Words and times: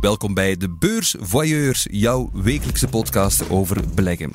Welkom 0.00 0.34
bij 0.34 0.56
de 0.56 0.68
Beurs 0.78 1.14
Voyeurs, 1.20 1.86
jouw 1.90 2.30
wekelijkse 2.32 2.88
podcast 2.88 3.50
over 3.50 3.80
beleggen. 3.94 4.30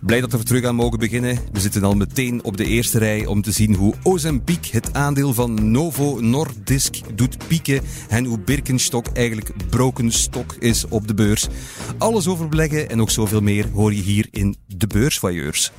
Blij 0.00 0.20
dat 0.20 0.32
we 0.32 0.42
terug 0.42 0.64
aan 0.64 0.74
mogen 0.74 0.98
beginnen. 0.98 1.38
We 1.52 1.60
zitten 1.60 1.84
al 1.84 1.94
meteen 1.94 2.44
op 2.44 2.56
de 2.56 2.64
eerste 2.64 2.98
rij 2.98 3.26
om 3.26 3.42
te 3.42 3.52
zien 3.52 3.74
hoe 3.74 3.94
Ozempic 4.02 4.66
het 4.66 4.94
aandeel 4.94 5.34
van 5.34 5.70
Novo 5.70 6.20
Nordisk 6.20 7.00
doet 7.14 7.46
pieken 7.46 7.82
en 8.08 8.24
hoe 8.24 8.40
Birkenstock 8.40 9.06
eigenlijk 9.06 9.52
broken 9.68 10.10
stock 10.10 10.54
is 10.58 10.88
op 10.88 11.08
de 11.08 11.14
beurs. 11.14 11.46
Alles 11.98 12.28
over 12.28 12.48
beleggen 12.48 12.90
en 12.90 12.96
nog 12.96 13.10
zoveel 13.10 13.40
meer 13.40 13.68
hoor 13.72 13.94
je 13.94 14.02
hier 14.02 14.28
in 14.30 14.56
de 14.66 14.86
Beurs 14.86 15.18
Voyeurs. 15.18 15.72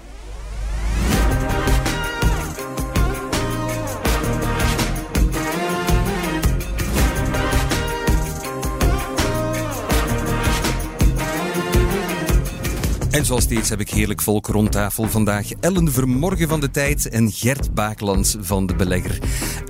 En 13.12 13.26
zoals 13.26 13.44
steeds 13.44 13.70
heb 13.70 13.80
ik 13.80 13.90
heerlijk 13.90 14.22
volk 14.22 14.48
rond 14.48 14.72
tafel 14.72 15.10
vandaag. 15.10 15.52
Ellen 15.52 15.92
Vermorgen 15.92 16.48
van 16.48 16.60
de 16.60 16.72
Tijd 16.72 17.10
en 17.10 17.32
Gert 17.32 17.74
Baaklands 17.74 18.36
van 18.40 18.66
de 18.66 18.76
Belegger. 18.76 19.20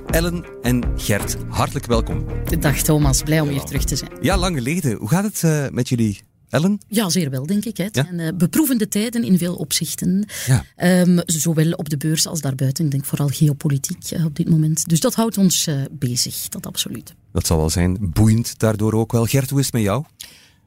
Ellen 0.06 0.44
en 0.62 0.82
Gert, 0.96 1.36
hartelijk 1.48 1.86
welkom. 1.86 2.24
Dag 2.60 2.82
Thomas, 2.82 3.22
blij 3.22 3.40
om 3.40 3.48
hier 3.48 3.62
terug 3.62 3.84
te 3.84 3.96
zijn. 3.96 4.10
Ja, 4.20 4.36
lang 4.36 4.56
geleden. 4.56 4.96
Hoe 4.96 5.08
gaat 5.08 5.24
het 5.24 5.42
uh, 5.42 5.68
met 5.68 5.88
jullie? 5.88 6.20
Ellen? 6.48 6.80
Ja, 6.88 7.10
zeer 7.10 7.30
wel, 7.30 7.46
denk 7.46 7.64
ik. 7.64 7.76
Het 7.76 7.94
ja? 7.94 8.04
zijn 8.04 8.18
uh, 8.18 8.28
beproevende 8.36 8.88
tijden 8.88 9.24
in 9.24 9.38
veel 9.38 9.54
opzichten. 9.54 10.26
Ja. 10.46 11.00
Um, 11.00 11.20
zowel 11.26 11.72
op 11.72 11.88
de 11.88 11.96
beurs 11.96 12.26
als 12.26 12.40
daarbuiten. 12.40 12.84
Ik 12.84 12.90
denk 12.90 13.04
vooral 13.04 13.28
geopolitiek 13.28 14.10
uh, 14.10 14.24
op 14.24 14.36
dit 14.36 14.48
moment. 14.48 14.88
Dus 14.88 15.00
dat 15.00 15.14
houdt 15.14 15.38
ons 15.38 15.68
bezig, 15.90 16.48
dat 16.48 16.66
absoluut. 16.66 17.14
Dat 17.32 17.46
zal 17.46 17.56
wel 17.56 17.70
zijn. 17.70 17.96
Boeiend 18.00 18.58
daardoor 18.58 18.92
ook 18.92 19.12
wel. 19.12 19.26
Gert, 19.26 19.50
hoe 19.50 19.58
is 19.58 19.64
het 19.64 19.74
met 19.74 19.82
jou? 19.82 20.04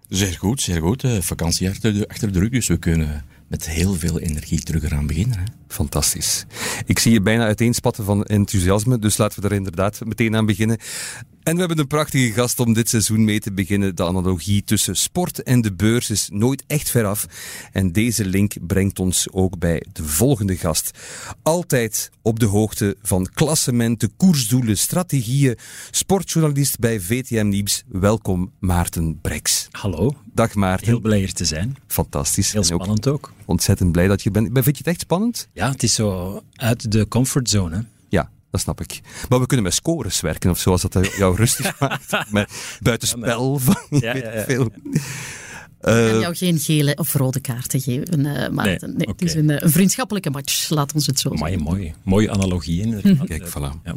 Zeer 0.10 0.38
goed, 0.40 0.62
zeer 0.62 0.82
goed. 0.82 1.04
Uh, 1.04 1.22
vakantie 1.22 1.70
achter 1.70 1.94
de, 1.94 2.08
achter 2.08 2.34
de 2.34 2.40
rug, 2.40 2.50
dus 2.50 2.68
we 2.68 2.78
kunnen 2.78 3.26
met 3.48 3.70
heel 3.70 3.94
veel 3.94 4.20
energie 4.20 4.60
terug 4.60 4.84
eraan 4.84 5.08
beginnen. 5.08 5.38
Hè. 5.38 5.44
Fantastisch. 5.68 6.46
Ik 6.86 7.00
zie 7.00 7.12
je 7.12 7.22
bijna 7.22 7.46
uiteenspatten 7.46 8.06
van 8.06 8.24
enthousiasme, 8.24 9.00
dus 9.00 9.18
laten 9.18 9.42
we 9.42 9.48
er 9.48 9.56
inderdaad 9.56 10.06
meteen 10.06 10.36
aan 10.36 10.46
beginnen. 10.46 10.78
En 11.46 11.54
we 11.54 11.60
hebben 11.60 11.80
een 11.80 11.88
prachtige 11.88 12.32
gast 12.32 12.60
om 12.60 12.74
dit 12.74 12.90
seizoen 12.90 13.24
mee 13.24 13.40
te 13.40 13.54
beginnen. 13.54 13.96
De 13.96 14.04
analogie 14.04 14.64
tussen 14.64 14.96
sport 14.96 15.44
en 15.44 15.62
de 15.62 15.74
beurs 15.74 16.10
is 16.10 16.30
nooit 16.32 16.64
echt 16.68 16.90
veraf. 16.90 17.26
En 17.72 17.92
deze 17.92 18.26
link 18.26 18.54
brengt 18.68 19.00
ons 19.00 19.28
ook 19.32 19.60
bij 19.60 19.86
de 19.94 20.04
volgende 20.04 20.56
gast. 20.56 21.00
Altijd 21.44 22.12
op 22.22 22.40
de 22.40 22.46
hoogte 22.46 22.96
van 23.02 23.30
klassementen, 23.34 24.16
koersdoelen, 24.18 24.78
strategieën. 24.78 25.58
Sportjournalist 25.92 26.80
bij 26.80 27.00
VTM 27.00 27.48
Nieuws. 27.48 27.84
Welkom 27.88 28.52
Maarten 28.60 29.20
Brex. 29.22 29.68
Hallo. 29.72 30.16
Dag 30.34 30.54
Maarten. 30.56 30.88
Heel 30.88 31.00
blij 31.00 31.18
hier 31.18 31.34
te 31.34 31.46
zijn. 31.46 31.76
Fantastisch. 31.88 32.52
Heel 32.52 32.64
spannend 32.64 33.08
ook, 33.08 33.14
ook. 33.14 33.34
Ontzettend 33.46 33.92
blij 33.92 34.08
dat 34.08 34.24
je 34.24 34.32
bent. 34.32 34.50
Vind 34.54 34.66
je 34.66 34.72
het 34.78 34.88
echt 34.88 35.00
spannend? 35.00 35.48
Ja, 35.54 35.72
het 35.72 35.84
is 35.84 35.94
zo 35.94 36.42
uit 36.56 36.92
de 36.92 37.08
comfortzone. 37.08 37.86
Dat 38.56 38.64
snap 38.64 38.82
ik. 38.82 39.02
Maar 39.30 39.40
we 39.40 39.46
kunnen 39.46 39.66
met 39.66 39.74
scores 39.74 40.22
werken 40.22 40.50
of 40.50 40.60
zo, 40.60 40.72
als 40.72 40.82
dat 40.82 41.16
jou 41.18 41.36
rustig 41.46 41.80
maakt. 41.80 42.32
Met 42.32 42.78
buitenspel 42.82 43.60
van 43.60 44.00
ja, 44.00 44.16
ja, 44.16 44.34
ja. 44.34 44.44
veel. 44.44 44.66
Ik 44.66 44.72
kan 45.80 46.20
jou 46.20 46.36
geen 46.36 46.60
gele 46.60 46.96
of 46.96 47.14
rode 47.14 47.40
kaarten 47.40 47.82
geven, 47.82 48.20
uh, 48.20 48.50
Maarten. 48.50 48.90
Nee, 48.90 48.98
nee 48.98 49.08
okay. 49.08 49.08
Het 49.08 49.22
is 49.22 49.34
een, 49.34 49.64
een, 49.64 49.72
vriendschappelijke 49.72 50.30
match, 50.30 50.70
laat 50.70 50.94
ons 50.94 51.06
het 51.06 51.20
zo 51.20 51.30
Mooi, 51.30 51.52
zeggen. 51.52 51.62
Mooi, 51.64 51.94
mooie 52.04 52.32
analogie 52.32 52.82
in. 52.82 53.20
Kijk, 53.26 53.50
voilà. 53.50 53.82
Ja. 53.84 53.96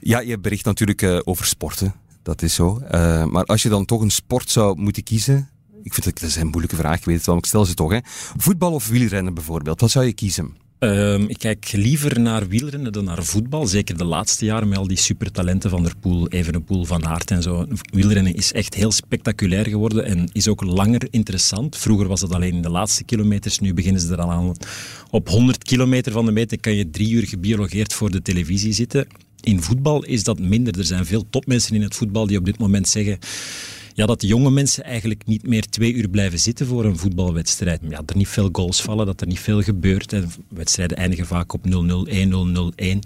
ja, 0.00 0.18
je 0.18 0.38
bericht 0.38 0.64
natuurlijk 0.64 1.02
uh, 1.02 1.18
over 1.24 1.46
sporten. 1.46 1.94
Dat 2.22 2.42
is 2.42 2.54
zo. 2.54 2.80
Uh, 2.84 3.24
maar 3.24 3.44
als 3.44 3.62
je 3.62 3.68
dan 3.68 3.84
toch 3.84 4.00
een 4.00 4.10
sport 4.10 4.50
zou 4.50 4.78
moeten 4.78 5.02
kiezen, 5.02 5.48
ik 5.82 5.94
vind 5.94 6.04
dat, 6.06 6.18
dat 6.18 6.28
is 6.28 6.36
een 6.36 6.46
moeilijke 6.46 6.76
vraag, 6.76 6.98
ik 6.98 7.04
weet 7.04 7.16
het 7.16 7.26
wel, 7.26 7.34
maar 7.34 7.44
ik 7.44 7.50
stel 7.50 7.64
ze 7.64 7.74
toch. 7.74 7.90
Hè. 7.90 7.98
Voetbal 8.36 8.72
of 8.72 8.88
wielrennen 8.88 9.34
bijvoorbeeld, 9.34 9.80
wat 9.80 9.90
zou 9.90 10.04
je 10.04 10.12
kiezen? 10.12 10.56
Um, 10.78 11.28
ik 11.28 11.38
kijk 11.38 11.72
liever 11.72 12.20
naar 12.20 12.48
wielrennen 12.48 12.92
dan 12.92 13.04
naar 13.04 13.24
voetbal. 13.24 13.66
Zeker 13.66 13.96
de 13.96 14.04
laatste 14.04 14.44
jaren 14.44 14.68
met 14.68 14.78
al 14.78 14.86
die 14.86 14.96
supertalenten 14.96 15.70
van 15.70 15.82
der 15.82 15.96
Poel, 16.00 16.28
Evenepoel, 16.28 16.84
Van 16.84 17.06
Aert 17.06 17.30
en 17.30 17.42
zo. 17.42 17.66
Wielrennen 17.92 18.34
is 18.34 18.52
echt 18.52 18.74
heel 18.74 18.92
spectaculair 18.92 19.66
geworden 19.68 20.04
en 20.04 20.28
is 20.32 20.48
ook 20.48 20.62
langer 20.62 21.06
interessant. 21.10 21.76
Vroeger 21.76 22.08
was 22.08 22.20
het 22.20 22.32
alleen 22.32 22.54
in 22.54 22.62
de 22.62 22.70
laatste 22.70 23.04
kilometers, 23.04 23.58
nu 23.58 23.74
beginnen 23.74 24.00
ze 24.00 24.12
er 24.12 24.20
al 24.20 24.30
aan. 24.30 24.56
Op 25.10 25.28
100 25.28 25.64
kilometer 25.64 26.12
van 26.12 26.24
de 26.24 26.32
meter 26.32 26.60
kan 26.60 26.74
je 26.74 26.90
drie 26.90 27.10
uur 27.10 27.26
gebiologeerd 27.26 27.92
voor 27.92 28.10
de 28.10 28.22
televisie 28.22 28.72
zitten. 28.72 29.06
In 29.40 29.62
voetbal 29.62 30.04
is 30.04 30.24
dat 30.24 30.38
minder. 30.38 30.78
Er 30.78 30.84
zijn 30.84 31.06
veel 31.06 31.26
topmensen 31.30 31.74
in 31.74 31.82
het 31.82 31.94
voetbal 31.94 32.26
die 32.26 32.38
op 32.38 32.44
dit 32.44 32.58
moment 32.58 32.88
zeggen 32.88 33.18
ja, 33.96 34.06
dat 34.06 34.22
jonge 34.22 34.50
mensen 34.50 34.84
eigenlijk 34.84 35.26
niet 35.26 35.46
meer 35.46 35.68
twee 35.68 35.94
uur 35.94 36.08
blijven 36.08 36.38
zitten 36.38 36.66
voor 36.66 36.84
een 36.84 36.98
voetbalwedstrijd. 36.98 37.80
Ja, 37.88 38.02
er 38.06 38.16
niet 38.16 38.28
veel 38.28 38.48
goals 38.52 38.82
vallen, 38.82 39.06
dat 39.06 39.20
er 39.20 39.26
niet 39.26 39.40
veel 39.40 39.62
gebeurt. 39.62 40.12
En 40.12 40.30
wedstrijden 40.48 40.96
eindigen 40.96 41.26
vaak 41.26 41.52
op 41.52 41.64
0-0, 41.64 41.68
1-0, 41.68 41.70
0-1. 41.70 42.98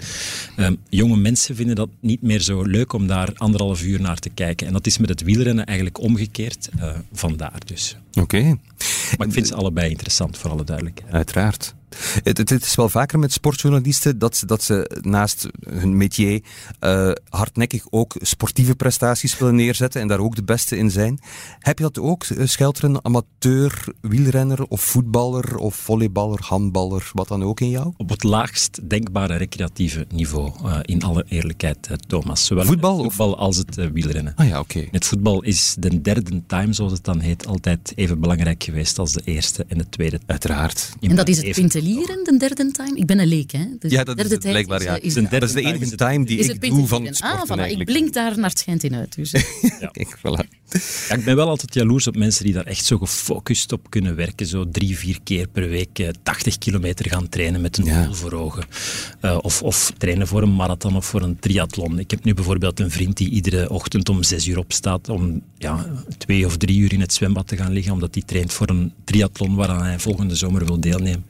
Um, 0.57 0.77
jonge 0.89 1.17
mensen 1.17 1.57
vinden 1.57 1.77
dat 1.77 1.89
niet 2.01 2.23
meer 2.23 2.41
zo 2.41 2.63
leuk 2.63 2.93
om 2.93 3.07
daar 3.07 3.33
anderhalf 3.35 3.83
uur 3.83 4.01
naar 4.01 4.19
te 4.19 4.31
kijken. 4.31 4.67
En 4.67 4.73
dat 4.73 4.87
is 4.87 4.99
met 4.99 5.09
het 5.09 5.23
wielrennen 5.23 5.67
eigenlijk 5.67 6.01
omgekeerd. 6.01 6.69
Uh, 6.77 6.99
vandaar 7.13 7.61
dus. 7.65 7.97
Oké. 8.09 8.21
Okay. 8.21 8.57
Maar 9.19 9.27
ik 9.27 9.33
vind 9.33 9.47
ze 9.47 9.55
allebei 9.55 9.91
interessant, 9.91 10.39
voor 10.39 10.51
alle 10.51 10.65
duidelijkheid. 10.65 11.13
Uiteraard. 11.13 11.75
Het, 12.23 12.39
het, 12.39 12.51
het, 12.51 12.65
is 12.65 12.75
wel 12.75 12.89
vaker 12.89 13.19
met 13.19 13.33
sportjournalisten 13.33 14.19
dat 14.19 14.37
ze, 14.37 14.47
dat 14.47 14.63
ze 14.63 15.01
naast 15.01 15.49
hun 15.69 15.97
métier 15.97 16.43
uh, 16.81 17.11
hardnekkig 17.29 17.87
ook 17.91 18.15
sportieve 18.21 18.75
prestaties 18.75 19.39
willen 19.39 19.55
neerzetten 19.55 20.01
en 20.01 20.09
daar 20.09 20.19
ook 20.19 20.37
de 20.37 20.43
beste 20.43 20.77
in 20.77 20.91
zijn. 20.91 21.19
Heb 21.59 21.79
je 21.79 21.85
dat 21.85 21.99
ook, 21.99 22.29
uh, 22.29 22.47
Schelteren, 22.47 23.05
amateur, 23.05 23.85
wielrenner 24.01 24.65
of 24.65 24.81
voetballer 24.81 25.57
of 25.57 25.75
volleyballer, 25.75 26.41
handballer, 26.43 27.11
wat 27.13 27.29
dan 27.29 27.43
ook 27.43 27.61
in 27.61 27.71
jou? 27.71 27.93
Op 27.97 28.09
het 28.09 28.23
laagst 28.23 28.89
denkbare 28.89 29.37
recreatieve 29.37 30.07
niveau, 30.09 30.53
uh, 30.65 30.79
in 30.83 31.03
alle 31.03 31.25
eerlijkheid, 31.29 31.89
Thomas. 32.07 32.47
Zowel 32.47 32.65
voetbal, 32.65 33.03
het 33.03 33.07
voetbal 33.07 33.39
als 33.39 33.57
het 33.57 33.75
wielrennen. 33.93 34.33
Ah 34.37 34.49
ja, 34.49 34.59
oké. 34.59 34.79
Okay. 34.79 34.89
Het 34.91 35.07
voetbal 35.07 35.43
is 35.43 35.75
de 35.79 36.01
derde 36.01 36.43
time, 36.47 36.73
zoals 36.73 36.93
het 36.93 37.05
dan 37.05 37.21
heet, 37.21 37.47
altijd 37.47 37.93
even 37.95 38.21
belangrijk 38.21 38.63
geweest 38.63 38.99
als 38.99 39.13
de 39.13 39.23
eerste 39.25 39.65
en 39.69 39.79
de 39.79 39.89
tweede. 39.89 40.21
Uiteraard. 40.27 40.93
En 41.01 41.17
dat 41.17 41.29
is 41.29 41.37
het 41.37 41.59
De 41.81 42.37
derde 42.39 42.71
time? 42.71 42.97
Ik 42.97 43.07
ben 43.07 43.19
een 43.19 43.27
leek, 43.27 43.51
hè? 43.51 43.65
Dus 43.79 43.91
ja, 43.91 44.05
dat 44.05 44.17
derde 44.17 44.37
is 44.37 44.43
het, 44.43 44.51
blijkbaar, 44.51 44.83
ja. 44.83 44.97
Is, 44.97 45.17
is 45.17 45.29
dat 45.31 45.43
is 45.43 45.53
de 45.53 45.63
enige 45.63 45.97
time 45.97 46.25
die 46.25 46.39
ik 46.39 46.61
doe 46.61 46.87
van 46.87 47.05
het 47.05 47.21
Ah, 47.21 47.43
voilà, 47.47 47.79
ik 47.79 47.85
blink 47.85 48.13
daar 48.13 48.39
naar 48.39 48.51
het 48.51 48.59
schijnt 48.59 48.83
in 48.83 48.95
uit. 48.95 49.15
Dus. 49.15 49.31
ja. 49.81 49.89
Kijk, 49.93 50.19
voilà. 50.19 50.59
Ja, 51.09 51.15
ik 51.15 51.25
ben 51.25 51.37
wel 51.37 51.49
altijd 51.49 51.75
jaloers 51.75 52.07
op 52.07 52.17
mensen 52.17 52.45
die 52.45 52.53
daar 52.53 52.67
echt 52.67 52.85
zo 52.85 52.99
gefocust 52.99 53.73
op 53.73 53.91
kunnen 53.91 54.17
werken. 54.17 54.47
Zo 54.47 54.69
drie, 54.71 54.99
vier 54.99 55.19
keer 55.25 55.49
per 55.49 55.69
week 55.69 55.99
uh, 55.99 56.09
80 56.23 56.59
kilometer 56.59 57.09
gaan 57.09 57.29
trainen 57.29 57.61
met 57.61 57.79
een 57.79 57.85
doel 57.85 57.93
ja. 57.93 58.13
voor 58.13 58.33
ogen. 58.33 58.65
Uh, 59.23 59.39
of, 59.41 59.63
of 59.63 59.93
trainen 59.99 60.27
voor 60.27 60.43
een 60.43 60.55
marathon 60.55 60.97
of 60.97 61.07
voor 61.07 61.23
een 61.23 61.39
triathlon. 61.39 61.99
Ik 61.99 62.11
heb 62.11 62.25
nu 62.25 62.35
bijvoorbeeld 62.35 62.81
een 62.81 62.91
vriend 62.91 63.17
die 63.17 63.31
iedere 63.31 63.71
ochtend 63.71 64.09
om 64.09 64.23
zes 64.23 64.47
uur 64.47 64.59
opstaat 64.59 65.09
om 65.09 65.43
ja, 65.59 65.87
twee 66.19 66.47
of 66.47 66.57
drie 66.57 66.79
uur 66.79 66.93
in 66.93 67.01
het 67.01 67.13
zwembad 67.13 67.47
te 67.47 67.57
gaan 67.57 67.73
liggen, 67.73 67.93
omdat 67.93 68.15
hij 68.15 68.23
traint 68.27 68.53
voor 68.53 68.69
een 68.69 68.93
triathlon 69.05 69.55
waaraan 69.55 69.83
hij 69.83 69.99
volgende 69.99 70.35
zomer 70.35 70.67
wil 70.67 70.81
deelnemen. 70.81 71.25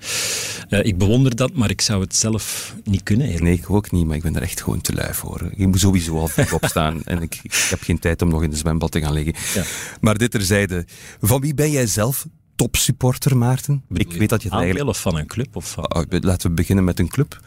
Uh, 0.69 0.85
ik 0.85 0.99
bewonder 0.99 1.37
dat, 1.37 1.53
maar 1.53 1.71
ik 1.71 1.81
zou 1.81 2.01
het 2.01 2.17
zelf 2.17 2.75
niet 2.85 3.03
kunnen. 3.03 3.43
Nee, 3.43 3.55
ik 3.55 3.71
ook 3.71 3.91
niet, 3.91 4.07
maar 4.07 4.17
ik 4.17 4.23
ben 4.23 4.37
er 4.37 4.43
echt 4.43 4.63
gewoon 4.63 4.81
te 4.81 4.93
lui 4.93 5.15
voor. 5.15 5.51
Ik 5.57 5.67
moet 5.67 5.81
sowieso 5.81 6.19
al 6.19 6.29
vroeg 6.29 6.53
opstaan 6.53 7.03
en 7.05 7.23
ik, 7.23 7.41
ik 7.43 7.67
heb 7.71 7.83
geen 7.83 7.99
tijd 7.99 8.23
om 8.23 8.29
nog 8.29 8.43
in 8.43 8.51
de 8.51 8.57
zwembad 8.57 8.91
te 8.91 9.01
gaan 9.01 9.13
liggen. 9.13 9.35
Ja. 9.55 9.63
Maar 10.01 10.19
dit 10.19 10.31
terzijde. 10.31 10.85
Van 11.21 11.41
wie 11.41 11.55
ben 11.55 11.71
jij 11.71 11.87
zelf 11.87 12.27
topsupporter, 12.57 13.37
Maarten? 13.37 13.85
Bedoel 13.89 14.13
ik 14.13 14.19
weet 14.19 14.29
dat 14.29 14.43
je 14.43 14.49
het 14.49 14.59
eigenlijk... 14.59 14.89
of 14.89 15.01
van 15.01 15.17
een 15.17 15.27
club? 15.27 15.57
Of 15.57 15.71
van... 15.71 15.95
oh, 15.95 16.03
laten 16.09 16.49
we 16.49 16.55
beginnen 16.55 16.85
met 16.85 16.99
een 16.99 17.09
club. 17.09 17.41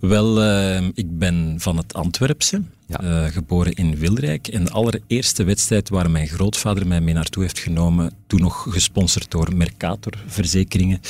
Wel, 0.00 0.42
uh, 0.42 0.88
ik 0.94 1.18
ben 1.18 1.54
van 1.58 1.76
het 1.76 1.94
Antwerpse. 1.94 2.62
Ja. 2.86 3.02
Uh, 3.02 3.32
geboren 3.32 3.72
in 3.72 3.96
Wilrijk. 3.96 4.48
En 4.48 4.64
de 4.64 4.70
allereerste 4.70 5.44
wedstrijd 5.44 5.88
waar 5.88 6.10
mijn 6.10 6.28
grootvader 6.28 6.86
mij 6.86 7.00
mee 7.00 7.14
naartoe 7.14 7.42
heeft 7.42 7.58
genomen, 7.58 8.12
toen 8.26 8.40
nog 8.40 8.66
gesponsord 8.68 9.30
door 9.30 9.56
Mercator 9.56 10.12
Verzekeringen, 10.26 11.00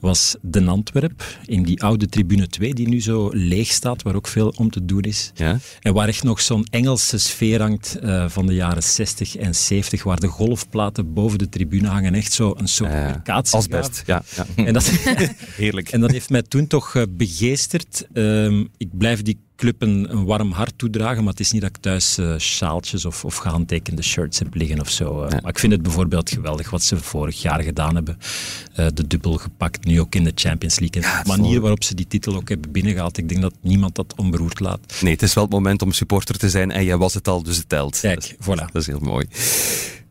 was 0.00 0.36
Den 0.40 0.68
Antwerp. 0.68 1.24
In 1.46 1.62
die 1.62 1.82
oude 1.82 2.06
tribune 2.06 2.46
2, 2.46 2.74
die 2.74 2.88
nu 2.88 3.00
zo 3.02 3.30
leeg 3.32 3.68
staat, 3.68 4.02
waar 4.02 4.14
ook 4.14 4.28
veel 4.28 4.52
om 4.56 4.70
te 4.70 4.84
doen 4.84 5.02
is. 5.02 5.30
Ja. 5.34 5.58
En 5.80 5.94
waar 5.94 6.08
echt 6.08 6.22
nog 6.22 6.40
zo'n 6.40 6.66
Engelse 6.70 7.18
sfeer 7.18 7.60
hangt 7.60 7.98
uh, 8.02 8.28
van 8.28 8.46
de 8.46 8.54
jaren 8.54 8.82
60 8.82 9.36
en 9.36 9.54
70, 9.54 10.02
waar 10.02 10.20
de 10.20 10.26
golfplaten 10.26 11.12
boven 11.12 11.38
de 11.38 11.48
tribune 11.48 11.88
hangen. 11.88 12.14
Echt 12.14 12.32
zo 12.32 12.54
een 12.56 12.68
soort 12.68 12.90
uh. 12.90 13.36
Asbest, 13.50 14.02
ja. 14.06 14.22
ja. 14.36 14.64
En 14.64 14.72
dat, 14.72 14.86
Heerlijk. 15.56 15.88
En 15.88 16.00
dat 16.00 16.10
heeft 16.10 16.30
mij 16.30 16.42
toen 16.42 16.66
toch 16.66 17.06
begeesterd. 17.08 18.06
Uh, 18.12 18.64
ik 18.76 18.88
blijf 18.98 19.22
die 19.22 19.38
club 19.56 19.82
een, 19.82 20.06
een, 20.10 20.24
warm 20.24 20.52
hart 20.52 20.72
toedragen, 20.76 21.22
maar 21.22 21.32
het 21.32 21.40
is 21.40 21.52
niet 21.52 21.60
dat 21.60 21.70
ik 21.70 21.76
thuis 21.76 22.18
uh, 22.18 22.38
sjaaltjes 22.38 23.04
of, 23.04 23.24
of 23.24 23.36
gehandtekende 23.36 24.02
shirts 24.02 24.38
heb 24.38 24.54
liggen 24.54 24.80
of 24.80 24.90
zo. 24.90 25.24
Uh, 25.24 25.30
Maar 25.30 25.50
ik 25.50 25.58
vind 25.58 25.72
het 25.72 25.82
bijvoorbeeld 25.82 26.30
geweldig 26.30 26.70
wat 26.70 26.82
ze 26.82 26.96
vorig 26.96 27.42
jaar 27.42 27.62
gedaan 27.62 27.94
hebben. 27.94 28.18
Uh, 28.78 28.86
de 28.94 29.06
dubbel 29.06 29.36
gepakt, 29.36 29.84
nu 29.84 30.00
ook 30.00 30.14
in 30.14 30.24
de 30.24 30.32
Champions 30.34 30.78
League. 30.78 31.02
En 31.02 31.22
de 31.22 31.28
manier 31.28 31.60
waarop 31.60 31.84
ze 31.84 31.94
die 31.94 32.06
titel 32.06 32.34
ook 32.34 32.48
hebben 32.48 32.72
binnengehaald, 32.72 33.18
ik 33.18 33.28
denk 33.28 33.40
dat 33.40 33.54
niemand 33.60 33.94
dat 33.94 34.14
onberoerd 34.16 34.60
laat. 34.60 35.00
Nee, 35.00 35.12
het 35.12 35.22
is 35.22 35.34
wel 35.34 35.44
het 35.44 35.52
moment 35.52 35.82
om 35.82 35.92
supporter 35.92 36.38
te 36.38 36.50
zijn 36.50 36.70
en 36.70 36.84
jij 36.84 36.96
was 36.96 37.14
het 37.14 37.28
al, 37.28 37.42
dus 37.42 37.56
het 37.56 37.68
telt. 37.68 38.00
Kijk, 38.00 38.34
voilà. 38.34 38.72
Dat 38.72 38.74
is 38.74 38.86
heel 38.86 39.00
mooi. 39.00 39.26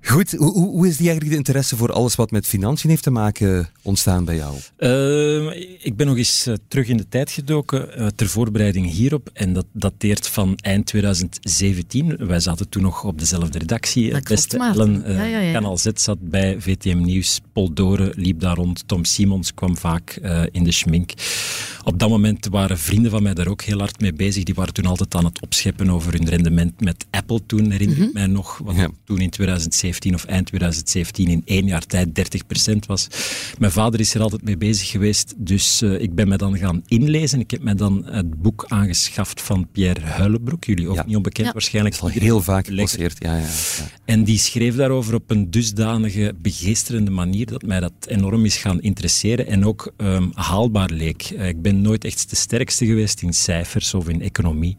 Goed, 0.08 0.32
hoe, 0.32 0.52
hoe, 0.52 0.88
is 0.88 0.98
die 0.98 1.08
eigenlijk 1.08 1.30
de 1.32 1.38
interesse 1.38 1.76
voor 1.76 1.92
alles 1.92 2.16
wat 2.16 2.32
met 2.32 2.48
financiën 2.48 2.90
heeft 2.90 3.04
te 3.04 3.12
maken 3.12 3.70
ontstaan 3.82 4.26
bij 4.26 4.36
jou? 4.36 4.56
Uh, 4.80 5.86
ik 5.86 5.96
ben 5.96 6.08
nog 6.08 6.18
eens 6.18 6.48
uh, 6.48 6.54
terug 6.68 6.88
in 6.88 6.98
de 6.98 7.08
tijd 7.10 7.32
gedoken 7.32 8.00
uh, 8.00 8.08
ter 8.08 8.28
voorbereiding 8.28 8.92
hierop. 8.92 9.30
En 9.34 9.54
dat 9.54 9.66
dateert 9.72 10.28
van 10.28 10.56
eind 10.56 10.86
2017. 10.86 12.28
Wij 12.28 12.40
zaten 12.40 12.70
toen 12.70 12.82
nog 12.82 13.04
op 13.04 13.20
dezelfde 13.20 13.60
redactie. 13.60 14.12
Dat 14.12 14.24
Beste 14.24 14.58
maar. 14.58 14.74
Ellen, 14.74 15.04
ja, 15.14 15.24
ja, 15.24 15.40
ja. 15.40 15.52
Kanaal 15.52 15.78
Z 15.78 15.88
zat 15.94 16.30
bij 16.30 16.56
VTM 16.60 16.98
Nieuws. 16.98 17.42
Paul 17.54 17.74
Doren 17.74 18.12
liep 18.16 18.40
daar 18.40 18.56
rond. 18.56 18.88
Tom 18.88 19.06
Simons 19.06 19.54
kwam 19.54 19.78
vaak 19.78 20.20
in 20.52 20.64
de 20.64 20.72
schmink. 20.72 21.14
Op 21.84 22.00
dat 22.00 22.10
moment 22.10 22.48
waren 22.52 22.78
vrienden 22.78 23.12
van 23.12 23.24
mij 23.24 23.34
daar 23.34 23.48
ook 23.48 23.62
heel 23.62 23.80
hard 23.80 24.00
mee 24.00 24.14
bezig. 24.14 24.44
Die 24.44 24.56
waren 24.56 24.74
toen 24.74 24.86
altijd 24.86 25.16
aan 25.16 25.26
het 25.26 25.42
opscheppen 25.42 25.90
over 25.90 26.14
hun 26.14 26.30
rendement 26.30 26.82
met 26.82 27.06
Apple 27.10 27.46
toen, 27.46 27.72
herinner 27.72 27.98
ik 27.98 28.04
mm 28.04 28.04
-hmm. 28.04 28.14
mij 28.14 28.28
nog. 28.28 28.58
Wat 28.64 28.76
ja. 28.76 28.90
toen 29.04 29.20
in 29.20 29.30
2017 29.30 29.95
of 30.14 30.26
eind 30.26 30.46
2017 30.46 31.28
in 31.28 31.42
één 31.46 31.66
jaar 31.66 31.86
tijd 31.86 32.08
30% 32.74 32.76
was. 32.88 33.08
Mijn 33.60 33.72
vader 33.72 34.00
is 34.00 34.14
er 34.14 34.22
altijd 34.22 34.44
mee 34.44 34.58
bezig 34.58 34.90
geweest, 34.90 35.34
dus 35.38 35.82
uh, 35.82 36.02
ik 36.02 36.16
ben 36.16 36.28
me 36.28 36.38
dan 36.38 36.58
gaan 36.58 36.84
inlezen. 36.88 37.40
Ik 37.40 37.52
heb 37.52 37.62
mij 37.62 37.76
dan 37.76 38.06
het 38.06 38.42
boek 38.42 38.66
aangeschaft 38.68 39.42
van 39.42 39.68
Pierre 39.72 40.02
Huilenbroek, 40.02 40.64
jullie 40.64 40.90
ook 40.90 40.96
ja. 40.96 41.04
niet 41.06 41.16
onbekend 41.16 41.48
ja. 41.48 41.54
waarschijnlijk. 41.54 42.00
Dat 42.00 42.10
is 42.10 42.16
al 42.16 42.22
heel 42.22 42.42
vaak 42.42 42.68
gepasseerd, 42.68 43.16
ja, 43.20 43.38
ja, 43.38 43.44
ja. 43.44 43.48
En 44.06 44.24
die 44.24 44.38
schreef 44.38 44.76
daarover 44.76 45.14
op 45.14 45.32
een 45.32 45.52
dusdanige 45.52 46.34
begeesterende 46.42 47.12
manier 47.12 47.46
dat 47.46 47.62
mij 47.62 47.80
dat 47.80 47.94
enorm 48.08 48.46
is 48.46 48.58
gaan 48.58 48.82
interesseren 48.82 49.48
en 49.48 49.66
ook 49.66 49.94
um, 49.98 50.32
haalbaar 50.34 50.90
leek. 50.90 51.32
Uh, 51.32 51.48
ik 51.48 51.62
ben 51.62 51.82
nooit 51.82 52.04
echt 52.04 52.30
de 52.30 52.36
sterkste 52.36 52.86
geweest 52.86 53.22
in 53.22 53.34
cijfers 53.34 53.94
of 53.94 54.10
in 54.10 54.22
economie, 54.22 54.78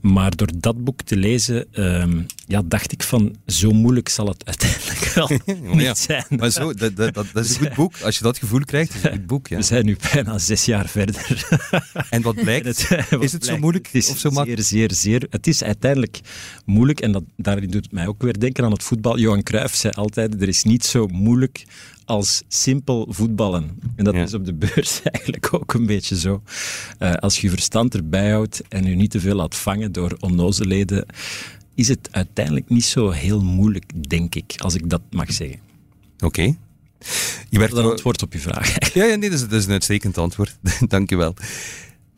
maar 0.00 0.36
door 0.36 0.48
dat 0.56 0.84
boek 0.84 1.02
te 1.02 1.16
lezen, 1.16 1.66
um, 1.72 2.26
ja, 2.46 2.62
dacht 2.64 2.92
ik 2.92 3.02
van 3.02 3.36
zo 3.46 3.70
moeilijk 3.70 4.08
zal 4.08 4.26
het 4.26 4.41
uiteindelijk 4.44 4.98
wel 5.14 5.28
niet 5.74 5.80
ja. 5.82 5.94
zijn. 5.94 6.24
Maar 6.28 6.50
zo, 6.50 6.74
dat, 6.74 6.96
dat, 6.96 7.26
is 7.34 7.50
een 7.58 7.66
goed 7.66 7.74
boek. 7.74 8.00
Als 8.00 8.16
je 8.18 8.22
dat 8.24 8.38
gevoel 8.38 8.60
krijgt, 8.64 8.94
is 8.94 9.02
het 9.02 9.12
een 9.12 9.18
goed 9.18 9.26
boek. 9.26 9.48
Ja. 9.48 9.56
We 9.56 9.62
zijn 9.62 9.84
nu 9.84 9.96
bijna 10.12 10.38
zes 10.38 10.64
jaar 10.64 10.88
verder. 10.88 11.46
En 12.10 12.22
wat 12.22 12.34
blijkt? 12.44 12.66
Het, 12.66 12.88
wat 12.88 13.22
is 13.22 13.32
het 13.32 13.40
blijkt, 13.40 13.44
zo 13.44 13.58
moeilijk 13.58 13.86
Het 13.86 13.94
is 13.94 14.10
of 14.10 14.18
zo 14.18 14.30
makkelijk? 14.30 14.62
zeer, 14.62 14.92
zeer, 14.92 15.20
zeer. 15.20 15.26
Het 15.30 15.46
is 15.46 15.62
uiteindelijk 15.62 16.20
moeilijk 16.64 17.00
en 17.00 17.12
dat, 17.12 17.22
daarin 17.36 17.70
doet 17.70 17.84
het 17.84 17.92
mij 17.92 18.06
ook 18.06 18.22
weer 18.22 18.38
denken 18.38 18.64
aan 18.64 18.72
het 18.72 18.82
voetbal. 18.82 19.18
Johan 19.18 19.42
Cruijff 19.42 19.74
zei 19.74 19.92
altijd, 19.94 20.42
er 20.42 20.48
is 20.48 20.62
niet 20.62 20.84
zo 20.84 21.06
moeilijk 21.06 21.64
als 22.04 22.42
simpel 22.48 23.06
voetballen. 23.10 23.78
En 23.96 24.04
dat 24.04 24.14
Ja. 24.14 24.22
is 24.22 24.34
op 24.34 24.44
de 24.44 24.54
beurs 24.54 25.02
eigenlijk 25.12 25.54
ook 25.54 25.74
een 25.74 25.86
beetje 25.86 26.18
zo. 26.18 26.42
Eh, 26.98 27.12
als 27.12 27.36
je 27.40 27.46
je 27.46 27.52
verstand 27.52 27.94
erbij 27.94 28.30
houdt 28.30 28.62
en 28.68 28.84
je 28.84 28.94
niet 28.94 29.10
te 29.10 29.20
veel 29.20 29.34
laat 29.34 29.56
vangen 29.56 29.92
door 29.92 30.16
onnozeleden, 30.20 31.06
is 31.74 31.88
het 31.88 32.08
uiteindelijk 32.10 32.68
niet 32.68 32.84
zo 32.84 33.10
heel 33.10 33.42
moeilijk, 33.42 34.08
denk 34.08 34.34
ik, 34.34 34.54
als 34.56 34.74
ik 34.74 34.90
dat 34.90 35.02
mag 35.10 35.32
zeggen. 35.32 35.60
Oké. 36.18 36.54
Je 37.48 37.58
werkt 37.58 37.74
Dat 37.74 37.84
een 37.84 37.90
antwoord 37.90 38.22
op 38.22 38.32
je 38.32 38.38
vraag. 38.38 38.74
Ja, 38.94 39.04
ja 39.04 39.14
nee, 39.14 39.30
dat 39.30 39.40
is, 39.40 39.48
dat 39.48 39.58
is 39.58 39.64
een 39.64 39.72
uitstekend 39.72 40.18
antwoord. 40.18 40.58
Dank 40.88 41.10
je 41.10 41.16
wel. 41.16 41.34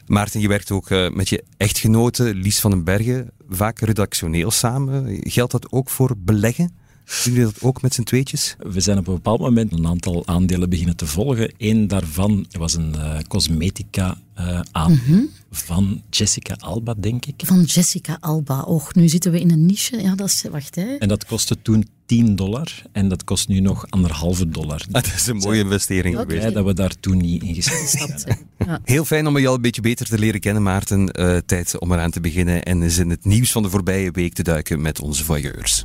Maarten, 0.07 0.41
je 0.41 0.49
werkt 0.49 0.71
ook 0.71 0.91
eh, 0.91 1.11
met 1.11 1.29
je 1.29 1.45
echtgenote 1.57 2.35
Lies 2.35 2.61
van 2.61 2.71
den 2.71 2.85
Bergen 2.85 3.31
vaak 3.49 3.79
redactioneel 3.79 4.51
samen. 4.51 5.19
Geldt 5.21 5.53
dat 5.53 5.73
ook 5.73 5.91
voor 5.91 6.15
beleggen? 6.19 6.77
Doen 7.25 7.33
jullie 7.33 7.53
dat 7.53 7.63
ook 7.63 7.83
met 7.83 7.95
z'n 7.95 8.03
tweetjes? 8.03 8.57
We 8.59 8.81
zijn 8.81 8.99
op 8.99 9.07
een 9.07 9.15
bepaald 9.15 9.41
moment 9.41 9.73
een 9.73 9.87
aantal 9.87 10.27
aandelen 10.27 10.71
beginnen 10.71 10.97
te 10.97 11.07
volgen. 11.07 11.53
Eén 11.59 11.89
daarvan 11.89 12.47
was 12.51 12.75
een 12.75 12.95
eh, 12.95 13.19
cosmetica 13.29 14.19
eh 14.35 14.61
aandeel 14.73 15.29
van 15.51 16.03
Jessica 16.11 16.55
Alba, 16.59 16.95
denk 16.97 17.27
ik. 17.27 17.43
Van 17.45 17.63
Jessica 17.63 18.17
Alba. 18.21 18.61
Och, 18.61 18.95
nu 18.95 19.09
zitten 19.09 19.33
we 19.33 19.41
in 19.41 19.51
een 19.51 19.67
niche. 19.67 20.03
Ja, 20.03 20.15
dat 20.15 20.29
is... 20.29 20.45
Wacht, 20.51 20.75
hè. 20.75 20.95
En 20.95 21.09
dat 21.09 21.25
kostte 21.25 21.63
toen 21.63 21.89
10 22.07 22.37
dollar 22.37 22.83
en 22.93 23.09
dat 23.09 23.25
kost 23.25 23.49
nu 23.49 23.61
nog 23.61 23.87
anderhalve 23.89 24.49
dollar. 24.49 24.85
Ah, 24.87 25.03
dat 25.03 25.13
is 25.17 25.27
een 25.27 25.37
mooie 25.37 25.63
investering 25.63 26.17
geweest. 26.17 26.55
Dat 26.55 26.65
we 26.65 26.75
daar 26.75 26.95
toen 27.01 27.17
niet 27.17 27.43
in 27.43 27.55
gestapt 27.55 28.21
zijn. 28.21 28.39
Ja. 28.59 28.81
Heel 28.85 29.05
fijn 29.05 29.27
om 29.27 29.39
je 29.39 29.49
al 29.49 29.55
een 29.55 29.61
beetje 29.61 29.81
beter 29.81 30.07
te 30.07 30.19
leren 30.19 30.41
kennen, 30.41 30.63
Maarten. 30.63 31.11
Eh, 31.11 31.37
tijd 31.47 31.79
om 31.79 31.93
eraan 31.93 32.11
te 32.11 32.21
beginnen 32.21 32.63
en 32.63 32.83
eens 32.83 32.99
in 32.99 33.11
het 33.11 33.25
nieuws 33.25 33.53
van 33.53 33.63
de 33.63 33.71
voorbije 33.71 34.11
week 34.11 34.33
te 34.33 34.43
duiken 34.43 34.81
met 34.81 35.01
onze 35.01 35.25
voyeurs. 35.25 35.85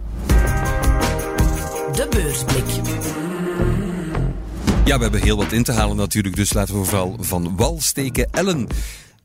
De 1.99 2.07
beursblik. 2.09 2.63
Ja, 4.85 4.95
we 4.97 5.01
hebben 5.03 5.21
heel 5.21 5.37
wat 5.37 5.51
in 5.51 5.63
te 5.63 5.71
halen 5.71 5.95
natuurlijk, 5.95 6.35
dus 6.35 6.53
laten 6.53 6.79
we 6.79 6.85
vooral 6.85 7.17
van 7.19 7.55
wal 7.55 7.81
steken. 7.81 8.27
Ellen, 8.31 8.67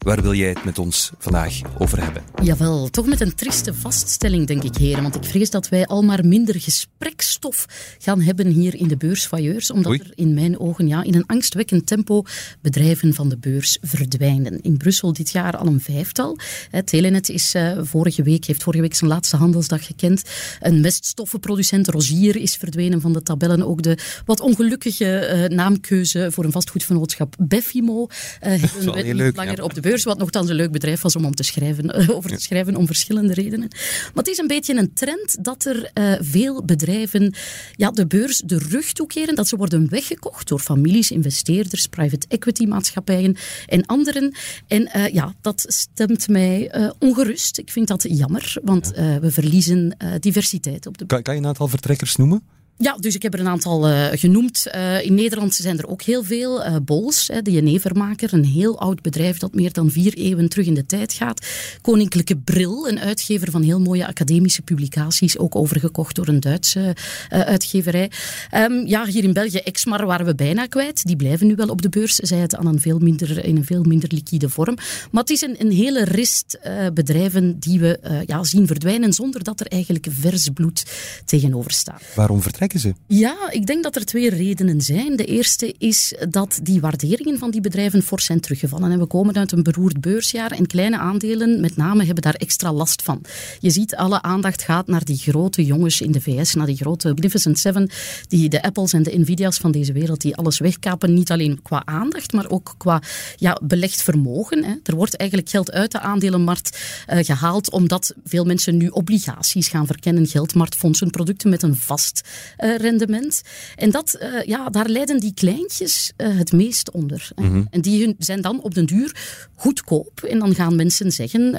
waar 0.04 0.22
wil 0.22 0.34
jij 0.34 0.48
het 0.48 0.64
met 0.64 0.78
ons 0.78 1.10
vandaag 1.18 1.60
over 1.78 2.02
hebben? 2.02 2.22
Jawel, 2.42 2.88
toch 2.88 3.06
met 3.06 3.20
een 3.20 3.34
trieste 3.34 3.74
vaststelling, 3.74 4.46
denk 4.46 4.62
ik, 4.62 4.76
heren. 4.76 5.02
Want 5.02 5.14
ik 5.14 5.24
vrees 5.24 5.50
dat 5.50 5.68
wij 5.68 5.86
al 5.86 6.02
maar 6.02 6.26
minder 6.26 6.60
gesprekstof 6.60 7.66
gaan 7.98 8.20
hebben 8.20 8.46
hier 8.46 8.74
in 8.74 8.88
de 8.88 8.96
beursvailleurs. 8.96 9.70
Omdat 9.70 9.92
Oei. 9.92 10.00
er 10.00 10.12
in 10.14 10.34
mijn 10.34 10.58
ogen 10.58 10.88
ja, 10.88 11.02
in 11.02 11.14
een 11.14 11.26
angstwekkend 11.26 11.86
tempo 11.86 12.22
bedrijven 12.60 13.14
van 13.14 13.28
de 13.28 13.36
beurs 13.36 13.78
verdwijnen. 13.80 14.60
In 14.60 14.76
Brussel 14.76 15.12
dit 15.12 15.30
jaar 15.30 15.56
al 15.56 15.66
een 15.66 15.80
vijftal. 15.80 16.38
Het 16.70 16.86
Telenet 16.86 17.28
is 17.28 17.54
eh, 17.54 17.78
vorige 17.82 18.22
week, 18.22 18.44
heeft 18.44 18.62
vorige 18.62 18.82
week 18.82 18.94
zijn 18.94 19.10
laatste 19.10 19.36
handelsdag 19.36 19.86
gekend. 19.86 20.22
Een 20.60 20.80
meststoffenproducent, 20.80 21.88
Rogier, 21.88 22.36
is 22.36 22.56
verdwenen 22.56 23.00
van 23.00 23.12
de 23.12 23.22
tabellen. 23.22 23.66
Ook 23.66 23.82
de 23.82 23.98
wat 24.24 24.40
ongelukkige 24.40 25.18
eh, 25.18 25.56
naamkeuze 25.56 26.28
voor 26.30 26.44
een 26.44 26.52
vastgoedvernootschap 26.52 27.34
Beffimo 27.38 28.06
eh, 28.40 28.50
hebben 28.60 28.94
we 28.94 29.02
niet 29.02 29.14
leuk, 29.14 29.36
langer 29.36 29.56
ja. 29.56 29.62
op 29.62 29.74
de 29.74 29.80
beurs. 29.80 29.92
Wat 30.02 30.18
nogthans 30.18 30.48
een 30.48 30.56
leuk 30.56 30.72
bedrijf 30.72 31.02
was 31.02 31.16
om, 31.16 31.24
om 31.24 31.34
te 31.34 31.42
schrijven, 31.42 31.92
over 32.16 32.30
te 32.30 32.40
schrijven, 32.40 32.76
om 32.76 32.86
verschillende 32.86 33.34
redenen. 33.34 33.68
Maar 33.68 34.24
het 34.24 34.28
is 34.28 34.38
een 34.38 34.46
beetje 34.46 34.76
een 34.76 34.92
trend 34.94 35.44
dat 35.44 35.64
er 35.64 35.90
eh, 35.92 36.12
veel 36.20 36.64
bedrijven 36.64 37.34
ja, 37.76 37.90
de 37.90 38.06
beurs 38.06 38.42
de 38.44 38.58
rug 38.58 38.92
toekeren. 38.92 39.34
Dat 39.34 39.48
ze 39.48 39.56
worden 39.56 39.88
weggekocht 39.88 40.48
door 40.48 40.58
families, 40.58 41.10
investeerders, 41.10 41.86
private 41.86 42.26
equity 42.28 42.64
maatschappijen 42.64 43.36
en 43.66 43.86
anderen. 43.86 44.34
En 44.66 44.86
eh, 44.86 45.12
ja, 45.12 45.34
dat 45.40 45.64
stemt 45.66 46.28
mij 46.28 46.70
eh, 46.70 46.90
ongerust. 46.98 47.58
Ik 47.58 47.70
vind 47.70 47.88
dat 47.88 48.04
jammer, 48.08 48.56
want 48.62 48.92
we 48.94 49.30
verliezen 49.30 49.96
diversiteit 50.20 50.86
op 50.86 50.98
de 50.98 51.06
Kan, 51.06 51.22
kan 51.22 51.34
je 51.34 51.40
een 51.40 51.46
aantal 51.46 51.68
vertrekkers 51.68 52.16
noemen? 52.16 52.42
Ja, 52.76 52.96
dus 53.00 53.14
ik 53.14 53.22
heb 53.22 53.34
er 53.34 53.40
een 53.40 53.48
aantal 53.48 53.88
eh, 53.88 54.06
genoemd. 54.12 54.66
Eh, 54.66 55.04
in 55.04 55.14
Nederland 55.14 55.54
zijn 55.54 55.78
er 55.78 55.86
ook 55.88 56.02
heel 56.02 56.24
veel. 56.24 56.64
Eh, 56.64 56.76
Bols, 56.82 57.28
hè, 57.32 57.42
de 57.42 57.50
jenevermaker, 57.50 58.32
een 58.32 58.44
heel 58.44 58.78
oud 58.78 59.02
bedrijf 59.02 59.38
dat 59.38 59.54
meer 59.54 59.72
dan 59.72 59.90
vier 59.90 60.14
eeuwen 60.14 60.48
terug 60.48 60.66
in 60.66 60.74
de 60.74 60.86
tijd 60.86 61.12
gaat. 61.12 61.46
Koninklijke 61.80 62.36
Bril, 62.36 62.88
een 62.88 63.00
uitgever 63.00 63.50
van 63.50 63.62
heel 63.62 63.80
mooie 63.80 64.06
academische 64.06 64.62
publicaties, 64.62 65.38
ook 65.38 65.54
overgekocht 65.56 66.14
door 66.14 66.28
een 66.28 66.40
Duitse 66.40 66.96
uitgeverij. 67.28 68.10
Ehm, 68.50 68.72
ja, 68.72 69.06
hier 69.06 69.24
in 69.24 69.32
België, 69.32 69.58
Exmar 69.58 70.06
waren 70.06 70.26
we 70.26 70.34
bijna 70.34 70.66
kwijt. 70.66 71.04
Die 71.04 71.16
blijven 71.16 71.46
nu 71.46 71.54
wel 71.54 71.68
op 71.68 71.82
de 71.82 71.88
beurs, 71.88 72.14
zij 72.14 72.38
het 72.38 72.56
aan 72.56 72.66
een 72.66 72.80
veel 72.80 72.98
minder, 72.98 73.44
in 73.44 73.56
een 73.56 73.64
veel 73.64 73.82
minder 73.82 74.08
liquide 74.12 74.48
vorm. 74.48 74.76
Maar 75.10 75.22
het 75.22 75.30
is 75.30 75.42
een, 75.42 75.72
hele 75.72 76.04
rist 76.04 76.58
bedrijven 76.94 77.58
die 77.58 77.80
we 77.80 78.22
ja, 78.26 78.44
zien 78.44 78.66
verdwijnen 78.66 79.12
zonder 79.12 79.44
dat 79.44 79.60
er 79.60 79.66
eigenlijk 79.66 80.06
vers 80.10 80.48
bloed 80.48 80.84
tegenover 81.24 81.70
staat. 81.70 82.02
Waarom 82.14 82.42
vertrekken 82.42 82.63
ze? 82.72 82.94
Ja, 83.06 83.50
ik 83.50 83.66
denk 83.66 83.82
dat 83.82 83.96
er 83.96 84.04
twee 84.04 84.30
redenen 84.30 84.80
zijn. 84.80 85.16
De 85.16 85.24
eerste 85.24 85.74
is 85.78 86.14
dat 86.28 86.58
die 86.62 86.80
waarderingen 86.80 87.38
van 87.38 87.50
die 87.50 87.60
bedrijven 87.60 88.02
fors 88.02 88.24
zijn 88.24 88.40
teruggevallen. 88.40 88.90
En 88.90 88.98
we 88.98 89.06
komen 89.06 89.36
uit 89.36 89.52
een 89.52 89.62
beroerd 89.62 90.00
beursjaar 90.00 90.50
en 90.50 90.66
kleine 90.66 90.98
aandelen 90.98 91.60
met 91.60 91.76
name 91.76 92.04
hebben 92.04 92.22
daar 92.22 92.34
extra 92.34 92.72
last 92.72 93.02
van. 93.02 93.20
Je 93.58 93.70
ziet, 93.70 93.96
alle 93.96 94.22
aandacht 94.22 94.62
gaat 94.62 94.86
naar 94.86 95.04
die 95.04 95.16
grote 95.16 95.64
jongens 95.64 96.00
in 96.00 96.12
de 96.12 96.20
VS, 96.20 96.54
naar 96.54 96.66
die 96.66 96.76
grote 96.76 97.08
Magnificent 97.08 97.58
Seven, 97.58 97.90
die 98.28 98.48
de 98.48 98.62
Apples 98.62 98.92
en 98.92 99.02
de 99.02 99.18
Nvidia's 99.18 99.56
van 99.56 99.72
deze 99.72 99.92
wereld, 99.92 100.20
die 100.20 100.36
alles 100.36 100.58
wegkapen. 100.58 101.14
Niet 101.14 101.30
alleen 101.30 101.62
qua 101.62 101.82
aandacht, 101.84 102.32
maar 102.32 102.50
ook 102.50 102.74
qua 102.78 103.02
ja, 103.36 103.60
belegd 103.62 104.02
vermogen. 104.02 104.64
Hè. 104.64 104.74
Er 104.82 104.94
wordt 104.94 105.16
eigenlijk 105.16 105.50
geld 105.50 105.72
uit 105.72 105.92
de 105.92 106.00
aandelenmarkt 106.00 106.78
eh, 107.06 107.24
gehaald, 107.24 107.70
omdat 107.70 108.14
veel 108.24 108.44
mensen 108.44 108.76
nu 108.76 108.88
obligaties 108.88 109.68
gaan 109.68 109.86
verkennen, 109.86 110.26
geldmarktfondsen, 110.26 111.10
producten 111.10 111.50
met 111.50 111.62
een 111.62 111.76
vast 111.76 112.22
eh, 112.56 112.76
rendement. 112.76 113.42
En 113.76 113.90
dat, 113.90 114.14
eh, 114.14 114.42
ja, 114.42 114.68
daar 114.68 114.88
lijden 114.88 115.20
die 115.20 115.34
kleintjes 115.34 116.12
eh, 116.16 116.38
het 116.38 116.52
meest 116.52 116.90
onder. 116.90 117.30
hè. 117.34 117.62
En 117.70 117.80
die 117.80 118.14
zijn 118.18 118.40
dan 118.40 118.62
op 118.62 118.74
den 118.74 118.86
duur 118.86 119.16
goedkoop. 119.54 120.20
En 120.20 120.38
dan 120.38 120.54
gaan 120.54 120.76
mensen 120.76 121.12
zeggen, 121.12 121.56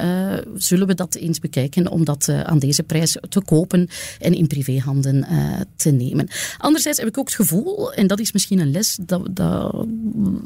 zullen 0.56 0.86
we 0.86 0.94
dat 0.94 1.14
eens 1.14 1.38
bekijken 1.38 1.88
om 1.88 2.04
dat 2.04 2.28
aan 2.28 2.58
deze 2.58 2.82
prijs 2.82 3.16
te 3.28 3.40
kopen 3.40 3.88
en 4.18 4.34
in 4.34 4.46
privéhanden 4.46 5.26
te 5.76 5.90
nemen. 5.90 6.28
Anderzijds 6.58 6.98
heb 6.98 7.08
ik 7.08 7.18
ook 7.18 7.26
het 7.26 7.34
gevoel, 7.34 7.92
en 7.92 8.06
dat 8.06 8.20
is 8.20 8.32
misschien 8.32 8.58
een 8.58 8.70
les 8.70 8.98
dat, 9.02 9.28
dat, 9.30 9.86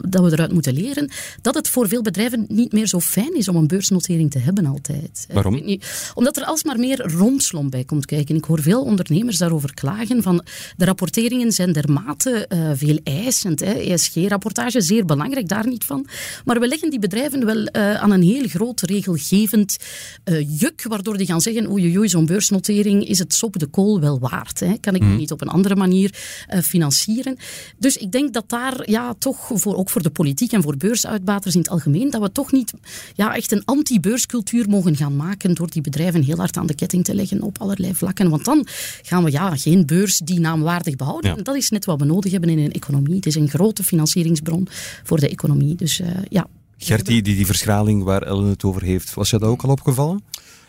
dat 0.08 0.24
we 0.24 0.32
eruit 0.32 0.52
moeten 0.52 0.72
leren, 0.72 1.10
dat 1.42 1.54
het 1.54 1.68
voor 1.68 1.88
veel 1.88 2.02
bedrijven 2.02 2.44
niet 2.48 2.72
meer 2.72 2.86
zo 2.86 3.00
fijn 3.00 3.36
is 3.36 3.48
om 3.48 3.56
een 3.56 3.66
beursnotering 3.66 4.30
te 4.30 4.38
hebben 4.38 4.66
altijd. 4.66 5.26
Waarom? 5.32 5.64
niet, 5.64 6.12
omdat 6.14 6.36
er 6.36 6.44
alsmaar 6.44 6.78
meer 6.78 7.12
rompslomp 7.12 7.70
bij 7.70 7.84
komt 7.84 8.06
kijken. 8.06 8.36
Ik 8.36 8.44
hoor 8.44 8.62
veel 8.62 8.82
ondernemers 8.82 9.38
daarover 9.38 9.74
klagen 9.74 10.22
van 10.22 10.39
de 10.76 10.84
rapporteringen 10.84 11.52
zijn 11.52 11.72
dermate 11.72 12.46
eh, 12.46 12.70
veel 12.74 12.98
eisend. 13.04 13.60
hè. 13.60 13.72
ESG-rapportage, 13.72 14.80
zeer 14.80 15.04
belangrijk, 15.04 15.48
daar 15.48 15.66
niet 15.66 15.84
van. 15.84 16.06
Maar 16.44 16.60
we 16.60 16.68
leggen 16.68 16.90
die 16.90 16.98
bedrijven 16.98 17.44
wel 17.44 17.64
eh, 17.64 17.94
aan 17.94 18.10
een 18.10 18.22
heel 18.22 18.48
groot 18.48 18.80
regelgevend 18.80 19.76
eh, 20.24 20.60
juk, 20.60 20.82
waardoor 20.88 21.16
die 21.16 21.26
gaan 21.26 21.40
zeggen, 21.40 21.70
oei, 21.70 21.98
oei, 21.98 22.08
zo'n 22.08 22.26
beursnotering 22.26 23.08
is 23.08 23.18
het 23.18 23.34
sop 23.34 23.58
de 23.58 23.66
kool 23.66 24.00
wel 24.00 24.18
waard. 24.18 24.60
Hè. 24.60 24.78
Kan 24.80 24.94
ik 24.94 25.02
me 25.02 25.14
niet 25.14 25.32
op 25.32 25.40
een 25.40 25.48
andere 25.48 25.76
manier 25.76 26.14
financieren? 26.62 27.36
Dus 27.78 27.96
ik 27.96 28.12
denk 28.12 28.32
dat 28.32 28.48
daar 28.48 28.90
ja, 28.90 29.14
toch, 29.18 29.50
voor, 29.54 29.76
ook 29.76 29.90
voor 29.90 30.02
de 30.02 30.10
politiek 30.10 30.52
en 30.52 30.62
voor 30.62 30.76
beursuitbaters 30.76 31.54
in 31.54 31.60
het 31.60 31.70
algemeen, 31.70 32.10
dat 32.10 32.20
we 32.20 32.32
toch 32.32 32.52
niet 32.52 32.72
ja, 33.14 33.34
echt 33.36 33.52
een 33.52 33.64
anti-beurscultuur 33.64 34.68
mogen 34.68 34.96
gaan 34.96 35.16
maken 35.16 35.54
door 35.54 35.70
die 35.70 35.82
bedrijven 35.82 36.22
heel 36.22 36.36
hard 36.36 36.56
aan 36.56 36.66
de 36.66 36.74
ketting 36.74 37.04
te 37.04 37.14
leggen 37.14 37.42
op 37.42 37.58
allerlei 37.60 37.94
vlakken. 37.94 38.30
Want 38.30 38.44
dan 38.44 38.66
gaan 39.02 39.24
we 39.24 39.30
ja, 39.30 39.56
geen 39.56 39.86
beurs 39.86 40.18
die 40.30 40.40
naamwaardig 40.40 40.96
behouden. 40.96 41.30
Ja. 41.30 41.36
En 41.36 41.44
dat 41.44 41.56
is 41.56 41.70
net 41.70 41.84
wat 41.84 41.98
we 41.98 42.04
nodig 42.04 42.32
hebben 42.32 42.50
in 42.50 42.58
een 42.58 42.72
economie. 42.72 43.16
Het 43.16 43.26
is 43.26 43.34
een 43.34 43.48
grote 43.48 43.82
financieringsbron 43.82 44.68
voor 45.04 45.20
de 45.20 45.28
economie. 45.28 45.74
Dus 45.74 46.00
eh, 46.00 46.08
ja. 46.28 46.46
Gert, 46.76 47.06
die, 47.06 47.22
die, 47.22 47.36
die 47.36 47.46
verschraling 47.46 48.02
waar 48.02 48.22
Ellen 48.22 48.48
het 48.48 48.64
over 48.64 48.82
heeft, 48.82 49.14
was 49.14 49.30
je 49.30 49.38
dat 49.38 49.48
ook 49.48 49.62
al 49.62 49.70
opgevallen? 49.70 50.22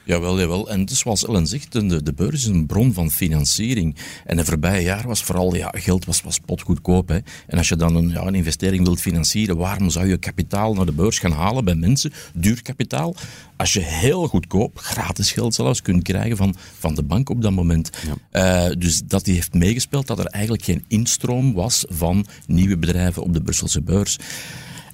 Jawel, 0.03 0.39
jawel. 0.39 0.69
En 0.69 0.85
dus 0.85 0.99
zoals 0.99 1.25
Ellen 1.25 1.47
zegt, 1.47 1.71
de, 1.71 2.03
de 2.03 2.13
beurs 2.13 2.35
is 2.35 2.45
een 2.45 2.65
bron 2.65 2.93
van 2.93 3.11
financiering. 3.11 3.95
En 4.25 4.37
de 4.37 4.45
voorbije 4.45 4.83
jaar 4.83 5.07
was 5.07 5.23
vooral, 5.23 5.55
ja, 5.55 5.73
geld 5.75 6.05
was, 6.05 6.21
was 6.21 6.39
potgoedkoop. 6.39 7.07
Hè. 7.07 7.19
En 7.47 7.57
als 7.57 7.67
je 7.67 7.75
dan 7.75 7.95
een, 7.95 8.09
ja, 8.09 8.21
een 8.21 8.35
investering 8.35 8.83
wilt 8.83 9.01
financieren, 9.01 9.57
waarom 9.57 9.89
zou 9.89 10.07
je 10.07 10.17
kapitaal 10.17 10.73
naar 10.73 10.85
de 10.85 10.91
beurs 10.91 11.19
gaan 11.19 11.31
halen 11.31 11.65
bij 11.65 11.75
mensen? 11.75 12.13
Duur 12.33 12.61
kapitaal. 12.61 13.15
Als 13.55 13.73
je 13.73 13.79
heel 13.79 14.27
goedkoop, 14.27 14.77
gratis 14.77 15.31
geld 15.31 15.53
zelfs, 15.53 15.81
kunt 15.81 16.03
krijgen 16.03 16.37
van, 16.37 16.55
van 16.79 16.95
de 16.95 17.03
bank 17.03 17.29
op 17.29 17.41
dat 17.41 17.51
moment. 17.51 17.89
Eh, 18.31 18.69
dus 18.77 19.01
dat 19.05 19.25
die 19.25 19.33
heeft 19.33 19.53
meegespeeld 19.53 20.07
dat 20.07 20.19
er 20.19 20.25
eigenlijk 20.25 20.63
geen 20.63 20.85
instroom 20.87 21.53
was 21.53 21.85
van 21.89 22.25
nieuwe 22.47 22.77
bedrijven 22.77 23.23
op 23.23 23.33
de 23.33 23.41
Brusselse 23.41 23.81
beurs. 23.81 24.17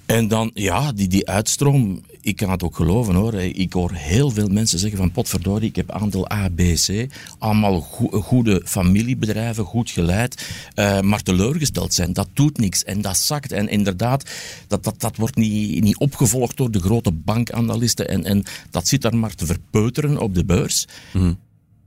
En 0.07 0.27
dan, 0.27 0.51
ja, 0.53 0.91
die, 0.91 1.07
die 1.07 1.27
uitstroom, 1.27 2.01
ik 2.21 2.35
kan 2.35 2.49
het 2.49 2.63
ook 2.63 2.75
geloven 2.75 3.15
hoor. 3.15 3.33
Ik 3.33 3.73
hoor 3.73 3.91
heel 3.93 4.29
veel 4.31 4.47
mensen 4.47 4.79
zeggen 4.79 4.97
van 4.97 5.11
potverdorie, 5.11 5.69
ik 5.69 5.75
heb 5.75 5.91
aandeel 5.91 6.31
A, 6.31 6.49
B, 6.49 6.57
C. 6.57 7.07
Allemaal 7.39 7.81
goe- 7.81 8.21
goede 8.21 8.61
familiebedrijven, 8.65 9.63
goed 9.65 9.89
geleid. 9.89 10.47
eh, 10.73 11.01
maar 11.01 11.23
teleurgesteld 11.23 11.93
zijn, 11.93 12.13
dat 12.13 12.27
doet 12.33 12.57
niks 12.57 12.83
en 12.83 13.01
dat 13.01 13.17
zakt. 13.17 13.51
En 13.51 13.67
inderdaad, 13.69 14.29
dat, 14.67 14.83
dat, 14.83 14.99
dat 15.01 15.15
wordt 15.15 15.35
niet, 15.35 15.83
niet 15.83 15.97
opgevolgd 15.97 16.57
door 16.57 16.71
de 16.71 16.79
grote 16.79 17.11
bankanalisten. 17.11 18.07
En, 18.07 18.23
en 18.23 18.43
dat 18.71 18.87
zit 18.87 19.01
daar 19.01 19.15
maar 19.17 19.35
te 19.35 19.45
verpeuteren 19.45 20.17
op 20.17 20.35
de 20.35 20.45
beurs. 20.45 20.85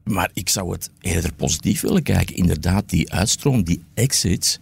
Maar 0.04 0.30
ik 0.34 0.48
zou 0.48 0.72
het 0.72 0.90
eerder 1.00 1.32
positief 1.32 1.80
willen 1.80 2.02
kijken. 2.02 2.36
Inderdaad, 2.36 2.88
die 2.88 3.12
uitstroom, 3.12 3.62
die 3.64 3.82
exits. 3.94 4.58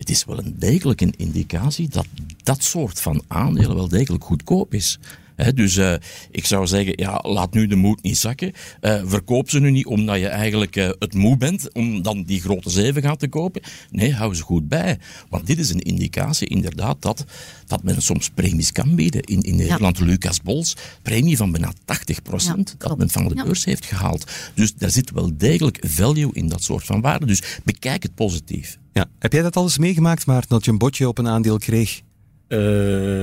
Het 0.00 0.10
is 0.10 0.24
wel 0.24 0.38
een 0.38 0.54
degelijk 0.58 1.00
een 1.00 1.14
indicatie 1.16 1.88
dat 1.88 2.06
dat 2.42 2.62
soort 2.62 3.00
van 3.00 3.22
aandelen 3.28 3.76
wel 3.76 3.88
degelijk 3.88 4.24
goedkoop 4.24 4.74
is. 4.74 4.98
Hè, 5.44 5.52
dus 5.54 5.76
eh, 5.76 5.94
ik 6.30 6.46
zou 6.46 6.66
zeggen, 6.66 6.92
ja, 6.96 7.20
laat 7.22 7.54
nu 7.54 7.66
de 7.66 7.76
moed 7.76 8.02
niet 8.02 8.18
zakken. 8.18 8.52
Eh, 8.80 9.02
verkoop 9.04 9.50
ze 9.50 9.60
nu 9.60 9.70
niet 9.70 9.86
omdat 9.86 10.18
je 10.18 10.26
eigenlijk 10.28 10.76
eh, 10.76 10.90
het 10.98 11.14
moe 11.14 11.36
bent 11.36 11.72
om 11.72 12.02
dan 12.02 12.22
die 12.22 12.40
grote 12.40 12.70
zeven 12.70 13.02
gaan 13.02 13.16
te 13.16 13.28
kopen. 13.28 13.62
Nee, 13.90 14.12
hou 14.14 14.34
ze 14.34 14.42
goed 14.42 14.68
bij. 14.68 14.98
Want 15.28 15.46
dit 15.46 15.58
is 15.58 15.70
een 15.70 15.80
indicatie 15.80 16.48
inderdaad 16.48 17.02
dat, 17.02 17.24
dat 17.66 17.82
men 17.82 18.02
soms 18.02 18.30
premies 18.30 18.72
kan 18.72 18.94
bieden. 18.94 19.22
In, 19.22 19.40
in 19.40 19.56
Nederland, 19.56 20.00
Lucas 20.00 20.42
Bols, 20.42 20.76
premie 21.02 21.36
van 21.36 21.52
bijna 21.52 21.72
80 21.84 22.18
Ja, 22.24 22.54
dat 22.56 22.74
klopt. 22.78 22.98
men 22.98 23.10
van 23.10 23.28
de 23.28 23.34
Ja. 23.34 23.44
beurs 23.44 23.64
heeft 23.64 23.86
gehaald. 23.86 24.30
Dus 24.54 24.74
daar 24.74 24.90
zit 24.90 25.10
wel 25.10 25.30
degelijk 25.36 25.78
value 25.86 26.30
in 26.32 26.48
dat 26.48 26.62
soort 26.62 26.84
van 26.84 27.00
waarde. 27.00 27.26
Dus 27.26 27.42
bekijk 27.64 28.02
het 28.02 28.14
positief. 28.14 28.78
Ja. 28.92 29.06
Heb 29.18 29.32
jij 29.32 29.42
dat 29.42 29.56
al 29.56 29.62
eens 29.62 29.78
meegemaakt, 29.78 30.26
Maarten, 30.26 30.48
dat 30.48 30.64
je 30.64 30.70
een 30.70 30.78
botje 30.78 31.08
op 31.08 31.18
een 31.18 31.28
aandeel 31.28 31.58
kreeg? 31.58 32.00
Eh, 32.48 32.58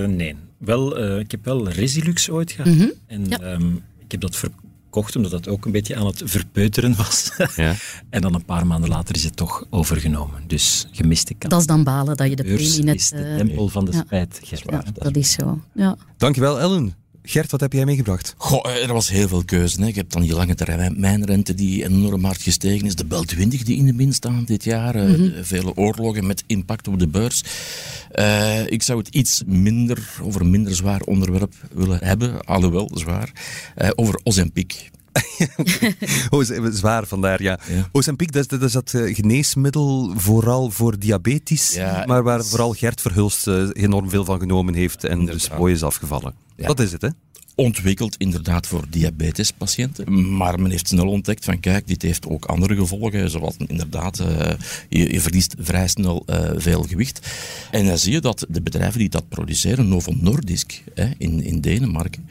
nee. 0.05 0.35
Wel, 0.57 0.97
eh, 0.97 1.19
ik 1.19 1.31
heb 1.31 1.45
wel 1.45 1.69
Resilux 1.69 2.29
ooit 2.29 2.51
gehad. 2.51 2.73
Mhm. 2.73 2.87
En 3.07 3.25
Ja. 3.29 3.39
ehm, 3.39 3.73
ik 3.75 4.11
heb 4.11 4.21
dat 4.21 4.35
verkocht 4.35 5.15
omdat 5.15 5.31
dat 5.31 5.47
ook 5.47 5.65
een 5.65 5.71
beetje 5.71 5.95
aan 5.95 6.05
het 6.05 6.21
verpeuteren 6.25 6.95
was. 6.95 7.31
Ja. 7.55 7.75
en 8.09 8.21
dan 8.21 8.33
een 8.33 8.45
paar 8.45 8.67
maanden 8.67 8.89
later 8.89 9.15
is 9.15 9.23
het 9.23 9.35
toch 9.35 9.65
overgenomen. 9.69 10.43
Dus 10.47 10.87
gemiste 10.91 11.33
kans. 11.33 11.51
Dat 11.51 11.61
is 11.61 11.67
dan 11.67 11.83
balen 11.83 12.17
dat 12.17 12.29
je 12.29 12.35
de 12.35 12.43
premie 12.43 12.83
net... 12.83 12.95
is 12.95 13.09
de 13.09 13.17
eh, 13.23 13.35
tempel 13.35 13.67
van 13.69 13.85
de 13.85 13.91
ja. 13.91 13.99
spijt. 14.05 14.39
Gert. 14.43 14.63
ja, 14.69 14.83
dat 14.93 15.15
is 15.15 15.31
zo. 15.31 15.61
Ja. 15.73 15.97
Dankjewel, 16.17 16.59
Ellen. 16.59 16.93
Gert, 17.29 17.51
wat 17.51 17.59
heb 17.59 17.73
jij 17.73 17.85
meegebracht? 17.85 18.33
Goh, 18.37 18.69
eh, 18.71 18.83
er 18.87 18.93
was 18.93 19.09
heel 19.09 19.27
veel 19.27 19.43
keuze. 19.45 19.79
Hè. 19.81 19.87
Je 19.87 19.93
hebt 19.93 20.13
dan 20.13 20.21
die 20.21 20.33
lange 20.33 20.55
termijn 20.55 20.99
mijnrente 20.99 21.53
die 21.53 21.83
enorm 21.83 22.23
hard 22.23 22.41
gestegen 22.41 22.87
is. 22.87 22.95
De 22.95 23.05
Bel 23.05 23.23
20 23.23 23.63
die 23.63 23.77
in 23.77 23.85
de 23.85 23.93
min 23.93 24.13
staan 24.13 24.43
dit 24.45 24.63
jaar. 24.63 24.95
eh, 24.95 25.07
de 25.07 25.39
Vele 25.43 25.75
oorlogen 25.75 26.27
met 26.27 26.43
impact 26.47 26.87
op 26.87 26.99
de 26.99 27.07
beurs. 27.07 27.43
Eh, 28.11 28.67
ik 28.71 28.83
zou 28.83 28.99
het 28.99 29.07
iets 29.07 29.43
minder, 29.45 30.09
over 30.21 30.41
een 30.41 30.49
minder 30.49 30.75
zwaar 30.75 31.01
onderwerp 31.01 31.53
willen 31.73 31.99
hebben. 32.03 32.45
Alhoewel 32.45 32.91
zwaar. 32.93 33.31
eh, 33.75 33.89
over 33.95 34.19
Ozempic. 34.23 34.89
Oh, 36.29 36.43
z- 36.43 36.59
zwaar 36.77 37.05
vandaar, 37.07 37.41
ja. 37.41 37.59
Ja. 37.69 37.89
Ozempic, 37.91 38.31
dat, 38.31 38.41
is- 38.41 38.47
dat 38.47 38.61
is 38.61 38.71
dat 38.71 38.93
eh, 38.93 39.15
geneesmiddel 39.15 40.13
vooral 40.15 40.71
voor 40.71 40.99
diabetes, 40.99 41.73
Ja, 41.73 42.03
maar 42.05 42.23
waar 42.23 42.45
vooral 42.45 42.73
Gert 42.73 43.01
Verhulst 43.01 43.47
eh, 43.47 43.67
enorm 43.73 44.09
veel 44.09 44.25
van 44.25 44.39
genomen 44.39 44.73
heeft 44.73 45.03
en 45.03 45.19
dus 45.19 45.33
Inderdaad. 45.33 45.57
mooi 45.59 45.73
is 45.73 45.83
afgevallen. 45.83 46.33
Ja. 46.55 46.67
Dat 46.67 46.79
is 46.79 46.91
het, 46.91 47.01
hè? 47.01 47.09
ontwikkeld 47.55 48.15
inderdaad 48.17 48.67
voor 48.67 48.85
diabetespatiënten. 48.89 50.35
Maar 50.37 50.59
men 50.59 50.71
heeft 50.71 50.87
snel 50.87 51.07
ontdekt 51.07 51.45
van 51.45 51.59
kijk, 51.59 51.87
dit 51.87 52.01
heeft 52.01 52.27
ook 52.27 52.45
andere 52.45 52.75
gevolgen. 52.75 53.29
Zoals 53.29 53.55
inderdaad, 53.67 54.19
eh, 54.19 54.51
je, 54.89 55.11
je 55.13 55.21
verliest 55.21 55.55
vrij 55.59 55.87
snel 55.87 56.23
eh, 56.25 56.49
veel 56.55 56.83
gewicht. 56.83 57.27
En 57.71 57.85
dan 57.85 57.97
zie 57.97 58.11
je 58.11 58.19
dat 58.21 58.45
de 58.49 58.61
bedrijven 58.61 58.99
die 58.99 59.09
dat 59.09 59.29
produceren, 59.29 59.87
Novo 59.87 60.13
Nordisk 60.19 60.83
hè, 60.93 61.09
in, 61.17 61.43
in 61.43 61.61
Denemarken, 61.61 62.29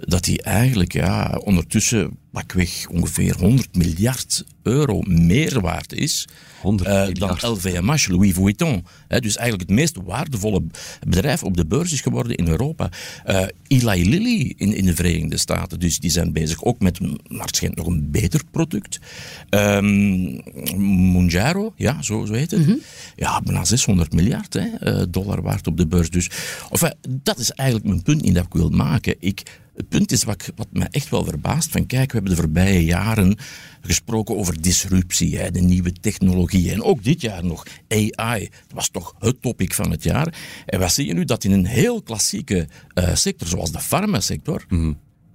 dat 0.00 0.24
die 0.24 0.42
eigenlijk 0.42 0.92
ja, 0.92 1.40
ondertussen 1.44 2.16
pakweg 2.32 2.86
ongeveer 2.88 3.36
100 3.38 3.76
miljard 3.76 4.44
euro 4.62 5.00
meer 5.00 5.60
waard 5.60 5.92
is 5.92 6.28
100 6.60 6.88
eh, 6.88 7.06
dan. 7.12 7.36
LVMH, 7.40 8.06
Louis 8.08 8.32
Vuitton. 8.34 8.84
Hè, 9.08 9.20
dus 9.20 9.36
eigenlijk 9.36 9.68
het 9.70 9.78
meest 9.78 9.96
waardevolle 10.04 10.62
bedrijf 11.06 11.42
op 11.42 11.56
de 11.56 11.66
beurs 11.66 11.92
is 11.92 12.00
geworden 12.00 12.36
in 12.36 12.48
Europa. 12.48 12.88
Eh 13.24 13.42
Eli 13.66 14.08
Lilly 14.08 14.54
in, 14.56 14.72
in 14.74 14.84
de 14.84 14.94
Verenigde 14.94 15.36
Staten. 15.36 15.80
Dus 15.80 15.98
die 15.98 16.10
zijn 16.10 16.32
bezig 16.32 16.64
ook 16.64 16.80
met 16.80 17.00
een- 17.00 17.20
waarschijnlijk 17.28 17.82
nog 17.86 17.94
een 17.94 18.10
beter 18.10 18.40
product. 18.50 18.98
Mounjaro, 20.76 21.72
ja, 21.76 22.02
zo, 22.02 22.24
zo 22.24 22.32
heet 22.32 22.50
het. 22.50 22.66
Ja, 23.16 23.40
bijna 23.40 23.64
600 23.64 24.12
miljard 24.12 24.52
hè, 24.54 24.60
eh, 24.68 25.02
dollar 25.10 25.42
waard 25.42 25.66
op 25.66 25.76
de 25.76 25.86
beurs. 25.86 26.10
Dus 26.10 26.30
enfin, 26.70 26.94
dat 27.22 27.38
is 27.38 27.50
eigenlijk 27.50 27.88
mijn 27.88 28.02
punt 28.02 28.22
niet 28.22 28.34
dat 28.34 28.44
ik 28.44 28.52
wil 28.52 28.68
maken. 28.70 29.14
Ik, 29.18 29.42
het 29.78 29.88
punt 29.88 30.12
is 30.12 30.24
wat, 30.24 30.52
wat 30.56 30.66
mij 30.70 30.88
echt 30.90 31.08
wel 31.08 31.24
verbaast. 31.24 31.70
Van 31.70 31.86
kijk, 31.86 32.06
we 32.06 32.12
hebben 32.12 32.34
de 32.34 32.40
voorbije 32.40 32.84
jaren 32.84 33.38
gesproken 33.80 34.36
over 34.36 34.62
disruptie, 34.62 35.38
hè, 35.38 35.50
de 35.50 35.60
nieuwe 35.60 35.92
technologieën. 35.92 36.72
En 36.72 36.82
ook 36.82 37.04
dit 37.04 37.20
jaar 37.20 37.44
nog 37.44 37.66
AI. 37.88 38.48
Dat 38.48 38.72
was 38.74 38.88
toch 38.88 39.14
het 39.18 39.42
topic 39.42 39.74
van 39.74 39.90
het 39.90 40.02
jaar. 40.02 40.34
En 40.66 40.80
wat 40.80 40.92
zie 40.92 41.06
je 41.06 41.14
nu? 41.14 41.24
Dat 41.24 41.44
in 41.44 41.52
een 41.52 41.66
heel 41.66 42.02
klassieke 42.02 42.68
eh, 42.94 43.14
sector, 43.14 43.48
zoals 43.48 43.72
de 43.72 43.80
farmasector, 43.80 44.64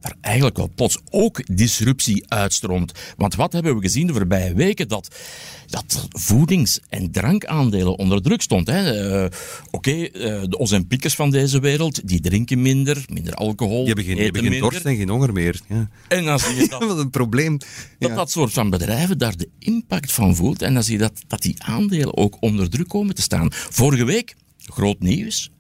daar 0.04 0.16
eigenlijk 0.22 0.58
wel 0.58 0.70
plots 0.76 0.98
ook 1.10 1.56
disruptie 1.58 2.24
uitstroomt. 2.28 2.92
Want 3.18 3.36
wat 3.36 3.54
hebben 3.54 3.76
we 3.76 3.82
gezien 3.82 4.08
de 4.08 4.14
voorbije 4.14 4.54
weken? 4.54 4.88
Dat, 4.88 5.16
dat 5.68 6.08
voedings- 6.10 6.80
en 6.90 7.12
drankaandelen 7.12 7.98
onder 7.98 8.22
druk 8.22 8.42
stond. 8.42 8.70
Eh, 8.70 9.26
Oké, 9.72 9.92
eh, 9.92 10.42
de 10.50 10.60
Ozempiekers 10.60 11.16
van 11.16 11.30
deze 11.32 11.60
wereld, 11.60 12.08
die 12.08 12.22
drinken 12.22 12.62
minder, 12.62 13.06
minder 13.14 13.34
alcohol, 13.34 13.82
Je 13.86 13.94
hebt 13.94 14.06
geen, 14.36 14.44
je 14.54 14.60
dorst 14.60 14.86
en 14.86 14.96
geen 14.96 15.10
honger 15.10 15.34
meer. 15.34 15.62
Ja. 15.68 15.90
En 16.08 16.26
dan 16.26 16.40
zie 16.40 16.56
je 16.56 16.68
dat 16.70 16.84
Wat 16.84 16.98
een 16.98 17.10
probleem. 17.10 17.58
dat 18.00 18.10
Ja. 18.10 18.16
dat 18.16 18.32
soort 18.32 18.54
van 18.54 18.70
bedrijven 18.70 19.18
daar 19.18 19.38
de 19.38 19.50
impact 19.60 20.12
van 20.12 20.36
voelt. 20.36 20.62
En 20.62 20.74
dan 20.74 20.84
zie 20.84 20.94
je 20.94 21.00
dat, 21.00 21.22
dat 21.28 21.42
die 21.42 21.56
aandelen 21.64 22.18
ook 22.18 22.38
onder 22.40 22.70
druk 22.70 22.88
komen 22.88 23.16
te 23.16 23.22
staan. 23.22 23.48
Vorige 23.52 24.04
week, 24.04 24.36
groot 24.66 25.00
nieuws, 25.00 25.52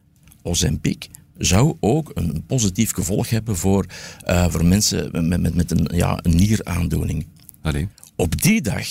Ozempic 0.42 1.08
zou 1.46 1.78
ook 1.80 2.12
een 2.14 2.44
positief 2.46 2.94
gevolg 2.94 3.30
hebben 3.30 3.56
voor, 3.56 3.86
eh, 4.20 4.46
voor 4.50 4.66
mensen 4.66 5.28
met, 5.28 5.42
met, 5.42 5.56
met 5.56 5.72
een, 5.72 5.90
ja, 5.94 6.20
een 6.22 6.36
nieraandoening. 6.36 7.26
Allee. 7.62 7.88
Op 8.16 8.42
die 8.42 8.62
dag 8.62 8.88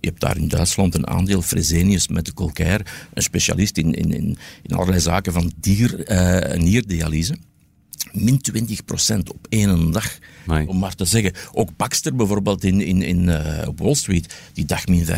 Je 0.00 0.12
hebt 0.12 0.20
daar 0.20 0.36
in 0.36 0.48
Duitsland 0.48 0.94
een 0.94 1.06
aandeel, 1.06 1.42
Fresenius 1.42 2.08
met 2.08 2.24
de 2.24 2.34
Colcaire, 2.34 2.84
een 3.14 3.22
specialist 3.22 3.78
in, 3.78 3.94
in, 3.94 4.12
in, 4.12 4.38
in 4.62 4.76
allerlei 4.76 5.00
zaken 5.00 5.32
van 5.32 5.52
dier, 5.60 6.04
eh, 6.04 6.58
nierdialyse 6.58 7.36
min 8.12 8.40
20% 9.14 9.18
op 9.18 9.46
één 9.48 9.90
dag. 9.92 10.18
Amai. 10.46 10.66
Om 10.66 10.78
maar 10.78 10.94
te 10.94 11.04
zeggen. 11.04 11.32
Ook 11.52 11.76
Baxter 11.76 12.14
bijvoorbeeld 12.14 12.64
in, 12.64 12.80
in, 12.80 13.02
in, 13.02 13.28
eh, 13.28 13.68
op 13.68 13.78
Wall 13.78 13.94
Street, 13.94 14.34
die 14.52 14.64
dag 14.64 14.86
min 14.86 15.06
5%. 15.06 15.10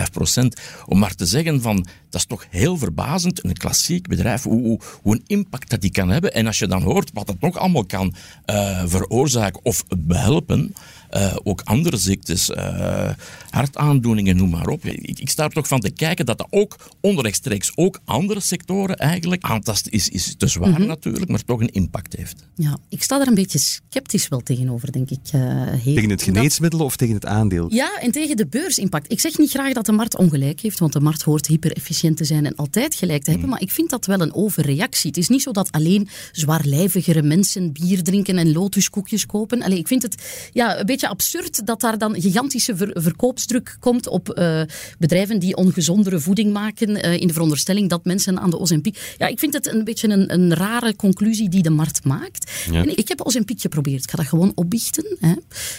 Om 0.86 0.98
maar 0.98 1.14
te 1.14 1.26
zeggen 1.26 1.62
van, 1.62 1.76
dat 2.10 2.20
is 2.20 2.26
toch 2.26 2.46
heel 2.50 2.76
verbazend, 2.76 3.44
een 3.44 3.56
klassiek 3.56 4.08
bedrijf, 4.08 4.42
hoe, 4.42 4.62
hoe, 4.62 4.80
hoe 5.02 5.14
een 5.14 5.24
impact 5.26 5.70
dat 5.70 5.80
die 5.80 5.90
kan 5.90 6.08
hebben. 6.08 6.34
En 6.34 6.46
als 6.46 6.58
je 6.58 6.66
dan 6.66 6.82
hoort 6.82 7.10
wat 7.12 7.28
het 7.28 7.40
nog 7.40 7.56
allemaal 7.56 7.84
kan 7.84 8.14
eh, 8.44 8.82
veroorzaken 8.86 9.64
of 9.64 9.84
behelpen, 9.98 10.74
eh, 11.10 11.36
ook 11.42 11.60
andere 11.64 11.96
ziektes, 11.96 12.50
eh, 12.50 13.10
hartaandoeningen, 13.50 14.36
noem 14.36 14.50
maar 14.50 14.66
op. 14.66 14.84
Ik, 14.84 15.18
ik 15.20 15.28
sta 15.30 15.44
er 15.44 15.50
toch 15.50 15.66
van 15.68 15.80
te 15.80 15.90
kijken 15.90 16.26
dat 16.26 16.38
dat 16.38 16.46
ook 16.50 16.76
onrechtstreeks 17.00 17.72
ook 17.74 18.00
andere 18.04 18.40
sectoren 18.40 18.96
eigenlijk 18.96 19.42
aantasten 19.44 19.92
is, 19.92 20.08
is 20.08 20.34
te 20.38 20.46
zwaar 20.46 20.80
natuurlijk, 20.86 21.28
maar 21.30 21.44
toch 21.44 21.60
een 21.60 21.68
impact 21.72 22.16
heeft. 22.16 22.44
Ja, 22.54 22.78
ik 22.88 23.02
sta 23.02 23.18
daar 23.18 23.26
een 23.26 23.34
beetje 23.34 23.58
sceptisch 23.58 24.28
wel 24.28 24.40
tegenover, 24.40 24.92
denk 24.92 25.10
ik. 25.10 25.18
eh. 25.32 25.62
Tegen 25.84 26.00
het 26.00 26.08
Dat- 26.08 26.22
geneesmiddel 26.22 26.80
of 26.80 26.96
tegen 26.96 27.14
het 27.14 27.26
aandeel? 27.26 27.72
Ja, 27.74 27.98
en 28.00 28.10
tegen 28.10 28.36
de 28.36 28.46
beursimpact. 28.46 29.12
Ik 29.12 29.20
zeg 29.20 29.38
niet 29.38 29.50
graag 29.50 29.72
dat 29.72 29.86
de 29.86 29.92
markt 29.92 30.16
ongelijk 30.16 30.60
heeft, 30.60 30.78
want 30.78 30.92
de 30.92 31.00
markt 31.00 31.22
hoort 31.22 31.46
hyper-efficiënt 31.46 32.16
te 32.16 32.24
zijn 32.24 32.46
en 32.46 32.54
altijd 32.56 32.94
gelijk 32.94 33.22
te 33.22 33.30
hebben. 33.30 33.48
Maar 33.48 33.60
ik 33.60 33.70
vind 33.70 33.90
dat 33.90 34.06
wel 34.06 34.20
een 34.20 34.34
overreactie. 34.34 35.08
Het 35.08 35.16
is 35.18 35.28
niet 35.28 35.42
zo 35.42 35.50
dat 35.52 35.72
alleen 35.72 36.08
zwaarlijvigere 36.32 37.22
mensen 37.22 37.72
bier 37.72 38.02
drinken 38.02 38.38
en 38.38 38.52
lotuskoekjes 38.52 39.26
kopen. 39.26 39.62
Allee, 39.62 39.78
ik 39.78 39.86
vind 39.86 40.02
het 40.02 40.22
ja, 40.52 40.78
een 40.78 40.86
beetje 40.86 40.97
absurd 41.06 41.66
dat 41.66 41.80
daar 41.80 41.98
dan 41.98 42.20
gigantische 42.20 42.76
ver- 42.76 43.02
verkoopsdruk 43.02 43.76
komt 43.80 44.08
op 44.08 44.30
eh, 44.30 44.62
bedrijven 44.98 45.38
die 45.38 45.56
ongezondere 45.56 46.20
voeding 46.20 46.52
maken 46.52 47.02
eh, 47.02 47.20
in 47.20 47.26
de 47.26 47.32
veronderstelling 47.32 47.88
dat 47.88 48.04
mensen 48.04 48.40
aan 48.40 48.50
de 48.50 48.58
Ozempic... 48.58 49.14
Ja, 49.18 49.26
ik 49.26 49.38
vind 49.38 49.52
het 49.52 49.66
een 49.66 49.84
beetje 49.84 50.08
een, 50.08 50.32
een 50.32 50.54
rare 50.54 50.96
conclusie 50.96 51.48
die 51.48 51.62
de 51.62 51.70
markt 51.70 52.04
maakt. 52.04 52.50
Ja. 52.70 52.82
En 52.82 52.96
ik, 52.96 53.08
heb 53.08 53.20
Ozempic 53.20 53.60
geprobeerd. 53.60 54.02
Ik 54.02 54.10
ga 54.10 54.16
dat 54.16 54.26
gewoon 54.26 54.52
opbiechten. 54.54 55.16
Hè. 55.20 55.32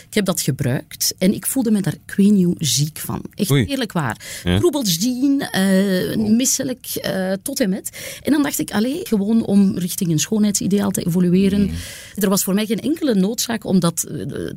Ik 0.08 0.14
heb 0.14 0.26
dat 0.26 0.42
gebruikt 0.42 1.14
en 1.18 1.34
ik 1.34 1.46
voelde 1.46 1.72
me 1.72 1.82
daar 1.82 1.94
ik 1.94 2.14
weet 2.16 2.32
niet 2.32 2.46
hoe 2.46 2.56
ziek 2.58 2.98
van. 2.98 3.22
Echt 3.34 3.52
Oei. 3.52 3.66
eerlijk 3.66 3.92
waar. 3.92 4.42
Ja. 4.44 4.60
Zien, 4.84 5.42
eh, 5.42 6.18
misselijk, 6.18 6.86
eh, 7.02 7.32
tot 7.42 7.60
en 7.60 7.70
met. 7.70 8.18
En 8.22 8.32
dan 8.32 8.44
dacht 8.44 8.60
ik, 8.60 8.72
allee, 8.72 9.00
gewoon 9.04 9.46
om 9.46 9.78
richting 9.78 10.12
een 10.12 10.20
schoonheidsideaal 10.20 10.92
te 10.92 11.06
evolueren. 11.06 11.62
Mm. 11.62 11.72
Er 12.16 12.30
was 12.30 12.44
voor 12.44 12.54
mij 12.54 12.66
geen 12.66 12.80
enkele 12.80 13.16
noodzaak 13.16 13.64
om 13.64 13.80
dat 13.80 14.08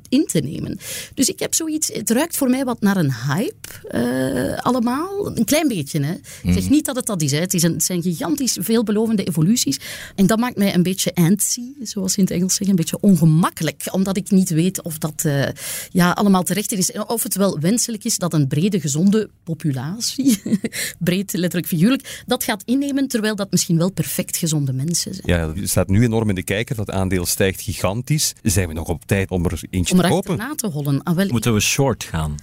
in 0.08 0.26
te 0.26 0.38
nemen. 0.38 0.51
Dus 1.14 1.28
ik 1.28 1.38
heb 1.38 1.54
zoiets, 1.54 1.88
het 1.92 2.10
ruikt 2.10 2.36
voor 2.36 2.50
mij 2.50 2.64
wat 2.64 2.80
naar 2.80 2.96
een 2.96 3.12
hype 3.12 3.88
eh, 3.88 4.58
allemaal. 4.64 5.36
Een 5.36 5.44
klein 5.44 5.68
beetje, 5.68 6.00
hè. 6.00 6.12
Ik 6.12 6.20
Mm. 6.42 6.52
zeg 6.52 6.70
niet 6.70 6.84
dat 6.84 6.96
het 6.96 7.06
dat 7.06 7.22
is, 7.22 7.32
hè. 7.32 7.38
Het, 7.38 7.54
is 7.54 7.62
een, 7.62 7.72
het 7.72 7.84
zijn 7.84 8.02
gigantisch 8.02 8.56
veelbelovende 8.60 9.24
evoluties. 9.24 9.78
En 10.14 10.26
dat 10.26 10.38
maakt 10.38 10.56
mij 10.56 10.74
een 10.74 10.82
beetje 10.82 11.14
antsy, 11.14 11.62
zoals 11.82 12.12
ze 12.12 12.18
in 12.18 12.24
het 12.24 12.32
Engels 12.32 12.50
zeggen. 12.54 12.68
Een 12.68 12.76
beetje 12.76 13.00
ongemakkelijk, 13.00 13.82
omdat 13.90 14.16
ik 14.16 14.30
niet 14.30 14.50
weet 14.50 14.82
of 14.82 14.98
dat 14.98 15.24
eh, 15.24 15.48
ja, 15.90 16.10
allemaal 16.10 16.42
terecht 16.42 16.72
is. 16.72 16.92
Of 16.92 17.22
het 17.22 17.34
wel 17.34 17.58
wenselijk 17.60 18.04
is 18.04 18.18
dat 18.18 18.32
een 18.32 18.48
brede, 18.48 18.80
gezonde 18.80 19.30
populatie, 19.44 20.42
breed 20.98 21.32
letterlijk 21.32 21.66
figuurlijk, 21.66 22.22
dat 22.26 22.44
gaat 22.44 22.62
innemen, 22.64 23.08
terwijl 23.08 23.36
dat 23.36 23.50
misschien 23.50 23.76
wel 23.78 23.90
perfect 23.90 24.36
gezonde 24.36 24.72
mensen 24.72 25.14
zijn. 25.14 25.26
Ja, 25.26 25.54
het 25.54 25.70
staat 25.70 25.88
nu 25.88 26.02
enorm 26.02 26.28
in 26.28 26.34
de 26.34 26.42
kijker. 26.42 26.76
Dat 26.76 26.90
aandeel 26.90 27.26
stijgt 27.26 27.60
gigantisch. 27.60 28.32
Zijn 28.42 28.68
we 28.68 28.74
nog 28.74 28.88
op 28.88 29.04
tijd 29.06 29.30
om 29.30 29.44
er 29.44 29.62
eentje 29.70 29.94
Om 29.94 30.00
te 30.00 30.08
kopen? 30.08 30.36
Achterna 30.42 30.54
te 30.54 30.66
hollen. 30.78 31.02
Ah, 31.02 31.16
wel, 31.16 31.26
Moeten 31.26 31.54
we 31.54 31.60
short 31.60 32.04
gaan? 32.04 32.34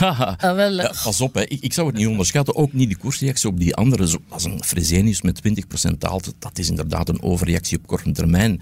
ah, 0.00 0.54
wel, 0.54 0.72
Ja, 0.72 0.92
pas 1.02 1.20
op, 1.20 1.34
hè. 1.34 1.42
Ik, 1.42 1.60
ik 1.60 1.72
zou 1.72 1.86
het 1.86 1.96
niet 1.96 2.06
onderschatten. 2.06 2.56
Ook 2.56 2.72
niet 2.72 2.88
die 2.88 2.96
koersreactie 2.96 3.48
op 3.48 3.58
die 3.58 3.74
andere. 3.74 4.18
Als 4.28 4.44
een 4.44 4.64
Fresenius 4.64 5.22
met 5.22 5.40
20% 5.88 5.98
daalt, 5.98 6.34
dat 6.38 6.58
is 6.58 6.68
inderdaad 6.68 7.08
een 7.08 7.22
overreactie 7.22 7.78
op 7.78 7.86
korte 7.86 8.12
termijn. 8.12 8.60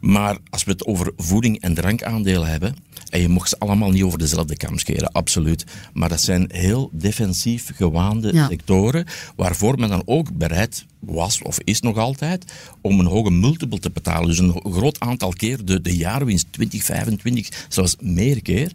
Maar 0.00 0.36
als 0.50 0.64
we 0.64 0.70
het 0.70 0.86
over 0.86 1.12
voeding- 1.16 1.60
en 1.60 1.74
drankaandelen 1.74 2.48
hebben, 2.48 2.76
en 3.10 3.20
je 3.20 3.28
mocht 3.28 3.48
ze 3.48 3.58
allemaal 3.58 3.90
niet 3.90 4.02
over 4.02 4.18
dezelfde 4.18 4.56
kam 4.56 4.78
scheren, 4.78 5.12
absoluut. 5.12 5.64
Maar 5.92 6.08
dat 6.08 6.20
zijn 6.20 6.48
heel 6.52 6.90
defensief 6.92 7.70
gewaande 7.74 8.32
Ja. 8.32 8.48
sectoren, 8.48 9.04
waarvoor 9.36 9.78
men 9.78 9.88
dan 9.88 10.02
ook 10.04 10.32
bereid 10.36 10.84
was, 11.00 11.42
of 11.42 11.58
is 11.64 11.80
nog 11.80 11.96
altijd, 11.96 12.52
om 12.80 13.00
een 13.00 13.06
hoge 13.06 13.30
multiple 13.30 13.78
te 13.78 13.90
betalen. 13.90 14.28
Dus 14.28 14.38
een 14.38 14.60
groot 14.72 15.00
aantal 15.00 15.30
keer 15.32 15.64
de, 15.64 15.80
de 15.80 15.96
jaarwinst, 15.96 16.46
20, 16.50 16.84
25, 16.84 17.66
zelfs 17.68 17.96
meer 18.00 18.42
keer. 18.42 18.72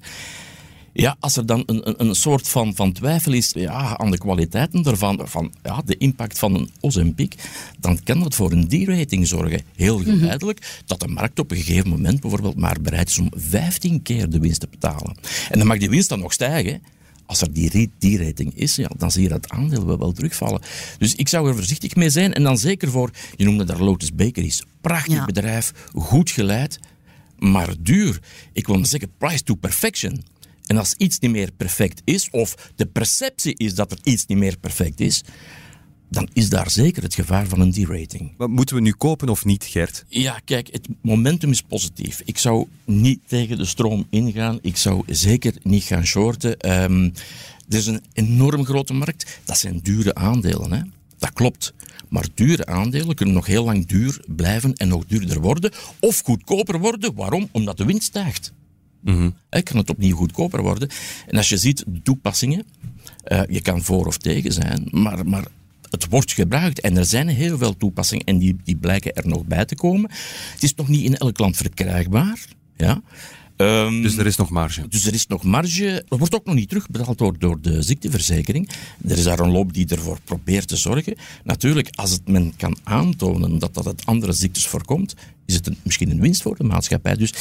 Ja, 0.93 1.15
als 1.19 1.37
er 1.37 1.45
dan 1.45 1.63
een, 1.65 1.87
een, 1.89 2.07
een 2.07 2.15
soort 2.15 2.47
van, 2.47 2.75
van 2.75 2.91
twijfel 2.91 3.31
is 3.33 3.51
ja, 3.53 3.97
aan 3.97 4.11
de 4.11 4.17
kwaliteiten 4.17 4.83
ervan, 4.83 5.19
van 5.23 5.53
ja, 5.63 5.81
de 5.85 5.97
impact 5.97 6.39
van 6.39 6.55
een 6.55 6.69
Ozempic, 6.79 7.35
dan 7.79 8.03
kan 8.03 8.19
dat 8.19 8.35
voor 8.35 8.51
een 8.51 8.67
D-rating 8.67 9.27
zorgen. 9.27 9.61
Heel 9.75 9.97
geleidelijk, 9.97 10.81
dat 10.85 10.99
de 10.99 11.07
markt 11.07 11.39
op 11.39 11.51
een 11.51 11.57
gegeven 11.57 11.89
moment 11.89 12.19
bijvoorbeeld 12.21 12.55
maar 12.55 12.77
bereid 12.81 13.09
is 13.09 13.19
om 13.19 13.29
15 13.35 14.01
keer 14.01 14.29
de 14.29 14.39
winst 14.39 14.59
te 14.59 14.67
betalen. 14.69 15.15
En 15.49 15.57
dan 15.57 15.67
mag 15.67 15.77
die 15.77 15.89
winst 15.89 16.09
dan 16.09 16.19
nog 16.19 16.33
stijgen. 16.33 16.81
Als 17.25 17.41
er 17.41 17.53
die 17.53 17.91
D-rating 17.99 18.55
is, 18.55 18.75
ja, 18.75 18.89
dan 18.97 19.11
zie 19.11 19.23
je 19.23 19.29
dat 19.29 19.49
aandeel 19.49 19.85
wel, 19.85 19.97
wel 19.97 20.11
terugvallen. 20.11 20.61
Dus 20.97 21.15
ik 21.15 21.27
zou 21.27 21.47
er 21.47 21.55
voorzichtig 21.55 21.95
mee 21.95 22.09
zijn. 22.09 22.33
En 22.33 22.43
dan 22.43 22.57
zeker 22.57 22.89
voor, 22.91 23.11
je 23.35 23.45
noemde 23.45 23.63
daar 23.63 23.81
Lotus 23.81 24.13
Bakeries. 24.13 24.63
Prachtig 24.81 25.13
Ja. 25.13 25.25
bedrijf, 25.25 25.73
goed 25.93 26.31
geleid, 26.31 26.79
maar 27.39 27.73
duur. 27.79 28.19
Ik 28.53 28.67
wil 28.67 28.75
maar 28.77 28.85
zeggen, 28.87 29.09
price 29.17 29.43
to 29.43 29.55
perfection. 29.55 30.23
En 30.65 30.77
als 30.77 30.93
iets 30.97 31.19
niet 31.19 31.31
meer 31.31 31.51
perfect 31.57 32.01
is, 32.03 32.29
of 32.29 32.71
de 32.75 32.85
perceptie 32.85 33.53
is 33.57 33.75
dat 33.75 33.91
er 33.91 33.99
iets 34.03 34.25
niet 34.25 34.37
meer 34.37 34.57
perfect 34.57 34.99
is, 34.99 35.23
dan 36.09 36.29
is 36.33 36.49
daar 36.49 36.69
zeker 36.69 37.03
het 37.03 37.13
gevaar 37.13 37.47
van 37.47 37.59
een 37.59 37.71
D-rating. 37.71 38.33
Maar 38.37 38.49
moeten 38.49 38.75
we 38.75 38.81
nu 38.81 38.91
kopen 38.91 39.29
of 39.29 39.45
niet, 39.45 39.63
Gert? 39.63 40.05
Ja, 40.07 40.39
kijk, 40.45 40.67
het 40.71 40.87
momentum 41.01 41.51
is 41.51 41.61
positief. 41.61 42.21
Ik 42.25 42.37
zou 42.37 42.67
niet 42.85 43.19
tegen 43.27 43.57
de 43.57 43.65
stroom 43.65 44.07
ingaan. 44.09 44.59
Ik 44.61 44.77
zou 44.77 45.03
zeker 45.07 45.53
niet 45.63 45.83
gaan 45.83 46.05
shorten. 46.05 46.59
Ehm, 46.59 47.03
er 47.69 47.77
is 47.77 47.85
een 47.85 48.03
enorm 48.13 48.65
grote 48.65 48.93
markt. 48.93 49.39
Dat 49.45 49.57
zijn 49.57 49.79
dure 49.79 50.15
aandelen, 50.15 50.71
hè. 50.71 50.81
Dat 51.17 51.33
klopt. 51.33 51.73
Maar 52.09 52.27
dure 52.33 52.65
aandelen 52.65 53.15
kunnen 53.15 53.35
nog 53.35 53.45
heel 53.45 53.63
lang 53.63 53.85
duur 53.85 54.23
blijven 54.27 54.73
en 54.73 54.87
nog 54.87 55.05
duurder 55.05 55.41
worden. 55.41 55.71
Of 55.99 56.21
goedkoper 56.21 56.79
worden. 56.79 57.15
Waarom? 57.15 57.49
Omdat 57.51 57.77
de 57.77 57.85
winst 57.85 58.03
stijgt. 58.03 58.53
Hè, 59.49 59.61
kan 59.61 59.77
het 59.77 59.89
opnieuw 59.89 60.15
goedkoper 60.15 60.61
worden. 60.61 60.89
En 61.27 61.37
als 61.37 61.49
je 61.49 61.57
ziet 61.57 61.83
de 61.87 62.01
toepassingen, 62.01 62.65
eh, 63.23 63.41
je 63.47 63.61
kan 63.61 63.83
voor 63.83 64.05
of 64.05 64.17
tegen 64.17 64.53
zijn, 64.53 64.87
maar, 64.91 65.27
maar 65.27 65.45
het 65.89 66.07
wordt 66.09 66.33
gebruikt. 66.33 66.79
En 66.79 66.97
er 66.97 67.05
zijn 67.05 67.27
heel 67.27 67.57
veel 67.57 67.77
toepassingen 67.77 68.25
en 68.25 68.37
die, 68.37 68.55
die 68.63 68.75
blijken 68.75 69.13
er 69.13 69.27
nog 69.27 69.45
bij 69.45 69.65
te 69.65 69.75
komen. 69.75 70.11
Het 70.53 70.63
is 70.63 70.75
nog 70.75 70.87
niet 70.87 71.03
in 71.03 71.17
elk 71.17 71.39
land 71.39 71.57
verkrijgbaar. 71.57 72.45
Ja. 72.77 73.01
Ehm, 73.55 74.01
Dus 74.01 74.17
er 74.17 74.25
is 74.25 74.35
nog 74.35 74.49
marge. 74.49 74.87
dus 74.87 75.05
er 75.05 75.13
is 75.13 75.27
nog 75.27 75.43
marge. 75.43 76.05
Er 76.09 76.17
wordt 76.17 76.35
ook 76.35 76.45
nog 76.45 76.55
niet 76.55 76.69
terugbetaald 76.69 77.17
door, 77.17 77.39
door 77.39 77.61
de 77.61 77.81
ziekteverzekering. 77.81 78.69
Er 79.07 79.17
is 79.17 79.23
daar 79.23 79.39
een 79.39 79.51
lobby 79.51 79.73
die 79.73 79.87
ervoor 79.97 80.17
probeert 80.23 80.67
te 80.67 80.75
zorgen. 80.75 81.15
Natuurlijk, 81.43 81.89
als 81.91 82.11
het 82.11 82.27
men 82.27 82.53
kan 82.57 82.77
aantonen 82.83 83.59
dat 83.59 83.73
dat 83.73 83.85
het 83.85 84.05
andere 84.05 84.33
ziektes 84.33 84.67
voorkomt, 84.67 85.15
is 85.51 85.55
het 85.65 85.75
misschien 85.83 86.11
een 86.11 86.21
winst 86.21 86.41
voor 86.41 86.55
de 86.55 86.63
maatschappij. 86.63 87.15
Dus 87.15 87.33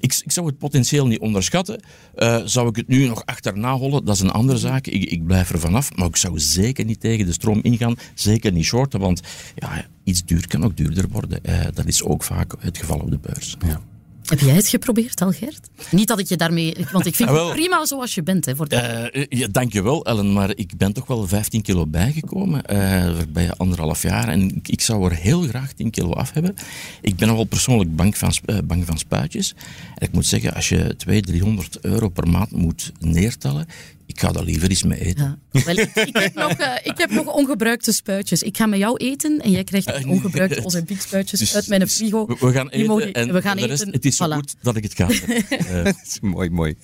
ik, 0.00 0.20
ik 0.24 0.32
zou 0.32 0.46
het 0.46 0.58
potentieel 0.58 1.06
niet 1.06 1.18
onderschatten. 1.18 1.80
Eh, 2.14 2.40
zou 2.44 2.68
ik 2.68 2.76
het 2.76 2.88
nu 2.88 3.06
nog 3.06 3.26
achterna 3.26 3.76
hollen, 3.76 4.04
dat 4.04 4.14
is 4.14 4.20
een 4.20 4.30
andere 4.30 4.58
zaak. 4.58 4.86
Ik, 4.86 5.04
ik 5.04 5.24
blijf 5.24 5.50
er 5.50 5.58
vanaf, 5.58 5.96
maar 5.96 6.06
ik 6.06 6.16
zou 6.16 6.38
zeker 6.40 6.84
niet 6.84 7.00
tegen 7.00 7.26
de 7.26 7.32
stroom 7.32 7.60
ingaan. 7.62 7.96
Zeker 8.14 8.52
niet 8.52 8.64
shorten, 8.64 9.00
want 9.00 9.20
ja, 9.54 9.86
iets 10.04 10.24
duur 10.24 10.48
kan 10.48 10.64
ook 10.64 10.76
duurder 10.76 11.08
worden. 11.08 11.44
Eh, 11.44 11.66
dat 11.74 11.86
is 11.86 12.02
ook 12.02 12.22
vaak 12.22 12.54
het 12.58 12.78
geval 12.78 12.98
op 12.98 13.10
de 13.10 13.18
beurs. 13.18 13.56
Ja. 13.66 13.80
Heb 14.24 14.40
jij 14.40 14.54
het 14.54 14.68
geprobeerd 14.68 15.20
al, 15.20 15.30
Gert? 15.30 15.68
Niet 15.90 16.08
dat 16.08 16.18
ik 16.18 16.28
je 16.28 16.36
daarmee... 16.36 16.74
Want 16.92 17.06
ik 17.06 17.14
vind 17.14 17.28
Ah, 17.28 17.46
je 17.48 17.52
prima 17.52 17.86
zoals 17.86 18.14
je 18.14 18.22
bent. 18.22 18.44
Hè, 18.46 18.56
voor 18.56 18.68
de- 18.68 18.76
Eh, 18.76 19.24
ja, 19.28 19.48
dankjewel, 19.50 20.04
Ellen. 20.04 20.32
Maar 20.32 20.50
ik 20.56 20.76
ben 20.76 20.92
toch 20.92 21.06
wel 21.06 21.26
15 21.26 21.62
kilo 21.62 21.86
bijgekomen 21.86 22.64
eh, 22.64 23.10
bij 23.28 23.52
anderhalf 23.52 24.02
jaar. 24.02 24.28
En 24.28 24.56
ik, 24.56 24.68
ik 24.68 24.80
zou 24.80 25.04
er 25.10 25.16
heel 25.16 25.42
graag 25.42 25.72
10 25.72 25.90
kilo 25.90 26.10
af 26.10 26.32
hebben. 26.32 26.54
Ik 27.00 27.16
ben 27.16 27.34
wel 27.34 27.44
persoonlijk 27.44 27.96
bang 27.96 28.16
van, 28.16 28.32
eh, 28.44 28.58
bang 28.64 28.86
van 28.86 28.98
spuitjes. 28.98 29.54
En 29.94 30.06
ik 30.06 30.12
moet 30.12 30.26
zeggen, 30.26 30.54
als 30.54 30.68
je 30.68 30.94
200, 30.96 31.26
300 31.26 31.78
euro 31.80 32.08
per 32.08 32.28
maand 32.28 32.50
moet 32.50 32.92
neertellen, 33.00 33.66
ik 34.06 34.20
ga 34.20 34.32
daar 34.32 34.42
liever 34.44 34.68
eens 34.70 34.82
mee 34.82 35.00
eten. 35.00 35.40
Ja. 35.52 35.62
Wel, 35.64 35.76
ik, 35.76 35.90
ik 35.94 36.16
heb 36.16 36.34
nog, 36.34 36.52
eh, 36.52 36.72
ik 36.82 36.98
heb 36.98 37.10
nog 37.10 37.26
ongebruikte 37.26 37.92
spuitjes. 37.92 38.42
Ik 38.42 38.56
ga 38.56 38.66
met 38.66 38.78
jou 38.78 38.96
eten 38.96 39.40
en 39.40 39.50
jij 39.50 39.64
krijgt 39.64 40.04
ongebruikte 40.06 40.64
Ozempic 40.64 41.00
spuitjes 41.00 41.38
Dus- 41.40 41.54
uit 41.54 41.68
mijn 41.68 41.80
dus 41.80 41.94
frigo. 41.96 42.26
we, 42.26 42.36
we 42.40 42.52
gaan 42.52 42.68
eten 42.68 42.86
mogen- 42.86 43.12
en 43.12 43.32
we 43.32 43.42
gaan 43.42 43.56
de 43.56 43.66
rest, 43.66 43.80
eten. 43.82 43.92
het 43.94 44.04
is 44.04 44.16
zo 44.16 44.26
Voilà. 44.28 44.32
goed 44.34 44.54
dat 44.62 44.76
ik 44.76 44.82
het 44.82 44.94
ga. 44.94 45.08
Eh, 45.48 45.84
Dat 45.84 45.96
is 46.06 46.18
mooi, 46.20 46.50
mooi. 46.50 46.74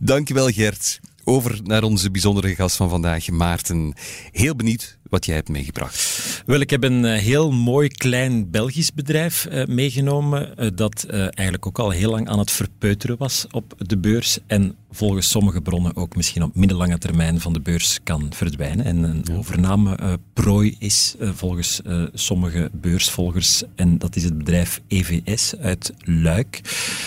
Dankjewel, 0.00 0.48
Gert. 0.50 1.00
Over 1.26 1.58
naar 1.62 1.82
onze 1.82 2.10
bijzondere 2.10 2.54
gast 2.54 2.76
van 2.76 2.88
vandaag, 2.88 3.28
Maarten. 3.28 3.94
Heel 4.32 4.56
benieuwd 4.56 4.98
wat 5.02 5.26
jij 5.26 5.34
hebt 5.34 5.48
meegebracht. 5.48 6.42
Wel, 6.46 6.60
ik 6.60 6.70
heb 6.70 6.84
een 6.84 7.04
eh, 7.04 7.18
heel 7.20 7.52
mooi 7.52 7.88
klein 7.88 8.50
Belgisch 8.50 8.92
bedrijf 8.94 9.44
eh, 9.44 9.66
meegenomen 9.66 10.72
dat 10.76 11.02
eh, 11.02 11.20
eigenlijk 11.20 11.66
ook 11.66 11.78
al 11.78 11.90
heel 11.90 12.10
lang 12.10 12.28
aan 12.28 12.38
het 12.38 12.50
verpeuteren 12.50 13.16
was 13.18 13.46
op 13.50 13.74
de 13.78 13.98
beurs 13.98 14.38
en 14.46 14.74
volgens 14.94 15.30
sommige 15.30 15.60
bronnen 15.60 15.96
ook 15.96 16.16
misschien 16.16 16.42
op 16.42 16.54
middellange 16.54 16.98
termijn 16.98 17.40
van 17.40 17.52
de 17.52 17.60
beurs 17.60 17.98
kan 18.02 18.26
verdwijnen. 18.30 18.84
En 18.84 19.02
een 19.02 19.36
overname 19.36 19.96
eh, 19.96 20.12
prooi 20.32 20.76
is 20.78 21.14
eh, 21.18 21.28
volgens 21.34 21.82
eh, 21.82 22.02
sommige 22.12 22.70
beursvolgers 22.72 23.62
en 23.74 23.98
dat 23.98 24.16
is 24.16 24.24
het 24.24 24.38
bedrijf 24.38 24.80
EVS 24.88 25.56
uit 25.56 25.92
Luik. 25.98 26.60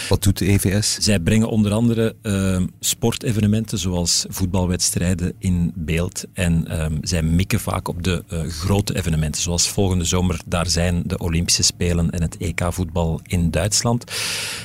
Wat 0.09 0.23
doet 0.23 0.37
de 0.37 0.45
EVS? 0.45 0.93
Zij 0.93 1.19
brengen 1.19 1.49
onder 1.49 1.71
andere 1.71 2.15
eh, 2.21 2.61
sportevenementen 2.79 3.77
zoals 3.77 4.25
voetbalwedstrijden 4.29 5.33
in 5.39 5.71
beeld. 5.75 6.25
En 6.33 6.67
ehm, 6.67 6.97
zij 7.01 7.23
mikken 7.23 7.59
vaak 7.59 7.87
op 7.87 8.03
de 8.03 8.23
grote 8.47 8.95
evenementen, 8.95 9.41
zoals 9.41 9.69
volgende 9.69 10.03
zomer. 10.03 10.41
Daar 10.45 10.67
zijn 10.67 11.03
de 11.05 11.17
Olympische 11.17 11.63
Spelen 11.63 12.09
en 12.09 12.21
het 12.21 12.37
EK-voetbal 12.37 13.19
in 13.23 13.51
Duitsland. 13.51 14.11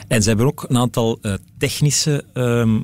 En 0.08 0.22
ze 0.22 0.28
hebben 0.28 0.46
ook 0.46 0.64
een 0.68 0.78
aantal 0.78 1.18
technische 1.58 2.24
ehm, 2.32 2.80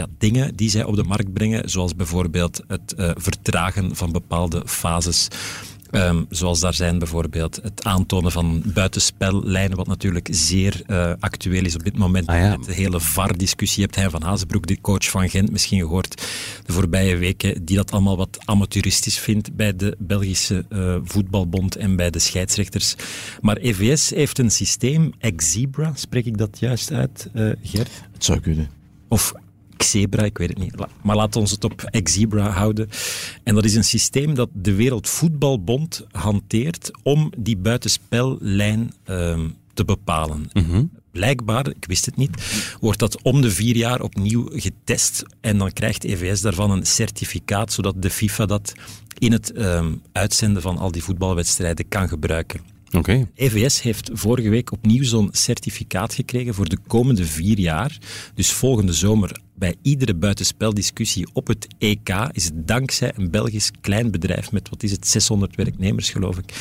ja, 0.00 0.06
dingen 0.18 0.56
die 0.56 0.70
zij 0.70 0.84
op 0.84 0.96
de 0.96 1.02
markt 1.02 1.32
brengen, 1.32 1.70
zoals 1.70 1.96
bijvoorbeeld 1.96 2.62
het 2.66 2.94
eh, 2.94 3.10
vertragen 3.16 3.96
van 3.96 4.12
bepaalde 4.12 4.62
fases. 4.66 5.28
Ehm, 5.90 6.24
zoals 6.28 6.60
daar 6.60 6.74
zijn 6.74 6.98
bijvoorbeeld 6.98 7.60
het 7.62 7.84
aantonen 7.84 8.32
van 8.32 8.62
buitenspellijnen, 8.66 9.76
wat 9.76 9.86
natuurlijk 9.86 10.28
zeer 10.30 10.82
eh, 10.86 11.12
actueel 11.20 11.64
is 11.64 11.74
op 11.74 11.84
dit 11.84 11.98
moment. 11.98 12.26
Ah 12.26 12.38
ja. 12.38 12.56
Met 12.56 12.66
de 12.66 12.72
hele 12.72 13.00
VAR-discussie. 13.00 13.80
Je 13.80 13.84
hebt 13.84 13.98
Hein 13.98 14.10
van 14.10 14.22
Hazenbroek, 14.22 14.66
de 14.66 14.80
coach 14.80 15.10
van 15.10 15.28
Gent, 15.28 15.50
misschien 15.50 15.78
gehoord 15.78 16.22
de 16.66 16.72
voorbije 16.72 17.16
weken, 17.16 17.64
die 17.64 17.76
dat 17.76 17.90
allemaal 17.90 18.16
wat 18.16 18.38
amateuristisch 18.44 19.18
vindt 19.18 19.56
bij 19.56 19.76
de 19.76 19.96
Belgische 19.98 20.64
eh, 20.68 20.96
voetbalbond 21.04 21.76
en 21.76 21.96
bij 21.96 22.10
de 22.10 22.18
scheidsrechters. 22.18 22.94
Maar 23.40 23.56
EVS 23.56 24.10
heeft 24.10 24.38
een 24.38 24.50
systeem, 24.50 25.12
Xebra, 25.36 25.92
spreek 25.94 26.24
ik 26.24 26.38
dat 26.38 26.58
juist 26.58 26.92
uit, 26.92 27.30
eh, 27.32 27.50
Gert? 27.62 27.90
Het 28.12 28.24
zou 28.24 28.40
kunnen. 28.40 28.70
Of 29.08 29.32
Xebra, 29.80 30.24
ik 30.24 30.38
weet 30.38 30.48
het 30.48 30.58
niet. 30.58 30.74
Maar 31.02 31.16
laten 31.16 31.32
we 31.32 31.38
ons 31.38 31.50
het 31.50 31.64
op 31.64 31.88
Xebra 32.02 32.50
houden. 32.50 32.88
En 33.42 33.54
dat 33.54 33.64
is 33.64 33.74
een 33.74 33.84
systeem 33.84 34.34
dat 34.34 34.48
de 34.52 34.74
Wereldvoetbalbond 34.74 36.06
hanteert 36.10 36.90
om 37.02 37.32
die 37.38 37.56
buitenspellijn 37.56 38.92
ehm, 39.04 39.48
te 39.74 39.84
bepalen. 39.84 40.50
Blijkbaar, 41.10 41.68
ik 41.68 41.84
wist 41.86 42.06
het 42.06 42.16
niet, 42.16 42.30
wordt 42.80 42.98
dat 42.98 43.22
om 43.22 43.40
de 43.40 43.50
vier 43.50 43.76
jaar 43.76 44.00
opnieuw 44.00 44.48
getest. 44.52 45.22
En 45.40 45.58
dan 45.58 45.72
krijgt 45.72 46.04
EVS 46.04 46.40
daarvan 46.40 46.70
een 46.70 46.86
certificaat, 46.86 47.72
zodat 47.72 48.02
de 48.02 48.10
FIFA 48.10 48.46
dat 48.46 48.72
in 49.18 49.32
het 49.32 49.52
ehm, 49.52 49.92
uitzenden 50.12 50.62
van 50.62 50.78
al 50.78 50.92
die 50.92 51.02
voetbalwedstrijden 51.02 51.88
kan 51.88 52.08
gebruiken. 52.08 52.60
EVS 53.34 53.82
heeft 53.82 54.10
vorige 54.12 54.48
week 54.48 54.72
opnieuw 54.72 55.04
zo'n 55.04 55.28
certificaat 55.32 56.14
gekregen 56.14 56.54
voor 56.54 56.68
de 56.68 56.78
komende 56.86 57.24
vier 57.24 57.58
jaar. 57.58 57.98
Dus 58.34 58.52
volgende 58.52 58.92
zomer 58.92 59.40
bij 59.60 59.74
iedere 59.82 60.14
buitenspeldiscussie 60.14 61.28
op 61.32 61.46
het 61.46 61.66
EK 61.78 62.28
is 62.32 62.44
het 62.44 62.66
dankzij 62.68 63.12
een 63.16 63.30
Belgisch 63.30 63.70
klein 63.80 64.10
bedrijf 64.10 64.52
met, 64.52 64.68
wat 64.68 64.82
is 64.82 64.90
het, 64.90 65.06
600 65.08 65.56
werknemers 65.56 66.10
geloof 66.10 66.38
ik, 66.38 66.54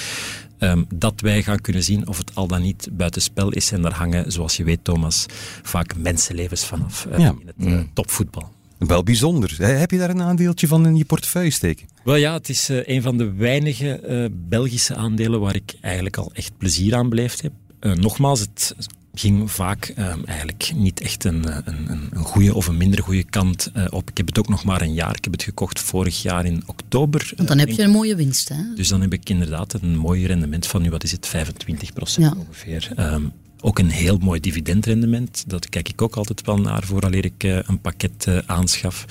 ehm, 0.57 0.83
dat 0.95 1.21
wij 1.21 1.43
gaan 1.43 1.59
kunnen 1.61 1.83
zien 1.83 2.07
of 2.07 2.17
het 2.17 2.35
al 2.35 2.47
dan 2.47 2.61
niet 2.61 2.87
buitenspel 2.91 3.49
is. 3.51 3.71
En 3.71 3.81
daar 3.81 3.93
hangen, 3.93 4.31
zoals 4.31 4.57
je 4.57 4.63
weet 4.63 4.83
Thomas, 4.83 5.25
vaak 5.63 5.95
mensenlevens 5.97 6.65
vanaf 6.65 7.05
eh, 7.05 7.19
Ja. 7.19 7.35
in 7.39 7.47
het 7.55 7.65
eh, 7.65 7.79
topvoetbal. 7.93 8.51
Wel 8.77 9.03
bijzonder. 9.03 9.55
Heb 9.57 9.91
je 9.91 9.97
daar 9.97 10.09
een 10.09 10.21
aandeeltje 10.21 10.67
van 10.67 10.85
in 10.85 10.95
je 10.95 11.05
portefeuille 11.05 11.51
steken? 11.51 11.87
Wel 12.03 12.15
ja, 12.15 12.33
het 12.33 12.49
is 12.49 12.69
eh, 12.69 12.87
een 12.87 13.01
van 13.01 13.17
de 13.17 13.33
weinige 13.33 13.99
eh, 13.99 14.25
Belgische 14.31 14.95
aandelen 14.95 15.39
waar 15.39 15.55
ik 15.55 15.73
eigenlijk 15.81 16.17
al 16.17 16.31
echt 16.33 16.57
plezier 16.57 16.95
aan 16.95 17.09
beleefd 17.09 17.41
heb. 17.41 17.51
Nogmaals, 17.81 18.39
het 18.39 18.75
ging 19.13 19.51
vaak 19.51 19.85
eh, 19.95 20.15
eigenlijk 20.25 20.71
niet 20.75 21.01
echt 21.01 21.23
een, 21.23 21.45
eh, 21.45 21.57
een, 21.65 21.91
een, 21.91 22.07
een 22.11 22.23
goede 22.23 22.53
of 22.55 22.67
een 22.67 22.77
minder 22.77 23.03
goede 23.03 23.23
kant 23.23 23.69
eh, 23.73 23.85
op. 23.89 24.09
Ik 24.09 24.17
heb 24.17 24.27
het 24.27 24.39
ook 24.39 24.49
nog 24.49 24.63
maar 24.63 24.81
een 24.81 24.93
jaar. 24.93 25.15
Ik 25.15 25.23
heb 25.23 25.33
het 25.33 25.43
gekocht 25.43 25.79
vorig 25.79 26.21
jaar 26.21 26.45
in 26.45 26.63
oktober. 26.65 27.31
Want 27.35 27.47
dan 27.47 27.59
Eh, 27.59 27.65
heb 27.65 27.75
je 27.75 27.83
een 27.83 27.89
mooie 27.91 28.15
winst. 28.15 28.49
Hè? 28.49 28.73
dus 28.75 28.87
dan 28.87 29.01
heb 29.01 29.13
ik 29.13 29.29
inderdaad 29.29 29.73
een 29.81 29.97
mooi 29.97 30.25
rendement 30.25 30.67
van 30.67 30.81
nu, 30.81 30.89
wat 30.89 31.03
is 31.03 31.11
het, 31.11 31.27
25 31.27 31.93
procent 31.93 32.25
Ja. 32.33 32.39
ongeveer. 32.39 32.89
Ehm, 32.95 33.23
ook 33.61 33.79
een 33.79 33.89
heel 33.89 34.17
mooi 34.17 34.39
dividendrendement. 34.39 35.43
Dat 35.47 35.69
kijk 35.69 35.89
ik 35.89 36.01
ook 36.01 36.15
altijd 36.15 36.41
wel 36.45 36.57
naar 36.57 36.83
vooraleer 36.83 37.25
ik 37.25 37.43
eh, 37.43 37.59
een 37.65 37.81
pakket 37.81 38.25
eh, 38.27 38.37
aanschaf. 38.45 39.05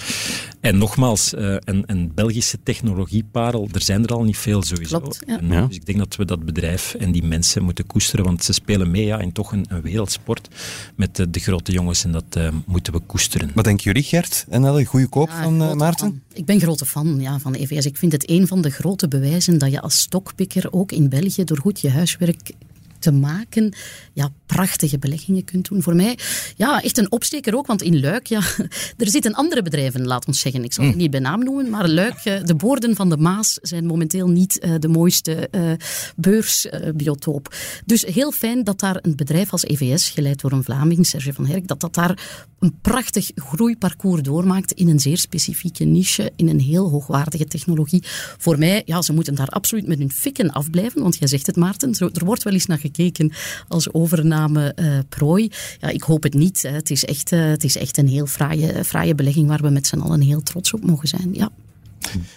En 0.61 0.79
nogmaals, 0.79 1.35
eh, 1.35 1.55
een, 1.65 1.83
een 1.87 2.13
Belgische 2.15 2.59
technologieparel, 2.63 3.69
er 3.73 3.83
zijn 3.83 4.03
er 4.05 4.13
al 4.13 4.23
niet 4.25 4.37
veel 4.37 4.63
sowieso. 4.63 5.01
Klopt, 5.01 5.23
ja. 5.27 5.39
En, 5.39 5.49
Ja. 5.49 5.67
Dus 5.67 5.77
ik 5.77 5.87
denk 5.87 5.99
dat 5.99 6.17
we 6.17 6.25
dat 6.25 6.45
bedrijf 6.45 6.95
en 6.95 7.13
die 7.13 7.23
mensen 7.23 7.63
moeten 7.63 7.87
koesteren, 7.87 8.25
want 8.25 8.45
ze 8.45 8.53
spelen 8.53 8.91
mee 8.91 9.05
ja, 9.05 9.19
in 9.19 9.33
toch 9.33 9.53
een, 9.53 9.65
een 9.69 9.81
wereldsport 9.81 10.49
met 10.97 11.27
de 11.31 11.41
grote 11.41 11.73
jongens 11.73 12.05
en 12.05 12.13
dat 12.13 12.25
eh, 12.31 12.49
moeten 12.67 12.93
we 12.93 12.99
koesteren. 12.99 13.51
Wat 13.55 13.65
denken 13.65 13.85
jullie, 13.85 14.03
Gert 14.03 14.47
en 14.49 14.65
Elle? 14.65 14.85
Goede 14.85 15.07
koop 15.07 15.29
Ja, 15.29 15.43
van 15.43 15.77
Maarten? 15.77 16.07
fan. 16.09 16.21
Ik 16.33 16.45
ben 16.45 16.61
grote 16.61 16.87
fan 16.87 17.21
ja, 17.21 17.39
van 17.39 17.55
EVS. 17.55 17.87
Ik 17.87 17.97
vind 17.97 18.13
het 18.13 18.31
een 18.31 18.47
van 18.47 18.61
de 18.63 18.71
grote 18.71 19.09
bewijzen 19.09 19.59
dat 19.59 19.71
je 19.71 19.81
als 19.81 19.99
stokpikker 19.99 20.73
ook 20.73 20.93
in 20.93 21.09
België 21.09 21.45
door 21.45 21.59
goed 21.59 21.81
je 21.81 21.91
huiswerk 21.91 22.51
te 22.99 23.13
maken, 23.13 23.73
ja, 24.13 24.31
prachtige 24.47 24.99
beleggingen 24.99 25.45
kunt 25.45 25.69
doen. 25.69 25.83
Voor 25.83 25.97
mij, 25.97 26.19
ja, 26.57 26.83
echt 26.83 26.99
een 26.99 27.13
opsteker 27.13 27.57
ook, 27.57 27.67
want 27.67 27.83
in 27.83 28.01
Luik, 28.01 28.27
ja, 28.27 28.41
er 28.97 29.11
zitten 29.11 29.35
andere 29.35 29.63
bedrijven, 29.63 30.07
laat 30.07 30.27
ons 30.27 30.41
zeggen. 30.41 30.65
Ik 30.65 30.73
zal 30.73 30.85
het 30.85 30.97
niet 30.97 31.11
bij 31.11 31.21
naam 31.21 31.45
noemen, 31.45 31.71
maar 31.71 31.89
Luik, 31.89 32.15
eh, 32.25 32.45
de 32.45 32.55
boorden 32.55 32.97
van 32.97 33.09
de 33.09 33.17
Maas 33.17 33.59
zijn 33.63 33.87
momenteel 33.87 34.29
niet 34.29 34.59
eh, 34.59 34.75
de 34.79 34.89
mooiste 34.89 35.49
eh, 35.49 35.73
beursbiotoop. 36.17 37.55
dus 37.85 38.05
heel 38.05 38.33
fijn 38.33 38.65
dat 38.65 38.81
daar 38.81 38.99
een 39.03 39.17
bedrijf 39.17 39.53
als 39.53 39.65
EVS, 39.65 40.11
geleid 40.11 40.41
door 40.41 40.53
een 40.53 40.65
Vlaming, 40.65 41.07
Serge 41.07 41.33
van 41.33 41.47
Herk, 41.47 41.67
dat 41.67 41.81
dat 41.81 41.95
daar 41.95 42.47
een 42.59 42.79
prachtig 42.81 43.31
groeiparcours 43.35 44.23
doormaakt 44.23 44.73
in 44.73 44.89
een 44.89 45.01
zeer 45.01 45.19
specifieke 45.19 45.85
niche, 45.85 46.33
in 46.37 46.49
een 46.49 46.61
heel 46.61 46.91
hoogwaardige 46.91 47.45
technologie. 47.45 48.03
Voor 48.39 48.59
mij, 48.59 48.83
ja, 48.85 49.03
ze 49.03 49.13
moeten 49.13 49.35
daar 49.35 49.49
absoluut 49.49 49.87
met 49.87 49.99
hun 49.99 50.13
fikken 50.13 50.51
afblijven, 50.51 51.03
want 51.03 51.19
jij 51.19 51.29
zegt 51.29 51.47
het 51.47 51.57
Maarten, 51.57 51.95
er 51.99 52.25
wordt 52.25 52.43
wel 52.43 52.53
eens 52.53 52.67
naar 52.67 52.79
gekeken 52.93 53.33
als 53.69 53.93
overname 53.93 54.73
eh, 54.75 54.99
prooi. 55.09 55.51
Ja, 55.81 55.89
ik 55.89 56.03
hoop 56.03 56.23
het 56.23 56.35
niet. 56.35 56.63
Hè. 56.63 56.71
Het, 56.71 56.91
is 56.91 57.05
echt, 57.05 57.33
eh, 57.33 57.45
het 57.47 57.65
is 57.65 57.77
echt 57.77 57.97
een 57.99 58.09
heel 58.09 58.27
fraaie, 58.27 58.85
fraaie 58.85 59.15
belegging 59.15 59.49
waar 59.49 59.63
we 59.63 59.69
met 59.71 59.87
z'n 59.87 59.99
allen 59.99 60.21
heel 60.21 60.43
trots 60.43 60.73
op 60.75 60.85
mogen 60.85 61.09
zijn. 61.09 61.29
Ja. 61.33 61.51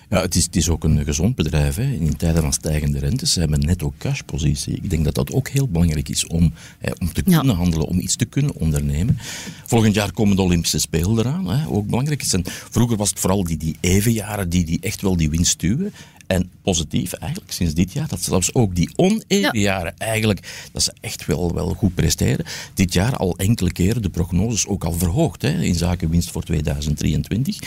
Ja, 0.10 0.22
het 0.22 0.36
is, 0.36 0.46
het 0.46 0.56
is 0.56 0.70
ook 0.70 0.84
een 0.84 1.04
gezond 1.04 1.36
bedrijf. 1.36 1.76
Hè. 1.76 1.84
In 1.84 2.16
tijden 2.18 2.42
van 2.42 2.54
stijgende 2.54 3.00
rentes 3.00 3.36
hebben 3.36 3.60
we 3.60 3.66
netto 3.66 3.94
cashpositie. 3.98 4.76
Ik 4.76 4.90
denk 4.90 5.04
dat 5.04 5.16
dat 5.16 5.32
ook 5.32 5.50
heel 5.50 5.68
belangrijk 5.68 6.10
is 6.10 6.28
om, 6.28 6.54
hè, 6.80 6.92
om 7.00 7.14
te 7.14 7.22
Ja. 7.26 7.38
kunnen 7.38 7.56
handelen, 7.56 7.88
om 7.88 8.00
iets 8.00 8.16
te 8.16 8.26
kunnen 8.26 8.56
ondernemen. 8.56 9.18
Volgend 9.66 9.94
jaar 9.96 10.12
komen 10.12 10.36
de 10.36 10.42
Olympische 10.42 10.80
Spelen 10.80 11.18
eraan. 11.20 11.50
Hè. 11.50 11.68
Ook 11.68 11.86
belangrijk 11.88 12.22
is. 12.22 12.34
En 12.34 12.44
vroeger 12.46 12.98
was 12.98 13.10
het 13.10 13.20
vooral 13.20 13.44
die, 13.44 13.58
die 13.58 13.76
evenjaren 13.80 14.50
die, 14.50 14.66
die 14.66 14.80
echt 14.82 15.02
wel 15.02 15.16
die 15.18 15.30
winst 15.30 15.52
stuwen. 15.52 15.94
En 16.32 16.52
positief 16.62 17.14
eigenlijk 17.14 17.52
sinds 17.52 17.74
dit 17.74 17.94
jaar, 17.94 18.08
dat 18.08 18.22
zelfs 18.22 18.54
ook 18.54 18.76
die 18.76 18.90
oneven 18.96 19.60
jaren 19.60 19.98
eigenlijk, 19.98 20.68
dat 20.72 20.84
ze 20.84 20.94
echt 21.02 21.26
wel, 21.26 21.54
wel 21.54 21.74
goed 21.74 21.96
presteren. 21.96 22.46
Dit 22.74 22.94
jaar 22.94 23.18
al 23.18 23.38
enkele 23.38 23.72
keren 23.72 24.02
de 24.02 24.10
prognoses 24.10 24.68
ook 24.68 24.84
al 24.84 24.94
verhoogd 24.94 25.42
hè, 25.42 25.62
in 25.62 25.76
zaken 25.76 26.10
winst 26.10 26.32
voor 26.32 26.44
2023. 26.44 27.60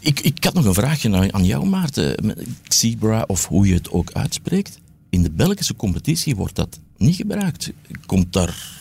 Ik, 0.00 0.20
ik 0.20 0.44
had 0.44 0.54
nog 0.54 0.64
een 0.64 0.74
vraagje 0.74 1.12
aan, 1.12 1.34
aan 1.34 1.44
jou, 1.44 1.66
Maarten. 1.66 2.36
Xebra, 2.66 3.24
of 3.26 3.46
hoe 3.46 3.66
je 3.66 3.74
het 3.74 3.90
ook 3.90 4.12
uitspreekt. 4.12 4.78
In 5.10 5.22
de 5.22 5.30
Belgische 5.30 5.76
competitie 5.76 6.36
wordt 6.36 6.54
dat 6.54 6.80
niet 6.96 7.16
gebruikt. 7.16 7.72
Komt 8.06 8.32
daar 8.32 8.77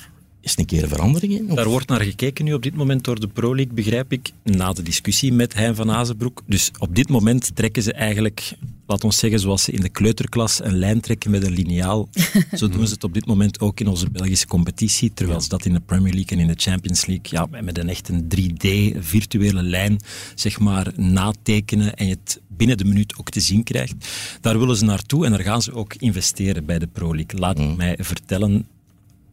eens 0.47 0.57
een 0.57 0.65
keer 0.65 0.83
een 0.83 0.89
verandering 0.89 1.33
in? 1.33 1.49
Of- 1.49 1.55
Daar 1.55 1.67
wordt 1.69 1.87
naar 1.89 2.01
gekeken 2.01 2.45
nu 2.45 2.53
op 2.53 2.63
dit 2.63 2.75
moment 2.75 3.03
door 3.03 3.19
de 3.19 3.27
Pro 3.27 3.55
League, 3.55 3.73
begrijp 3.73 4.11
ik, 4.11 4.31
na 4.43 4.73
de 4.73 4.81
discussie 4.83 5.33
met 5.33 5.53
Hein 5.53 5.75
van 5.75 5.91
Azenbroek. 5.91 6.43
Dus 6.45 6.71
op 6.77 6.95
dit 6.95 7.09
moment 7.09 7.55
trekken 7.55 7.83
ze 7.83 7.93
eigenlijk, 7.93 8.53
laat 8.87 9.03
ons 9.03 9.17
zeggen, 9.17 9.39
zoals 9.39 9.63
ze 9.63 9.71
in 9.71 9.81
de 9.81 9.89
kleuterklas 9.89 10.63
een 10.63 10.77
lijn 10.77 10.99
trekken 11.01 11.31
met 11.31 11.43
een 11.45 11.53
liniaal. 11.53 12.09
Zo 12.59 12.69
doen 12.69 12.87
ze 12.87 12.93
het 12.93 13.03
op 13.03 13.13
dit 13.13 13.25
moment 13.25 13.59
ook 13.59 13.79
in 13.79 13.87
onze 13.87 14.09
Belgische 14.09 14.47
competitie, 14.47 15.11
terwijl 15.13 15.41
ze 15.41 15.49
dat 15.49 15.65
in 15.65 15.73
de 15.73 15.79
Premier 15.79 16.13
League 16.13 16.37
en 16.37 16.43
in 16.43 16.47
de 16.47 16.61
Champions 16.61 17.05
League 17.05 17.25
ja, 17.29 17.61
met 17.61 17.77
een 17.77 17.89
echt 17.89 18.09
een 18.09 18.27
3D-virtuele 18.35 19.63
lijn 19.63 19.97
zeg 20.35 20.59
maar, 20.59 20.91
natekenen 20.95 21.95
en 21.95 22.07
je 22.07 22.13
het 22.23 22.41
binnen 22.47 22.77
de 22.77 22.85
minuut 22.85 23.17
ook 23.17 23.29
te 23.29 23.39
zien 23.39 23.63
krijgt. 23.63 23.95
Daar 24.41 24.59
willen 24.59 24.75
ze 24.75 24.85
naartoe 24.85 25.25
en 25.25 25.31
daar 25.31 25.43
gaan 25.43 25.61
ze 25.61 25.73
ook 25.73 25.95
investeren 25.95 26.65
bij 26.65 26.79
de 26.79 26.87
Pro 26.87 27.15
League. 27.15 27.39
Laat 27.39 27.59
ik 27.59 27.75
mij 27.75 27.97
vertellen, 27.99 28.67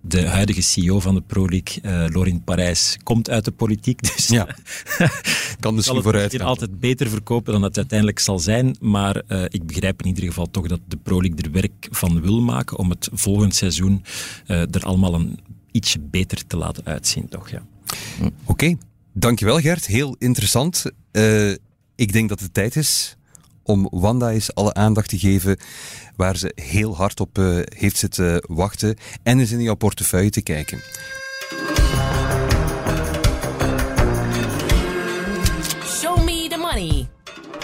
de 0.07 0.27
huidige 0.27 0.63
CEO 0.63 1.01
van 1.01 1.15
de 1.15 1.21
Pro 1.21 1.49
League, 1.49 1.83
eh 1.83 2.15
Lorin 2.15 2.45
Parijs, 2.45 2.97
komt 3.03 3.31
uit 3.31 3.45
de 3.45 3.51
politiek. 3.51 4.03
Dus 4.15 4.29
Ja. 4.29 4.47
Kan 5.61 5.75
misschien 5.75 5.97
het 5.97 6.05
vooruit 6.05 6.37
gaan. 6.37 6.47
altijd 6.47 6.81
beter 6.81 7.09
verkopen 7.09 7.53
dan 7.53 7.63
het 7.63 7.77
uiteindelijk 7.77 8.19
zal 8.19 8.39
zijn. 8.39 8.77
Maar 8.81 9.23
eh, 9.27 9.43
ik 9.49 9.67
begrijp 9.67 10.01
in 10.03 10.09
ieder 10.09 10.25
geval 10.25 10.51
toch 10.51 10.67
dat 10.67 10.81
de 10.89 10.97
Pro 10.97 11.21
League 11.21 11.43
er 11.43 11.51
werk 11.51 11.89
van 11.91 12.21
wil 12.21 12.41
maken 12.41 12.79
om 12.79 12.91
het 12.91 13.09
volgend 13.13 13.55
seizoen 13.55 14.05
eh, 14.47 14.75
er 14.75 14.83
allemaal 14.83 15.15
een 15.15 15.39
ietsje 15.71 16.01
beter 16.01 16.47
te 16.47 16.57
laten 16.57 16.85
uitzien. 16.85 17.29
Toch, 17.29 17.51
ja. 17.51 17.63
Oké, 18.45 18.77
dankjewel 19.13 19.59
Gert. 19.59 19.87
Heel 19.87 20.17
interessant. 20.19 20.85
Ik 21.95 22.13
denk 22.13 22.29
dat 22.29 22.41
het 22.41 22.55
tijd 22.55 22.77
is 22.77 23.17
om 23.63 23.89
Wanda 23.91 24.31
eens 24.31 24.55
alle 24.55 24.75
aandacht 24.75 25.09
te 25.09 25.19
geven 25.19 25.57
waar 26.17 26.37
ze 26.37 26.53
heel 26.55 26.97
hard 26.97 27.21
op 27.21 27.39
uh, 27.39 27.59
heeft 27.77 27.97
zitten 27.97 28.45
wachten 28.49 28.97
en 29.23 29.39
eens 29.39 29.51
in 29.51 29.63
jouw 29.63 29.75
portefeuille 29.75 30.31
te 30.31 30.43
kijken. 30.43 30.81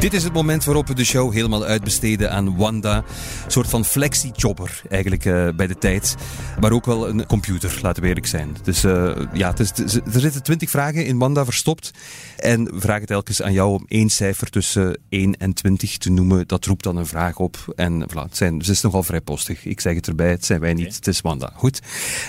Dit 0.01 0.13
is 0.13 0.25
het 0.25 0.33
moment 0.33 0.65
waarop 0.65 0.87
we 0.87 0.95
de 0.95 1.05
show 1.05 1.33
helemaal 1.33 1.65
uitbesteden 1.65 2.31
aan 2.31 2.57
Wanda. 2.57 2.97
Een 2.97 3.51
soort 3.51 3.69
van 3.69 3.85
flexi-jobber 3.85 4.83
eigenlijk 4.89 5.25
uh, 5.25 5.49
bij 5.57 5.67
de 5.67 5.79
tijd. 5.79 6.17
Maar 6.61 6.73
ook 6.73 6.85
wel 6.87 7.09
een 7.09 7.27
computer, 7.27 7.79
laten 7.83 8.03
we 8.03 8.09
eerlijk 8.09 8.27
zijn. 8.27 8.57
Dus 8.63 8.85
uh, 8.85 9.17
ja, 9.33 9.51
het 9.51 9.61
is, 9.61 9.95
er 9.95 10.21
zitten 10.21 10.43
twintig 10.43 10.71
vragen 10.71 11.07
in 11.07 11.19
Wanda 11.19 11.45
verstopt. 11.45 11.91
En 12.37 12.65
we 12.65 12.81
vragen 12.81 13.07
telkens 13.07 13.43
aan 13.43 13.53
jou 13.53 13.73
om 13.73 13.85
één 13.89 14.11
cijfer 14.11 14.51
tussen 14.51 14.99
1 15.09 15.37
en 15.37 15.53
20 15.53 15.97
te 15.97 16.11
noemen. 16.11 16.47
Dat 16.47 16.65
roept 16.65 16.85
dan 16.85 16.97
een 16.97 17.07
vraag 17.07 17.39
op. 17.39 17.73
En 17.77 18.07
voilà, 18.11 18.23
het, 18.23 18.37
zijn, 18.37 18.59
het 18.59 18.69
is 18.69 18.81
nogal 18.81 19.03
vrijpostig. 19.03 19.65
Ik 19.65 19.81
zeg 19.81 19.95
het 19.95 20.09
erbij, 20.09 20.31
het 20.31 20.45
zijn 20.45 20.61
wij 20.61 20.73
niet, 20.73 20.85
okay. 20.85 20.97
het 20.97 21.07
is 21.07 21.21
Wanda. 21.21 21.53
Goed? 21.55 21.81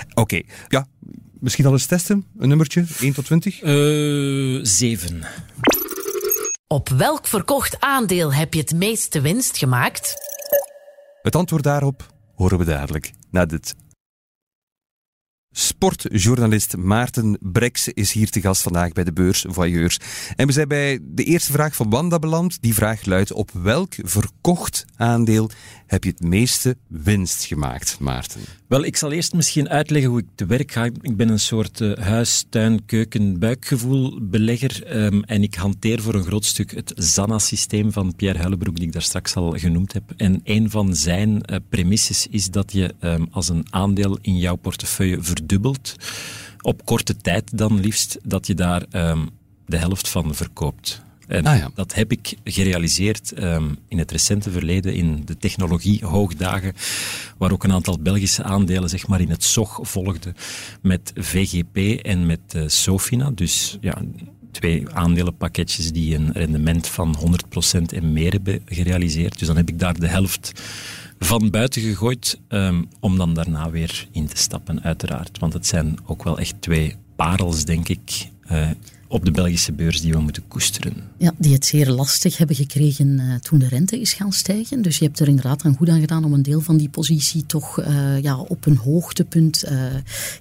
Oké, 0.10 0.22
okay. 0.22 0.46
ja. 0.68 0.88
Misschien 1.40 1.66
al 1.66 1.72
eens 1.72 1.86
testen? 1.86 2.26
Een 2.38 2.48
nummertje? 2.50 2.86
1 3.00 3.14
tot 3.14 3.26
20? 3.26 3.64
Uh, 3.64 4.60
7. 4.64 5.24
Op 6.72 6.90
welk 6.90 7.28
verkocht 7.28 7.80
aandeel 7.80 8.34
heb 8.34 8.54
je 8.54 8.60
het 8.60 8.74
meeste 8.74 9.22
winst 9.22 9.58
gemaakt? 9.58 10.14
Het 11.22 11.36
antwoord 11.36 11.64
daarop 11.64 12.14
horen 12.36 12.58
we 12.58 12.66
dadelijk 12.66 13.12
na 13.32 13.46
dit. 13.46 13.76
Sportjournalist 15.52 16.78
Maarten 16.78 17.38
Brex 17.42 17.88
is 17.88 18.12
hier 18.12 18.30
te 18.30 18.42
gast 18.42 18.62
vandaag 18.62 18.92
bij 18.92 19.04
de 19.04 19.14
beurs 19.14 19.46
Voyeurs. 19.50 20.00
En 20.36 20.48
we 20.48 20.54
zijn 20.54 20.68
bij 20.68 21.00
de 21.02 21.24
eerste 21.24 21.52
vraag 21.52 21.76
van 21.76 21.90
Wanda 21.90 22.20
beland. 22.20 22.62
Die 22.62 22.74
vraag 22.74 23.06
luidt: 23.06 23.32
op 23.32 23.52
welk 23.52 23.94
verkocht 23.98 24.86
aandeel 24.96 25.50
heb 25.92 26.04
je 26.04 26.10
het 26.10 26.22
meeste 26.22 26.76
winst 26.88 27.46
gemaakt, 27.46 28.00
Maarten? 28.00 28.42
Wel, 28.68 28.84
ik 28.84 28.96
zal 28.96 29.12
eerst 29.12 29.34
misschien 29.34 29.70
uitleggen 29.70 30.10
hoe 30.10 30.20
ik 30.20 30.26
te 30.36 30.46
werk 30.46 30.72
ga. 30.72 30.84
Ik 30.86 31.16
ben 31.16 31.30
een 31.30 31.40
soort 31.40 31.80
uh, 31.80 31.98
huis, 31.98 32.46
tuin, 32.50 32.86
keuken, 32.86 33.40
buikgevoel 33.40 34.20
belegger 34.22 35.04
um, 35.04 35.24
en 35.24 35.44
ik 35.44 35.56
hanteer 35.56 36.02
voor 36.02 36.14
een 36.14 36.24
groot 36.24 36.46
stuk 36.46 36.72
het 36.72 36.94
ZANA-systeem 36.96 37.92
van 37.92 38.16
Pierre 38.16 38.40
Hullebroek, 38.40 38.76
die 38.76 38.86
ik 38.86 38.94
daar 38.94 39.02
straks 39.02 39.36
al 39.36 39.52
genoemd 39.52 39.94
heb. 39.94 40.04
En 40.18 40.42
een 40.44 40.70
van 40.70 40.96
zijn 40.96 41.30
uh, 41.30 41.58
premisses 41.70 42.28
is 42.28 42.50
dat 42.50 42.72
je 42.72 42.94
um, 43.02 43.28
als 43.32 43.50
een 43.50 43.66
aandeel 43.70 44.18
in 44.22 44.38
jouw 44.38 44.56
portefeuille 44.56 45.22
verdubbelt, 45.22 45.96
op 46.62 46.86
korte 46.86 47.18
tijd 47.18 47.58
dan 47.58 47.80
liefst, 47.80 48.18
dat 48.24 48.48
je 48.48 48.54
daar 48.54 48.86
um, 48.92 49.30
de 49.66 49.78
helft 49.78 50.10
van 50.10 50.36
verkoopt. 50.36 51.02
En 51.32 51.46
ah, 51.46 51.58
ja. 51.58 51.70
dat 51.74 51.94
heb 51.94 52.12
ik 52.12 52.34
gerealiseerd 52.44 53.42
um, 53.44 53.78
in 53.88 53.98
het 53.98 54.12
recente 54.12 54.52
verleden 54.52 54.94
in 54.94 55.22
de 55.26 55.38
technologie-hoogdagen, 55.38 56.74
waar 57.38 57.52
ook 57.52 57.64
een 57.64 57.72
aantal 57.72 58.00
Belgische 58.00 58.44
aandelen 58.44 58.90
zeg 58.90 59.08
maar, 59.08 59.22
in 59.22 59.30
het 59.30 59.44
SOG 59.44 59.80
volgden 59.82 60.36
met 60.82 61.12
VGP 61.16 61.78
en 62.02 62.26
met 62.26 62.40
uh, 62.56 62.64
Sofina. 62.68 63.32
Dus 63.32 63.78
ja, 63.82 63.98
twee 64.52 64.90
aandelenpakketjes 64.90 65.92
die 65.92 66.16
een 66.16 66.32
rendement 66.32 66.88
van 66.88 67.18
100% 67.78 67.82
en 67.86 68.14
meer 68.14 68.32
hebben 68.32 68.62
gerealiseerd. 68.66 69.40
Dus 69.40 69.48
dan 69.48 69.58
heb 69.58 69.70
ik 69.70 69.80
daar 69.80 70.00
de 70.00 70.08
helft 70.08 70.62
van 71.20 71.50
buiten 71.50 71.82
gegooid, 71.82 72.40
um, 72.50 72.88
om 73.00 73.18
dan 73.18 73.34
daarna 73.34 73.70
weer 73.70 74.08
in 74.12 74.28
te 74.28 74.38
stappen, 74.38 74.84
uiteraard. 74.84 75.40
Want 75.40 75.54
het 75.54 75.68
zijn 75.68 75.98
ook 76.06 76.24
wel 76.24 76.40
echt 76.40 76.56
twee 76.60 76.96
parels, 77.16 77.66
denk 77.66 77.90
ik. 77.90 78.30
Uh, 78.52 78.70
op 79.12 79.26
de 79.26 79.32
Belgische 79.32 79.72
beurs 79.72 80.02
die 80.02 80.14
we 80.14 80.20
moeten 80.20 80.48
koesteren. 80.48 80.94
Ja, 81.18 81.34
die 81.38 81.54
het 81.54 81.66
zeer 81.66 81.90
lastig 81.90 82.38
hebben 82.38 82.56
gekregen 82.56 83.08
uh, 83.08 83.36
toen 83.36 83.60
de 83.60 83.68
rente 83.68 84.00
is 84.00 84.14
gaan 84.14 84.32
stijgen. 84.32 84.82
Dus 84.82 84.98
je 84.98 85.06
hebt 85.06 85.20
er 85.20 85.28
inderdaad 85.28 85.64
aan 85.64 85.76
goed 85.76 85.90
aan 85.90 86.00
gedaan 86.00 86.26
om 86.26 86.34
een 86.34 86.42
deel 86.42 86.62
van 86.62 86.78
die 86.78 86.90
positie 86.90 87.46
toch 87.46 87.80
uh, 87.80 88.22
ja, 88.22 88.40
op 88.40 88.66
een 88.66 88.78
hoogtepunt 88.78 89.64
uh, 89.66 89.84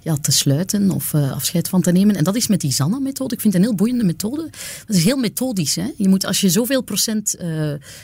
ja, 0.03 0.15
te 0.15 0.31
sluiten 0.31 0.91
of 0.91 1.13
afscheid 1.13 1.69
van 1.69 1.81
te 1.81 1.91
nemen. 1.91 2.15
En 2.15 2.23
dat 2.23 2.35
is 2.35 2.47
met 2.47 2.61
die 2.61 2.71
Zanna-methode. 2.71 3.33
Ik 3.33 3.41
vind 3.41 3.53
het 3.53 3.61
een 3.61 3.69
heel 3.69 3.77
boeiende 3.77 4.03
methode. 4.03 4.49
Dat 4.87 4.95
is 4.95 5.03
heel 5.03 5.17
methodisch. 5.17 5.75
Hè? 5.75 5.91
Je 5.97 6.09
moet, 6.09 6.25
als 6.25 6.41
je 6.41 6.49
zoveel 6.49 6.81
procent 6.81 7.35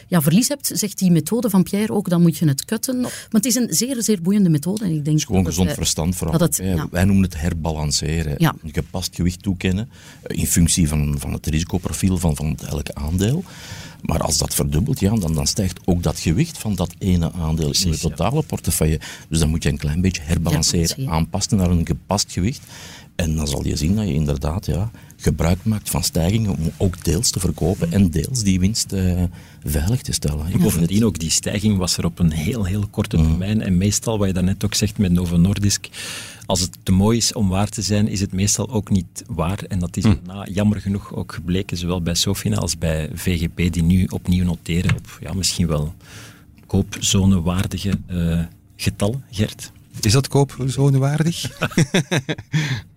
ja, 0.08 0.22
verlies 0.22 0.48
hebt, 0.48 0.72
zegt 0.74 0.98
die 0.98 1.12
methode 1.12 1.50
van 1.50 1.64
Pierre 1.64 1.94
ook, 1.94 2.10
dan 2.10 2.22
moet 2.22 2.38
je 2.38 2.48
het 2.48 2.66
kutten. 2.66 3.02
Maar 3.02 3.12
het 3.30 3.46
is 3.46 3.56
een 3.56 3.68
zeer, 3.70 4.04
zeer 4.04 4.22
boeiende 4.22 4.50
methode. 4.50 4.84
En 4.84 4.90
ik 4.90 4.94
denk 4.94 5.06
het 5.06 5.16
is 5.16 5.24
gewoon 5.24 5.46
gezond 5.46 5.72
verstand 5.72 6.16
vooral. 6.16 6.40
Het, 6.40 6.60
ja. 6.64 6.88
Wij 6.92 7.04
noemen 7.04 7.24
het 7.24 7.40
herbalanceren. 7.40 8.36
Ja. 8.38 8.56
Een 8.64 8.74
gepast 8.74 9.16
gewicht 9.16 9.44
toekennen. 9.44 9.90
In 10.28 10.48
functie 10.58 10.88
van, 10.88 11.16
van 11.20 11.34
het 11.34 11.46
risicoprofiel 11.46 12.18
van, 12.18 12.36
van 12.36 12.58
elk 12.70 12.92
aandeel. 12.94 13.44
Maar 14.02 14.20
als 14.20 14.38
dat 14.38 14.56
verdubbelt, 14.56 15.00
ja, 15.00 15.16
dan, 15.16 15.34
dan 15.34 15.48
stijgt 15.48 15.80
ook 15.86 16.04
dat 16.04 16.20
gewicht 16.20 16.58
van 16.58 16.76
dat 16.76 16.94
ene 16.98 17.32
aandeel 17.32 17.72
in 17.72 17.92
je 17.92 17.98
totale 17.98 18.44
portefeuille. 18.44 19.00
Dus 19.30 19.40
dan 19.40 19.50
moet 19.50 19.64
je 19.64 19.70
een 19.70 19.78
klein 19.78 20.02
beetje 20.02 20.22
herbalanceren, 20.22 21.04
ja, 21.04 21.10
aanpassen 21.10 21.58
naar 21.58 21.70
een 21.70 21.86
gepast 21.86 22.32
gewicht. 22.32 22.62
En 23.16 23.36
dan 23.36 23.48
zal 23.48 23.66
je 23.66 23.76
zien 23.76 23.96
dat 23.96 24.08
je 24.08 24.14
inderdaad 24.14 24.66
ja, 24.66 24.92
gebruik 25.18 25.64
maakt 25.64 25.90
van 25.90 26.04
stijgingen 26.04 26.52
om 26.52 26.72
ook 26.78 27.04
deels 27.04 27.30
te 27.30 27.40
verkopen 27.40 27.92
en 27.92 28.10
deels 28.10 28.44
die 28.44 28.60
winst 28.60 28.94
uh, 28.94 29.24
veilig 29.70 30.02
te 30.02 30.12
stellen. 30.12 30.52
En 30.52 30.60
bovendien 30.60 31.06
ook 31.06 31.20
die 31.20 31.30
stijging 31.30 31.78
was 31.78 31.98
er 31.98 32.06
op 32.06 32.20
een 32.20 32.32
heel, 32.32 32.64
heel 32.64 32.88
korte 32.90 33.18
termijn. 33.18 33.58
Mm. 33.58 33.62
En 33.62 33.78
meestal, 33.78 34.18
wat 34.18 34.28
je 34.28 34.34
daarnet 34.34 34.66
ook 34.66 34.74
zegt 34.74 34.98
met 34.98 35.12
Novo 35.12 35.38
Nordisk, 35.38 35.88
als 36.46 36.60
het 36.60 36.78
te 36.84 36.92
mooi 36.92 37.18
is 37.18 37.34
om 37.34 37.50
waar 37.50 37.70
te 37.70 37.82
zijn, 37.82 38.08
is 38.08 38.20
het 38.20 38.34
meestal 38.34 38.70
ook 38.70 38.90
niet 38.90 39.24
waar. 39.28 39.64
En 39.68 39.80
dat 39.80 39.98
is 39.98 40.04
hm. 40.04 40.16
na, 40.26 40.48
jammer 40.52 40.82
genoeg 40.82 41.14
ook 41.14 41.34
gebleken, 41.34 41.78
zowel 41.78 42.02
bij 42.02 42.16
Sofina 42.16 42.58
als 42.58 42.78
bij 42.78 43.10
VGP, 43.14 43.74
die 43.74 43.84
nu 43.84 44.06
opnieuw 44.06 44.46
noteren 44.46 44.96
op 44.96 45.18
ja, 45.22 45.34
misschien 45.34 45.68
wel 45.68 45.94
koopzonewaardige 46.66 48.00
uh, 48.12 48.44
getallen, 48.76 49.24
Gert. 49.32 49.72
Is 50.02 50.12
dat 50.12 50.28
koopzonewaardig? 50.28 51.46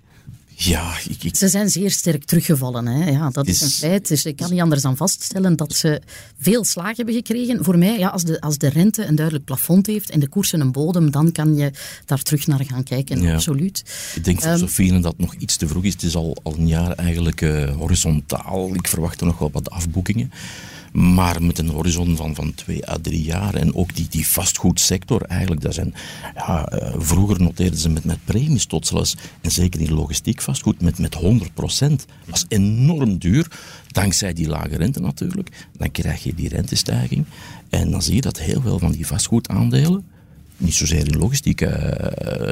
Ja, 0.62 0.94
ik, 1.09 1.25
ik... 1.25 1.37
Ze 1.37 1.49
zijn 1.49 1.68
zeer 1.68 1.90
sterk 1.90 2.25
teruggevallen. 2.25 2.87
Hè. 2.87 3.11
Ja, 3.11 3.31
dat 3.31 3.46
is... 3.46 3.55
is... 3.55 3.61
een 3.62 3.88
feit. 3.88 4.09
Dus 4.09 4.25
ik 4.25 4.37
kan 4.37 4.51
niet 4.51 4.61
anders 4.61 4.83
dan 4.83 4.96
vaststellen 4.96 5.57
dat 5.57 5.75
ze 5.75 6.01
veel 6.40 6.64
slaag 6.64 6.96
hebben 6.96 7.14
gekregen. 7.14 7.64
Voor 7.64 7.79
mij, 7.79 7.99
ja, 7.99 8.09
als, 8.09 8.25
de, 8.25 8.40
als 8.40 8.59
de 8.59 8.68
rente 8.68 9.05
een 9.05 9.14
duidelijk 9.14 9.44
plafond 9.44 9.87
heeft 9.87 10.11
en 10.11 10.20
de 10.20 10.29
koersen 10.29 10.61
een 10.61 10.73
bodem, 10.73 11.11
dan 11.11 11.33
kan 11.33 11.55
je 11.55 11.70
daar 12.07 12.23
terug 12.23 12.46
naar 12.46 12.64
gaan 12.64 12.83
kijken. 12.83 13.20
Ja. 13.20 13.35
Absoluut. 13.35 13.85
Ik 14.14 14.25
denk 14.25 14.40
voor 14.40 14.51
um, 14.51 14.59
Sofie 14.59 15.01
dat 15.01 15.18
nog 15.18 15.35
iets 15.35 15.57
te 15.57 15.68
vroeg 15.68 15.85
is. 15.85 15.92
Het 15.92 16.03
is 16.03 16.16
al, 16.16 16.37
al 16.42 16.55
een 16.57 16.68
jaar 16.68 16.92
eigenlijk 16.92 17.40
uh, 17.40 17.77
horizontaal. 17.77 18.75
Ik 18.75 18.88
verwacht 18.88 19.20
er 19.20 19.27
nog 19.27 19.38
wel 19.38 19.51
wat 19.53 19.70
afboekingen. 19.70 20.33
Maar 20.92 21.42
met 21.42 21.59
een 21.59 21.68
horizon 21.68 22.16
van, 22.16 22.35
van 22.35 22.55
twee 22.55 22.88
à 22.88 22.98
drie 23.03 23.22
jaar. 23.22 23.55
En 23.55 23.74
ook 23.74 23.94
die, 23.94 24.07
die 24.11 24.26
vastgoedsector 24.26 25.22
eigenlijk. 25.22 25.61
Dat 25.61 25.74
zijn, 25.74 25.94
ja, 26.35 26.72
uh, 26.72 26.94
vroeger 26.98 27.40
noteerden 27.42 27.79
ze 27.79 27.88
met, 27.88 28.05
met 28.05 28.24
premies 28.24 28.64
tot 28.64 28.87
zelfs, 28.87 29.16
en 29.40 29.50
zeker 29.50 29.81
in 29.81 29.92
logistiek 29.92 30.40
vastgoed, 30.42 30.81
met, 30.81 30.98
met 30.98 31.14
100 31.14 31.55
procent. 31.55 32.07
Dat 32.26 32.35
is 32.37 32.44
enorm 32.48 33.18
duur. 33.18 33.50
Dankzij 33.87 34.33
die 34.33 34.48
lage 34.48 34.76
rente 34.76 35.00
natuurlijk. 35.00 35.66
Dan 35.76 35.90
krijg 35.90 36.22
je 36.22 36.35
die 36.35 36.48
rentestijging. 36.48 37.24
En 37.68 37.90
dan 37.90 38.03
zie 38.03 38.14
je 38.14 38.20
dat 38.20 38.38
heel 38.38 38.61
veel 38.61 38.79
van 38.79 38.92
die 38.92 39.07
vastgoedaandelen 39.07 40.05
niet 40.61 40.75
zozeer 40.75 41.07
in 41.07 41.18
logistiek 41.18 41.61
uh, 41.61 41.70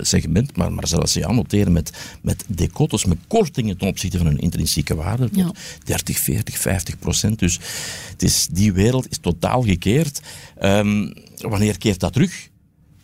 segment, 0.00 0.56
maar, 0.56 0.72
maar 0.72 0.86
zelfs 0.86 1.12
ja, 1.12 1.32
noteren 1.32 1.72
met, 1.72 1.92
met 2.20 2.44
decotes, 2.46 3.04
met 3.04 3.18
kortingen 3.26 3.76
ten 3.76 3.88
opzichte 3.88 4.16
van 4.16 4.26
hun 4.26 4.38
intrinsieke 4.38 4.94
waarde. 4.94 5.28
Ja. 5.32 5.52
30, 5.84 6.18
40, 6.18 6.58
50 6.58 6.98
procent. 6.98 7.38
Dus 7.38 7.58
het 8.10 8.22
is, 8.22 8.48
die 8.50 8.72
wereld 8.72 9.10
is 9.10 9.18
totaal 9.18 9.62
gekeerd. 9.62 10.20
Um, 10.62 11.12
wanneer 11.36 11.78
keert 11.78 12.00
dat 12.00 12.12
terug? 12.12 12.48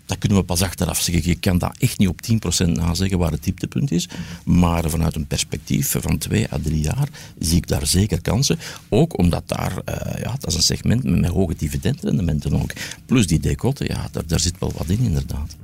Dat 0.06 0.18
kunnen 0.18 0.38
we 0.38 0.44
pas 0.44 0.62
achteraf 0.62 1.00
zeggen. 1.00 1.28
Je 1.28 1.34
kan 1.34 1.58
dat 1.58 1.76
echt 1.78 1.98
niet 1.98 2.08
op 2.08 2.20
10% 2.64 2.70
nazeggen 2.70 3.18
waar 3.18 3.30
het 3.30 3.44
dieptepunt 3.44 3.92
is. 3.92 4.08
Maar 4.44 4.90
vanuit 4.90 5.14
een 5.14 5.26
perspectief 5.26 5.94
van 5.98 6.18
twee 6.18 6.52
à 6.52 6.58
drie 6.62 6.80
jaar 6.80 7.08
zie 7.38 7.56
ik 7.56 7.68
daar 7.68 7.86
zeker 7.86 8.22
kansen. 8.22 8.58
Ook 8.88 9.18
omdat 9.18 9.48
daar, 9.48 9.72
uh, 9.72 10.22
ja, 10.22 10.36
dat 10.38 10.46
is 10.46 10.54
een 10.54 10.62
segment 10.62 11.02
met, 11.02 11.20
met 11.20 11.30
hoge 11.30 11.54
dividendrendementen 11.56 12.62
ook. 12.62 12.72
Plus 13.06 13.26
die 13.26 13.40
decote, 13.40 13.84
ja, 13.84 14.08
daar, 14.12 14.26
daar 14.26 14.40
zit 14.40 14.58
wel 14.58 14.72
wat 14.76 14.88
in 14.88 15.00
inderdaad. 15.00 15.56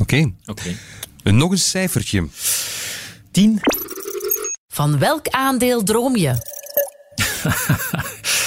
Oké. 0.00 0.30
Okay. 0.46 0.76
Nog 1.22 1.50
een 1.50 1.58
cijfertje. 1.58 2.28
10. 3.30 3.60
Van 4.68 4.98
welk 4.98 5.28
aandeel 5.28 5.82
droom 5.82 6.16
je? 6.16 6.34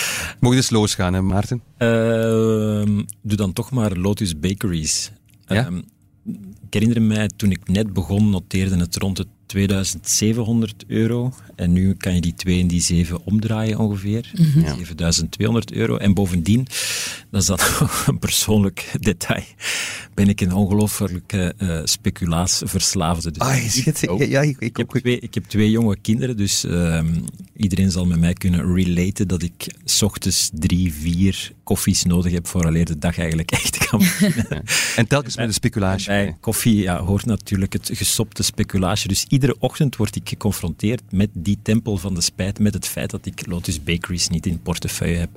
Mocht 0.43 0.55
eens 0.55 0.69
losgaan, 0.69 1.13
hè, 1.13 1.21
Maarten? 1.21 1.61
Uh, 1.77 3.03
doe 3.21 3.37
dan 3.37 3.53
toch 3.53 3.71
maar 3.71 3.91
Lotus 3.91 4.39
Bakeries. 4.39 5.11
Ja? 5.45 5.69
Uh, 5.69 5.77
ik 6.65 6.73
herinner 6.73 7.01
mij, 7.01 7.29
toen 7.35 7.51
ik 7.51 7.67
net 7.67 7.93
begon, 7.93 8.29
noteerde 8.29 8.77
het 8.77 8.95
rond 8.95 9.17
de 9.17 9.27
2700 9.53 10.83
euro. 10.87 11.33
En 11.55 11.71
nu 11.71 11.93
kan 11.93 12.15
je 12.15 12.21
die 12.21 12.33
2 12.33 12.59
en 12.59 12.67
die 12.67 12.81
7 12.81 13.25
omdraaien 13.25 13.77
ongeveer. 13.77 14.31
Mm 14.35 14.45
-hmm. 14.45 14.63
7200 14.63 15.71
euro. 15.71 15.97
En 15.97 16.13
bovendien, 16.13 16.67
dat 17.31 17.41
is 17.41 17.47
dan 17.47 17.59
een 18.07 18.19
persoonlijk 18.19 18.91
detail, 18.99 19.43
ben 20.13 20.29
ik 20.29 20.41
een 20.41 20.53
ongelooflijke 20.53 21.53
uh, 21.57 21.81
speculaasverslaafde. 21.83 23.31
Dus 23.31 23.41
ah, 23.41 23.65
ik, 23.85 23.97
ja, 23.97 24.25
ja, 24.25 24.41
ik, 24.41 24.49
ik, 24.59 24.61
ik, 24.61 24.77
heb 24.77 24.89
twee, 24.89 25.19
ik 25.19 25.33
heb 25.33 25.43
twee 25.43 25.69
jonge 25.69 25.97
kinderen, 26.01 26.37
dus 26.37 26.65
uh, 26.65 27.01
iedereen 27.55 27.91
zal 27.91 28.05
met 28.05 28.19
mij 28.19 28.33
kunnen 28.33 28.75
relaten 28.75 29.27
dat 29.27 29.43
ik 29.43 29.75
s 29.83 30.01
ochtends 30.01 30.49
drie, 30.53 30.93
vier 30.93 31.51
koffies 31.63 32.03
nodig 32.03 32.31
heb 32.31 32.47
vooraleer 32.47 32.85
de 32.85 32.97
dag 32.97 33.17
eigenlijk 33.17 33.51
echt 33.61 33.87
kan 33.87 33.99
beginnen. 33.99 34.63
En 34.95 35.07
telkens 35.07 35.37
met 35.37 35.47
een 35.47 35.53
speculatie. 35.53 36.07
Bij 36.07 36.35
koffie 36.39 36.81
ja, 36.81 36.99
hoort 36.99 37.25
natuurlijk 37.25 37.73
het 37.73 37.89
gesopte 37.93 38.43
speculatie. 38.43 39.07
Dus 39.07 39.25
iedere 39.29 39.55
ochtend 39.59 39.95
word 39.95 40.15
ik 40.15 40.29
geconfronteerd 40.29 41.01
met 41.09 41.29
die 41.33 41.57
tempel 41.61 41.97
van 41.97 42.13
de 42.13 42.21
spijt, 42.21 42.59
met 42.59 42.73
het 42.73 42.87
feit 42.87 43.09
dat 43.09 43.25
ik 43.25 43.45
Lotus 43.47 43.83
Bakeries 43.83 44.29
niet 44.29 44.45
in 44.45 44.61
portefeuille 44.61 45.17
heb. 45.17 45.29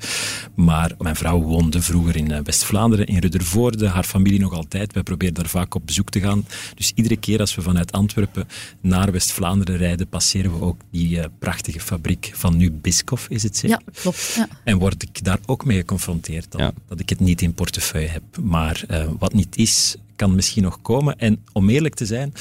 Maar 0.54 0.92
mijn 0.98 1.16
vrouw 1.16 1.40
woonde 1.40 1.82
vroeger 1.82 2.16
in 2.16 2.30
eh, 2.30 2.40
West-Vlaanderen, 2.42 3.06
in 3.06 3.18
Ruddervoorde, 3.18 3.88
haar 3.88 4.04
familie 4.04 4.40
nog 4.40 4.52
altijd. 4.52 4.92
Wij 4.92 5.02
proberen 5.02 5.34
daar 5.34 5.48
vaak 5.48 5.74
op 5.74 5.86
bezoek 5.86 6.10
te 6.10 6.20
gaan. 6.20 6.46
Dus 6.74 6.92
iedere 6.94 7.16
keer 7.16 7.40
als 7.40 7.54
we 7.54 7.62
vanuit 7.62 7.92
Antwerpen 7.92 8.48
naar 8.80 9.12
West-Vlaanderen 9.12 9.76
rijden, 9.76 10.08
passeren 10.08 10.58
we 10.58 10.64
ook 10.64 10.80
die 10.90 11.20
eh, 11.20 11.24
prachtige 11.38 11.80
fabriek 11.80 12.30
van 12.34 12.56
nu 12.56 12.70
Biscoff, 12.70 13.26
is 13.28 13.42
het 13.42 13.56
zeker? 13.56 13.80
Ja, 13.84 14.00
klopt. 14.00 14.32
Ja. 14.36 14.48
En 14.64 14.78
word 14.78 15.02
ik 15.02 15.24
daar 15.24 15.38
ook 15.46 15.64
mee 15.64 15.76
geconfronteerd 15.76 16.24
dan, 16.48 16.60
Ja. 16.60 16.72
dat 16.88 17.00
ik 17.00 17.08
het 17.08 17.20
niet 17.20 17.42
in 17.42 17.54
portefeuille 17.54 18.08
heb. 18.08 18.22
Maar 18.42 18.84
eh, 18.88 19.08
wat 19.18 19.32
niet 19.32 19.56
is, 19.56 19.96
kan 20.16 20.34
misschien 20.34 20.62
nog 20.62 20.82
komen. 20.82 21.18
En 21.18 21.38
om 21.52 21.68
eerlijk 21.68 21.94
te 21.94 22.06
zijn, 22.06 22.32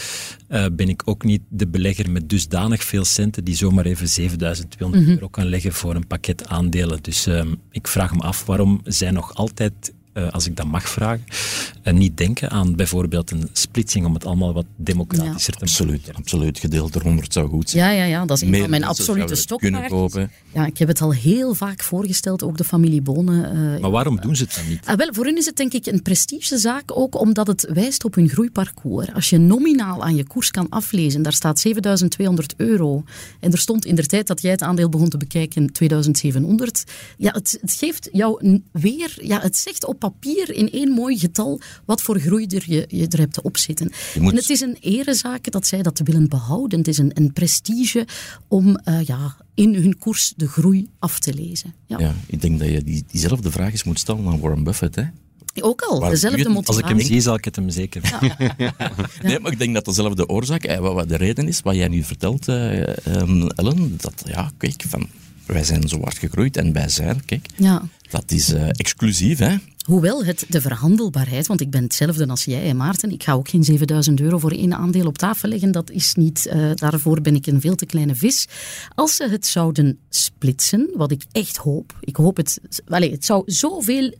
eh, 0.48 0.65
ben 0.71 0.89
ik 0.89 1.02
ook 1.06 1.24
niet 1.24 1.41
de 1.50 1.67
belegger 1.67 2.10
met 2.12 2.30
dusdanig 2.30 2.84
veel 2.84 3.06
centen 3.06 3.43
die 3.43 3.56
zomaar 3.56 3.86
even 3.86 4.08
7200 4.08 5.08
euro 5.08 5.28
kan 5.28 5.45
leggen 5.45 5.74
voor 5.74 5.95
een 5.95 6.08
pakket 6.08 6.48
aandelen. 6.48 7.00
Dus 7.02 7.26
ehm, 7.28 7.54
ik 7.71 7.88
vraag 7.88 8.15
me 8.15 8.21
af 8.21 8.45
waarom 8.45 8.82
zij 8.84 9.12
nog 9.12 9.36
altijd, 9.36 9.93
eh, 10.15 10.30
als 10.32 10.47
ik 10.47 10.56
dat 10.56 10.65
mag 10.65 10.89
vragen, 10.89 11.23
eh, 11.84 11.93
niet 11.93 12.17
denken 12.17 12.49
aan 12.49 12.75
bijvoorbeeld 12.75 13.32
een 13.32 13.49
splitsing 13.54 14.06
om 14.06 14.13
het 14.13 14.25
allemaal 14.25 14.54
wat 14.54 14.65
democratischer 14.75 15.54
te 15.54 15.60
maken. 15.60 15.78
Absoluut, 15.78 16.10
absoluut. 16.13 16.60
Gedeeld 16.60 16.93
door 16.93 17.01
100 17.01 17.34
zou 17.34 17.49
goed 17.49 17.69
zijn. 17.69 17.84
Ja, 17.86 17.91
ja, 17.91 18.04
ja, 18.06 18.25
dat 18.25 18.41
is 18.41 18.47
een 18.47 18.60
van 18.60 18.69
mijn 18.69 18.84
absolute 18.84 19.36
stokpaardjes. 19.36 20.28
Ja, 20.54 20.65
ik 20.65 20.78
heb 20.78 20.88
het 20.88 21.01
al 21.01 21.12
heel 21.13 21.54
vaak 21.54 21.84
voorgesteld, 21.84 22.43
ook 22.43 22.58
de 22.58 22.63
familie 22.63 23.01
Bonen. 23.01 23.73
eh, 23.75 23.82
Maar 23.82 23.91
waarom 23.91 24.19
doen 24.21 24.36
ze 24.36 24.43
het 24.43 24.56
dan 24.56 24.67
niet? 24.67 24.86
Ah, 24.86 24.97
wel, 24.97 25.10
voor 25.13 25.25
hun 25.25 25.38
is 25.38 25.45
het 25.45 25.56
denk 25.58 25.73
ik 25.73 25.86
een 25.86 26.01
prestigezaak, 26.01 26.97
ook 26.97 27.19
omdat 27.19 27.47
het 27.47 27.67
wijst 27.73 28.04
op 28.04 28.15
hun 28.15 28.30
groeiparcours. 28.30 29.13
Als 29.13 29.30
je 29.30 29.38
nominaal 29.38 30.04
aan 30.04 30.15
je 30.15 30.23
koers 30.28 30.51
kan 30.51 30.69
aflezen, 30.69 31.21
daar 31.21 31.34
staat 31.34 31.60
7200 31.60 32.54
euro. 32.58 33.04
En 33.39 33.51
er 33.51 33.58
stond 33.58 33.86
in 33.86 33.95
de 33.95 34.06
tijd 34.06 34.28
dat 34.28 34.41
jij 34.41 34.51
het 34.51 34.62
aandeel 34.62 34.89
begon 34.89 35.10
te 35.10 35.17
bekijken 35.17 35.71
2700. 35.71 36.84
Ja, 37.17 37.32
het, 37.32 37.58
het 37.62 37.73
geeft 37.73 38.10
jou 38.12 38.45
een 38.45 38.63
weer, 38.71 39.17
ja, 39.21 39.41
het 39.41 39.58
zegt 39.58 39.86
op 39.86 40.04
papier 40.10 40.54
in 40.54 40.72
één 40.72 40.91
mooi 40.91 41.18
getal 41.20 41.60
wat 41.86 42.02
voor 42.02 42.20
groei 42.20 42.46
er 42.46 42.63
je, 42.65 42.86
je 42.89 43.08
er 43.08 43.20
hebt 43.20 43.41
op 43.41 43.58
zitten. 43.58 43.91
Moet- 44.20 44.32
En 44.32 44.38
het 44.38 44.50
is 44.50 44.62
een 44.62 44.78
erezaak 44.80 45.52
dat 45.52 45.68
zij 45.68 45.82
dat 45.82 46.02
willen 46.04 46.30
behouden. 46.30 46.78
Het 46.80 46.88
is 46.88 46.98
een, 46.98 47.12
een 47.13 47.34
prestige 47.34 48.08
om 48.48 48.76
eh, 48.76 49.02
ja, 49.06 49.36
in 49.54 49.76
hun 49.76 49.98
koers 49.98 50.34
de 50.38 50.48
groei 50.48 50.88
af 51.00 51.20
te 51.20 51.34
lezen. 51.34 51.74
Ja. 51.86 52.00
Ja, 52.00 52.13
ik 52.28 52.41
denk 52.41 52.60
dat 52.60 52.68
je 52.70 52.84
die, 52.84 53.04
diezelfde 53.12 53.52
vraag 53.52 53.72
eens 53.72 53.84
moet 53.84 54.00
stellen 54.00 54.28
aan 54.28 54.39
Warren 54.39 54.63
Buffett. 54.63 54.96
Hè? 54.96 55.04
Ook 55.62 55.82
al, 55.82 56.00
dezelfde 56.00 56.38
het? 56.54 56.68
Als 56.68 56.78
ik 56.78 56.84
hem 56.84 56.91
motivatie. 56.94 57.06
zie, 57.06 57.22
zal 57.22 57.36
ik 57.36 57.46
het 57.46 57.56
hem 57.56 57.70
zeker 57.70 58.02
Nee, 59.24 59.39
maar 59.39 59.52
ik 59.52 59.60
denk 59.60 59.74
dat 59.74 59.86
dezelfde 59.86 60.28
oorzaak, 60.30 60.63
eh, 60.63 60.78
wat, 60.78 60.94
wat 60.94 61.10
de 61.10 61.15
reden 61.18 61.48
is, 61.48 61.62
wat 61.62 61.76
jij 61.76 61.88
nu 61.88 62.04
vertelt, 62.04 62.48
eh, 62.48 62.88
ehm, 63.08 63.48
Ellen, 63.48 63.94
dat 63.98 64.24
ja, 64.26 64.52
kijk, 64.58 64.84
van, 64.88 65.08
wij 65.46 65.63
zijn 65.63 65.88
zo 65.89 66.00
hard 66.02 66.18
gegroeid 66.18 66.58
en 66.58 66.74
wij 66.74 66.89
zijn, 66.89 67.26
kijk, 67.26 67.46
Ja. 67.58 67.82
dat 68.10 68.32
is 68.32 68.54
eh, 68.54 68.68
exclusief, 68.70 69.38
hè. 69.39 69.56
Hoewel 69.86 70.26
het 70.26 70.45
de 70.50 70.62
verhandelbaarheid, 70.62 71.48
want 71.48 71.62
ik 71.62 71.69
ben 71.69 71.84
hetzelfde 71.84 72.28
als 72.28 72.45
jij 72.45 72.69
en 72.69 72.78
Maarten, 72.78 73.12
ik 73.12 73.24
ga 73.24 73.34
ook 73.34 73.50
geen 73.50 73.63
7000 73.63 74.19
euro 74.19 74.38
voor 74.38 74.52
één 74.52 74.74
aandeel 74.74 75.06
op 75.06 75.17
tafel 75.17 75.50
leggen, 75.50 75.71
dat 75.71 75.89
is 75.89 76.13
niet, 76.13 76.45
eh, 76.45 76.71
daarvoor 76.76 77.21
ben 77.21 77.36
ik 77.36 77.48
een 77.48 77.62
veel 77.62 77.76
te 77.76 77.86
kleine 77.86 78.15
vis. 78.15 78.48
Als 78.95 79.15
ze 79.15 79.30
het 79.30 79.45
zouden 79.45 80.00
splitsen, 80.10 80.89
wat 80.93 81.12
ik 81.12 81.24
echt 81.32 81.58
hoop, 81.58 81.98
ik 82.00 82.15
hoop 82.15 82.38
het, 82.38 82.60
welle, 82.86 83.10
het 83.10 83.26
zou 83.26 83.43
zoveel 83.45 84.13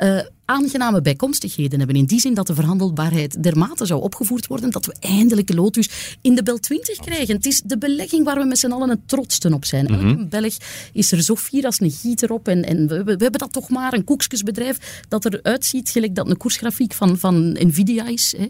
eh, 0.00 0.18
aangename 0.44 1.00
bijkomstigheden 1.00 1.78
hebben, 1.78 1.96
in 1.96 2.04
die 2.04 2.20
zin 2.20 2.34
dat 2.34 2.46
de 2.46 2.54
verhandelbaarheid 2.54 3.42
dermate 3.42 3.86
zou 3.86 4.02
opgevoerd 4.02 4.46
worden, 4.46 4.70
dat 4.70 4.86
we 4.86 4.94
eindelijk 5.00 5.54
Lotus 5.54 6.16
in 6.20 6.34
de 6.34 6.42
Bel 6.42 6.58
20 6.58 6.98
krijgen. 6.98 7.34
Het 7.34 7.46
is 7.46 7.62
de 7.64 7.78
belegging 7.78 8.24
waar 8.24 8.38
we 8.38 8.44
met 8.44 8.58
z'n 8.58 8.70
allen 8.70 8.88
het 8.88 9.08
trotsten 9.08 9.52
op 9.52 9.64
zijn. 9.64 9.86
Elke 9.86 10.26
Belg 10.26 10.56
is 10.92 11.12
er 11.12 11.22
zo 11.22 11.36
fier 11.36 11.64
als 11.64 11.80
een 11.80 11.90
gieter 11.90 12.32
op 12.32 12.48
en, 12.48 12.64
en 12.64 12.88
we, 12.88 13.04
we 13.04 13.10
hebben 13.10 13.32
dat 13.32 13.52
toch 13.52 13.68
maar, 13.68 13.92
een 13.92 14.04
koekjesbedrijf 14.04 15.02
dat 15.08 15.24
eruit 15.24 15.64
ziet 15.64 15.90
gelijk 15.90 16.14
dat 16.14 16.30
een 16.30 16.36
koersgrafiek 16.36 16.92
van, 16.92 17.18
van 17.18 17.52
Nvidia 17.52 18.06
is. 18.06 18.34
Hè. 18.36 18.46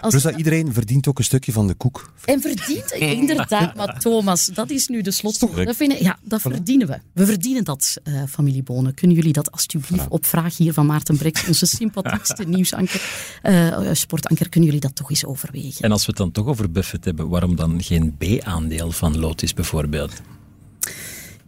Als, 0.00 0.10
Plus 0.10 0.22
dat 0.22 0.36
iedereen 0.36 0.72
verdient 0.72 1.08
ook 1.08 1.18
een 1.18 1.24
stukje 1.24 1.52
van 1.52 1.66
de 1.66 1.74
koek. 1.74 2.12
en 2.24 2.40
verdient 2.40 2.90
inderdaad, 3.20 3.74
maar 3.74 4.00
Thomas, 4.00 4.46
dat 4.46 4.70
is 4.70 4.88
nu 4.88 5.02
de 5.02 5.10
slot. 5.10 5.40
Dat 5.40 5.76
ja, 5.98 6.18
dat 6.22 6.40
verdienen 6.40 6.86
we. 6.86 6.98
We 7.12 7.26
verdienen 7.26 7.64
dat, 7.64 7.96
eh, 8.02 8.22
familie 8.28 8.62
Bonen. 8.62 8.94
Kunnen 8.94 9.16
jullie 9.16 9.32
dat 9.32 9.52
alsjeblieft 9.52 10.08
op 10.08 10.26
vraag 10.26 10.56
hier 10.56 10.72
van 10.72 10.86
Maarten 10.90 11.16
Breks, 11.16 11.46
onze 11.46 11.66
sympathiekste 11.66 12.44
nieuwsanker, 12.54 13.02
eh, 13.42 13.88
sportanker, 13.92 14.48
kunnen 14.48 14.68
jullie 14.68 14.84
dat 14.84 14.96
toch 14.96 15.10
eens 15.10 15.24
overwegen? 15.24 15.84
En 15.84 15.92
als 15.92 16.00
we 16.00 16.06
het 16.06 16.16
dan 16.16 16.32
toch 16.32 16.46
over 16.46 16.70
Buffett 16.70 17.04
hebben, 17.04 17.28
waarom 17.28 17.56
dan 17.56 17.82
geen 17.82 18.16
B-aandeel 18.18 18.90
van 18.90 19.18
Lotus 19.18 19.54
bijvoorbeeld? 19.54 20.20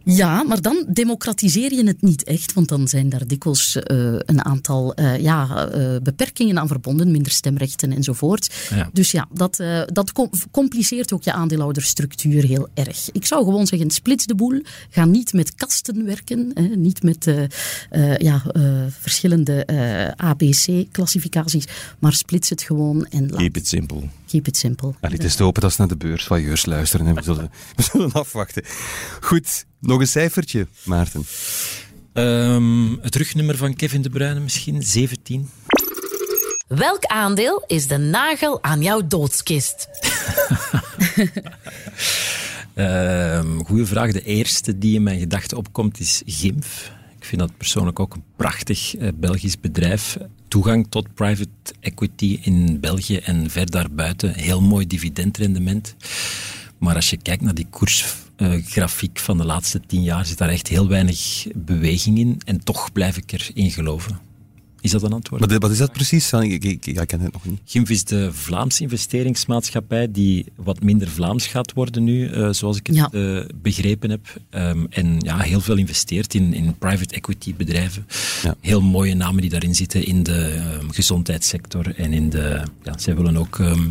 Ja, 0.05 0.43
maar 0.43 0.61
dan 0.61 0.85
democratiseer 0.89 1.73
je 1.73 1.85
het 1.85 2.01
niet 2.01 2.23
echt, 2.23 2.53
want 2.53 2.67
dan 2.67 2.87
zijn 2.87 3.09
daar 3.09 3.27
dikwijls 3.27 3.75
eh, 3.75 3.97
een 4.19 4.45
aantal 4.45 4.93
eh, 4.93 5.19
ja, 5.19 5.69
eh, 5.69 5.95
beperkingen 6.01 6.59
aan 6.59 6.67
verbonden, 6.67 7.11
minder 7.11 7.31
stemrechten 7.31 7.91
enzovoort. 7.91 8.53
Ja. 8.69 8.89
Dus 8.93 9.11
ja, 9.11 9.27
dat, 9.33 9.63
dat 9.85 10.11
com- 10.11 10.29
compliceert 10.51 11.13
ook 11.13 11.23
je 11.23 11.33
aandeelhouderstructuur 11.33 12.43
heel 12.43 12.67
erg. 12.73 13.11
Ik 13.11 13.25
zou 13.25 13.43
gewoon 13.43 13.67
zeggen, 13.67 13.91
splits 13.91 14.25
de 14.25 14.35
boel. 14.35 14.61
Ga 14.89 15.05
niet 15.05 15.33
met 15.33 15.55
kasten 15.55 16.05
werken, 16.05 16.51
hè, 16.53 16.61
niet 16.61 17.03
met 17.03 17.31
ja, 18.17 18.43
verschillende 18.99 19.67
ABC-classificaties, 20.15 21.65
maar 21.99 22.13
splits 22.13 22.49
het 22.49 22.61
gewoon 22.61 23.05
en 23.05 23.29
laat, 23.29 23.39
Keep 23.39 23.57
it 23.57 23.67
simple. 23.67 24.01
keep 24.27 24.47
it 24.47 24.57
simple. 24.57 24.93
Allee, 25.01 25.15
het 25.15 25.25
is 25.25 25.35
te 25.35 25.43
hopen 25.43 25.61
dat 25.61 25.71
ze 25.71 25.79
naar 25.79 25.89
de 25.89 25.97
beursvailleurs 25.97 26.65
luisteren. 26.65 27.07
En 27.07 27.15
we, 27.15 27.23
zullen, 27.23 27.51
we 27.75 27.83
zullen 27.83 28.11
afwachten. 28.11 28.63
Goed, 29.21 29.65
nog 29.83 29.99
een 29.99 30.07
cijfertje, 30.07 30.67
Maarten. 30.83 31.25
Ehm, 32.13 32.95
het 33.01 33.15
rugnummer 33.15 33.57
van 33.57 33.75
Kevin 33.75 34.01
De 34.01 34.09
Bruyne 34.09 34.39
misschien, 34.39 34.83
17. 34.83 35.49
Welk 36.67 37.05
aandeel 37.05 37.63
is 37.67 37.87
de 37.87 37.97
nagel 37.97 38.63
aan 38.63 38.81
jouw 38.81 39.07
doodskist? 39.07 39.87
Ehm 42.73 43.59
goeie 43.59 43.85
vraag. 43.85 44.11
De 44.11 44.23
eerste 44.23 44.77
die 44.77 44.95
in 44.95 45.03
mijn 45.03 45.19
gedachten 45.19 45.57
opkomt 45.57 45.99
is 45.99 46.21
GIMF. 46.25 46.91
Ik 47.19 47.25
vind 47.25 47.41
dat 47.41 47.57
persoonlijk 47.57 47.99
ook 47.99 48.13
een 48.13 48.23
prachtig 48.35 48.95
eh, 48.95 49.09
Belgisch 49.15 49.59
bedrijf. 49.59 50.17
Toegang 50.47 50.87
tot 50.89 51.13
private 51.13 51.49
equity 51.79 52.39
in 52.41 52.79
België 52.79 53.17
en 53.17 53.49
ver 53.49 53.71
daarbuiten. 53.71 54.33
Heel 54.33 54.61
mooi 54.61 54.87
dividendrendement. 54.87 55.95
Maar 56.77 56.95
als 56.95 57.09
je 57.09 57.17
kijkt 57.17 57.41
naar 57.41 57.53
die 57.53 57.67
koersgrafiek 58.37 59.19
van 59.19 59.37
de 59.37 59.45
laatste 59.45 59.81
tien 59.87 60.03
jaar, 60.03 60.25
zit 60.25 60.37
daar 60.37 60.49
echt 60.49 60.67
heel 60.67 60.87
weinig 60.87 61.47
beweging 61.55 62.17
in. 62.17 62.41
En 62.45 62.63
toch 62.63 62.91
blijf 62.91 63.17
ik 63.17 63.31
erin 63.31 63.71
geloven. 63.71 64.19
Is 64.81 64.91
dat 64.91 65.03
een 65.03 65.13
antwoord? 65.13 65.39
Maar 65.41 65.49
de- 65.49 65.57
wat 65.57 65.71
is 65.71 65.77
dat 65.77 65.91
precies? 65.91 66.31
Ik, 66.33 66.51
ik, 66.51 66.63
ik, 66.63 66.85
ik 66.85 67.07
ken 67.07 67.19
het 67.19 67.33
nog 67.33 67.45
niet. 67.45 67.59
GIMF 67.65 67.89
is 67.89 68.03
de 68.03 68.33
Vlaamse 68.33 68.81
investeringsmaatschappij 68.83 70.11
die 70.11 70.45
wat 70.55 70.81
minder 70.83 71.07
Vlaams 71.07 71.47
gaat 71.47 71.73
worden 71.73 72.03
nu, 72.03 72.27
eh, 72.27 72.49
zoals 72.51 72.77
ik 72.77 72.87
het 72.87 72.95
Ja. 72.95 73.09
eh, 73.11 73.45
begrepen 73.61 74.09
heb. 74.09 74.35
Ehm, 74.49 74.85
en 74.89 75.15
ja, 75.19 75.37
heel 75.39 75.61
veel 75.61 75.77
investeert 75.77 76.33
in, 76.33 76.53
in 76.53 76.77
private 76.77 77.15
equity 77.15 77.55
bedrijven. 77.55 78.05
Ja. 78.43 78.55
Heel 78.59 78.81
mooie 78.81 79.13
namen 79.15 79.41
die 79.41 79.49
daarin 79.49 79.75
zitten 79.75 80.05
in 80.05 80.23
de 80.23 80.45
ehm, 80.45 80.89
gezondheidssector 80.89 81.95
en 81.95 82.13
in 82.13 82.29
de... 82.29 82.61
Ja, 82.83 82.97
zij 82.97 83.15
willen 83.15 83.37
ook, 83.37 83.59
ehm, 83.59 83.87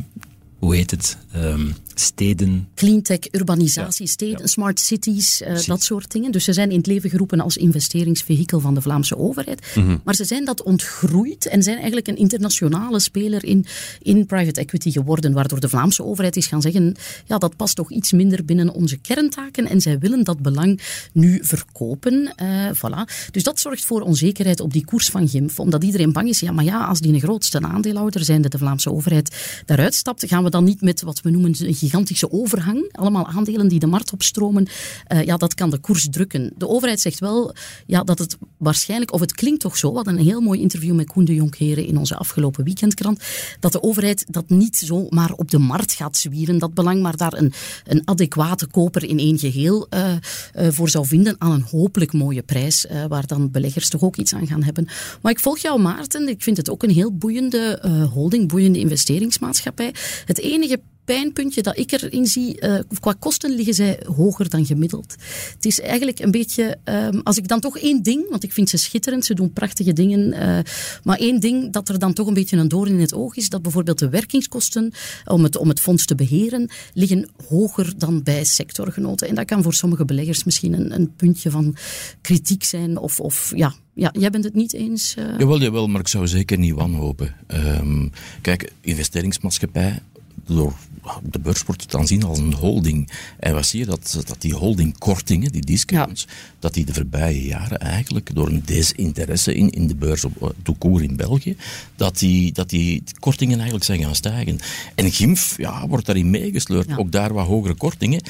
hoe 0.62 0.74
heet 0.74 0.90
het, 0.90 1.16
Ehm, 1.32 1.70
steden... 1.94 2.68
Cleantech, 2.74 3.18
urbanisatie, 3.30 4.04
Ja, 4.06 4.10
steden, 4.12 4.38
ja. 4.40 4.46
smart 4.46 4.80
cities, 4.80 5.40
eh, 5.40 5.58
dat 5.66 5.82
soort 5.82 6.10
dingen. 6.12 6.32
Dus 6.32 6.44
ze 6.44 6.52
zijn 6.52 6.70
in 6.70 6.76
het 6.76 6.86
leven 6.86 7.10
geroepen 7.10 7.40
als 7.40 7.56
investeringsvehikel 7.56 8.60
van 8.60 8.74
de 8.74 8.80
Vlaamse 8.80 9.16
overheid. 9.18 9.66
Mhm. 9.76 9.96
Maar 10.04 10.14
ze 10.14 10.24
zijn 10.24 10.44
dat 10.44 10.62
ontgroeid 10.62 11.46
en 11.46 11.62
zijn 11.62 11.76
eigenlijk 11.76 12.08
een 12.08 12.16
internationale 12.16 13.00
speler 13.00 13.44
in, 13.44 13.66
in 14.02 14.26
private 14.26 14.60
equity 14.60 14.90
geworden. 14.90 15.32
Waardoor 15.32 15.60
de 15.60 15.68
Vlaamse 15.68 16.04
overheid 16.04 16.36
is 16.36 16.46
gaan 16.46 16.60
zeggen, 16.62 16.94
ja, 17.26 17.38
dat 17.38 17.56
past 17.56 17.76
toch 17.76 17.90
iets 17.90 18.12
minder 18.12 18.44
binnen 18.44 18.68
onze 18.74 18.96
kerntaken. 18.96 19.68
En 19.68 19.80
zij 19.80 19.98
willen 19.98 20.24
dat 20.24 20.42
belang 20.42 20.80
nu 21.12 21.38
verkopen. 21.42 22.32
eh, 22.36 22.70
voilà. 22.74 23.30
Dus 23.30 23.42
dat 23.42 23.60
zorgt 23.60 23.84
voor 23.84 24.00
onzekerheid 24.00 24.60
op 24.60 24.72
die 24.72 24.84
koers 24.84 25.08
van 25.08 25.28
GIMF. 25.28 25.60
Omdat 25.60 25.84
iedereen 25.84 26.12
bang 26.12 26.28
is, 26.28 26.40
ja, 26.40 26.52
maar 26.52 26.64
ja, 26.64 26.84
als 26.84 27.00
die 27.00 27.12
een 27.12 27.20
grootste 27.20 27.60
aandeelhouder, 27.60 28.24
zijnde 28.24 28.48
de 28.48 28.58
Vlaamse 28.58 28.90
overheid, 28.92 29.62
daaruit 29.66 29.94
stapt, 29.94 30.24
gaan 30.26 30.44
we 30.44 30.50
dan 30.52 30.64
niet 30.64 30.80
met 30.80 31.02
wat 31.02 31.20
we 31.20 31.30
noemen 31.30 31.54
een 31.58 31.74
gigantische 31.74 32.32
overhang, 32.32 32.88
allemaal 32.92 33.26
aandelen 33.26 33.68
die 33.68 33.78
de 33.78 33.86
markt 33.86 34.12
opstromen, 34.12 34.66
uh, 35.12 35.24
ja, 35.24 35.36
dat 35.36 35.54
kan 35.54 35.70
de 35.70 35.78
koers 35.78 36.06
drukken. 36.10 36.52
De 36.56 36.68
overheid 36.68 37.00
zegt 37.00 37.18
wel 37.18 37.54
ja, 37.86 38.02
dat 38.02 38.18
het 38.18 38.36
waarschijnlijk, 38.56 39.12
of 39.12 39.20
het 39.20 39.34
klinkt 39.34 39.60
toch 39.60 39.76
zo, 39.76 39.94
hadden 39.94 40.18
een 40.18 40.24
heel 40.24 40.40
mooi 40.40 40.60
interview 40.60 40.94
met 40.94 41.06
Koen 41.06 41.24
de 41.24 41.34
Jonkheren 41.34 41.86
in 41.86 41.98
onze 41.98 42.16
afgelopen 42.16 42.64
weekendkrant, 42.64 43.22
dat 43.60 43.72
de 43.72 43.82
overheid 43.82 44.24
dat 44.28 44.48
niet 44.48 44.76
zo 44.76 45.06
maar 45.08 45.32
op 45.32 45.50
de 45.50 45.58
markt 45.58 45.92
gaat 45.92 46.16
zwieren, 46.16 46.58
dat 46.58 46.74
belang 46.74 47.02
maar 47.02 47.16
daar 47.16 47.32
een, 47.32 47.52
een 47.86 48.02
adequate 48.04 48.66
koper 48.66 49.04
in 49.04 49.18
één 49.18 49.38
geheel 49.38 49.86
uh, 49.90 50.12
uh, 50.58 50.68
voor 50.70 50.88
zou 50.88 51.06
vinden 51.06 51.36
aan 51.38 51.52
een 51.52 51.66
hopelijk 51.70 52.12
mooie 52.12 52.42
prijs, 52.42 52.86
waar 53.08 53.26
dan 53.26 53.50
beleggers 53.50 53.88
toch 53.88 54.02
ook 54.02 54.16
iets 54.16 54.34
aan 54.34 54.46
gaan 54.46 54.62
hebben. 54.62 54.88
Maar 55.22 55.32
ik 55.32 55.40
volg 55.40 55.58
jou, 55.58 55.80
Maarten. 55.80 56.28
Ik 56.28 56.42
vind 56.42 56.56
het 56.56 56.70
ook 56.70 56.82
een 56.82 56.90
heel 56.90 57.12
boeiende 57.12 57.80
holding, 58.12 58.48
boeiende 58.48 58.78
investeringsmaatschappij. 58.78 59.94
Het 60.24 60.38
enige 60.42 60.80
pijnpuntje 61.04 61.62
dat 61.62 61.78
ik 61.78 61.92
erin 61.92 62.26
zie, 62.26 62.62
uh, 62.62 62.78
qua 63.00 63.14
kosten 63.18 63.54
liggen 63.54 63.74
zij 63.74 64.00
hoger 64.16 64.48
dan 64.48 64.66
gemiddeld. 64.66 65.16
Het 65.54 65.64
is 65.64 65.80
eigenlijk 65.80 66.18
een 66.18 66.30
beetje, 66.30 66.76
um, 66.84 67.20
als 67.22 67.36
ik 67.36 67.48
dan 67.48 67.60
toch 67.60 67.78
één 67.78 68.02
ding, 68.02 68.28
want 68.30 68.42
ik 68.42 68.52
vind 68.52 68.68
ze 68.68 68.76
schitterend, 68.76 69.24
ze 69.24 69.34
doen 69.34 69.52
prachtige 69.52 69.92
dingen, 69.92 70.32
uh, 70.32 70.58
maar 71.02 71.18
één 71.18 71.40
ding 71.40 71.72
dat 71.72 71.88
er 71.88 71.98
dan 71.98 72.12
toch 72.12 72.26
een 72.26 72.34
beetje 72.34 72.56
een 72.56 72.68
doorn 72.68 72.90
in 72.90 73.00
het 73.00 73.14
oog 73.14 73.36
is, 73.36 73.48
dat 73.48 73.62
bijvoorbeeld 73.62 73.98
de 73.98 74.08
werkingskosten 74.08 74.92
om 75.24 75.42
het, 75.42 75.56
om 75.56 75.68
het 75.68 75.80
fonds 75.80 76.04
te 76.04 76.14
beheren, 76.14 76.70
liggen 76.94 77.28
hoger 77.48 77.92
dan 77.96 78.22
bij 78.22 78.44
sectorgenoten. 78.44 79.28
En 79.28 79.34
dat 79.34 79.44
kan 79.44 79.62
voor 79.62 79.74
sommige 79.74 80.04
beleggers 80.04 80.44
misschien 80.44 80.72
een, 80.72 80.94
een 80.94 81.14
puntje 81.16 81.50
van 81.50 81.76
kritiek 82.20 82.64
zijn 82.64 82.98
of, 82.98 83.20
of 83.20 83.52
ja, 83.54 83.74
ja, 83.94 84.10
jij 84.18 84.30
bent 84.30 84.44
het 84.44 84.54
niet 84.54 84.72
eens. 84.72 85.14
Uh... 85.18 85.38
Jawel, 85.38 85.60
jawel, 85.60 85.86
maar 85.86 86.00
ik 86.00 86.08
zou 86.08 86.28
zeker 86.28 86.58
niet 86.58 86.74
wanhopen. 86.74 87.34
Um, 87.48 88.10
kijk, 88.40 88.72
investeringsmaatschappij, 88.80 90.02
door 90.46 90.74
de 91.22 91.38
beurs 91.38 91.62
wordt 91.62 91.82
het 91.82 91.94
aanzien 91.94 92.22
als 92.22 92.38
een 92.38 92.54
holding. 92.54 93.10
En 93.38 93.54
wat 93.54 93.66
zie 93.66 93.80
je? 93.80 93.86
Dat, 93.86 94.22
dat 94.26 94.40
die 94.40 94.54
holdingkortingen, 94.54 95.52
die 95.52 95.64
discounts, 95.64 96.26
dat 96.58 96.74
die 96.74 96.84
de 96.84 96.94
voorbije 96.94 97.44
jaren 97.44 97.78
eigenlijk 97.78 98.34
door 98.34 98.46
een 98.46 98.62
desinteresse 98.64 99.54
in, 99.54 99.70
in 99.70 99.86
de 99.86 99.94
beurs 99.94 100.24
op 100.24 100.54
toekoer 100.62 101.02
in 101.02 101.16
België, 101.16 101.56
dat 101.96 102.18
die, 102.18 102.52
dat 102.52 102.70
die 102.70 103.02
kortingen 103.18 103.54
eigenlijk 103.54 103.84
zijn 103.84 104.02
gaan 104.02 104.14
stijgen. 104.14 104.58
En 104.94 105.12
GIMF 105.12 105.54
ja, 105.56 105.86
wordt 105.88 106.06
daarin 106.06 106.30
meegesleurd, 106.30 106.98
ook 106.98 107.12
daar 107.12 107.32
wat 107.32 107.46
hogere 107.46 107.74
kortingen. 107.74 108.22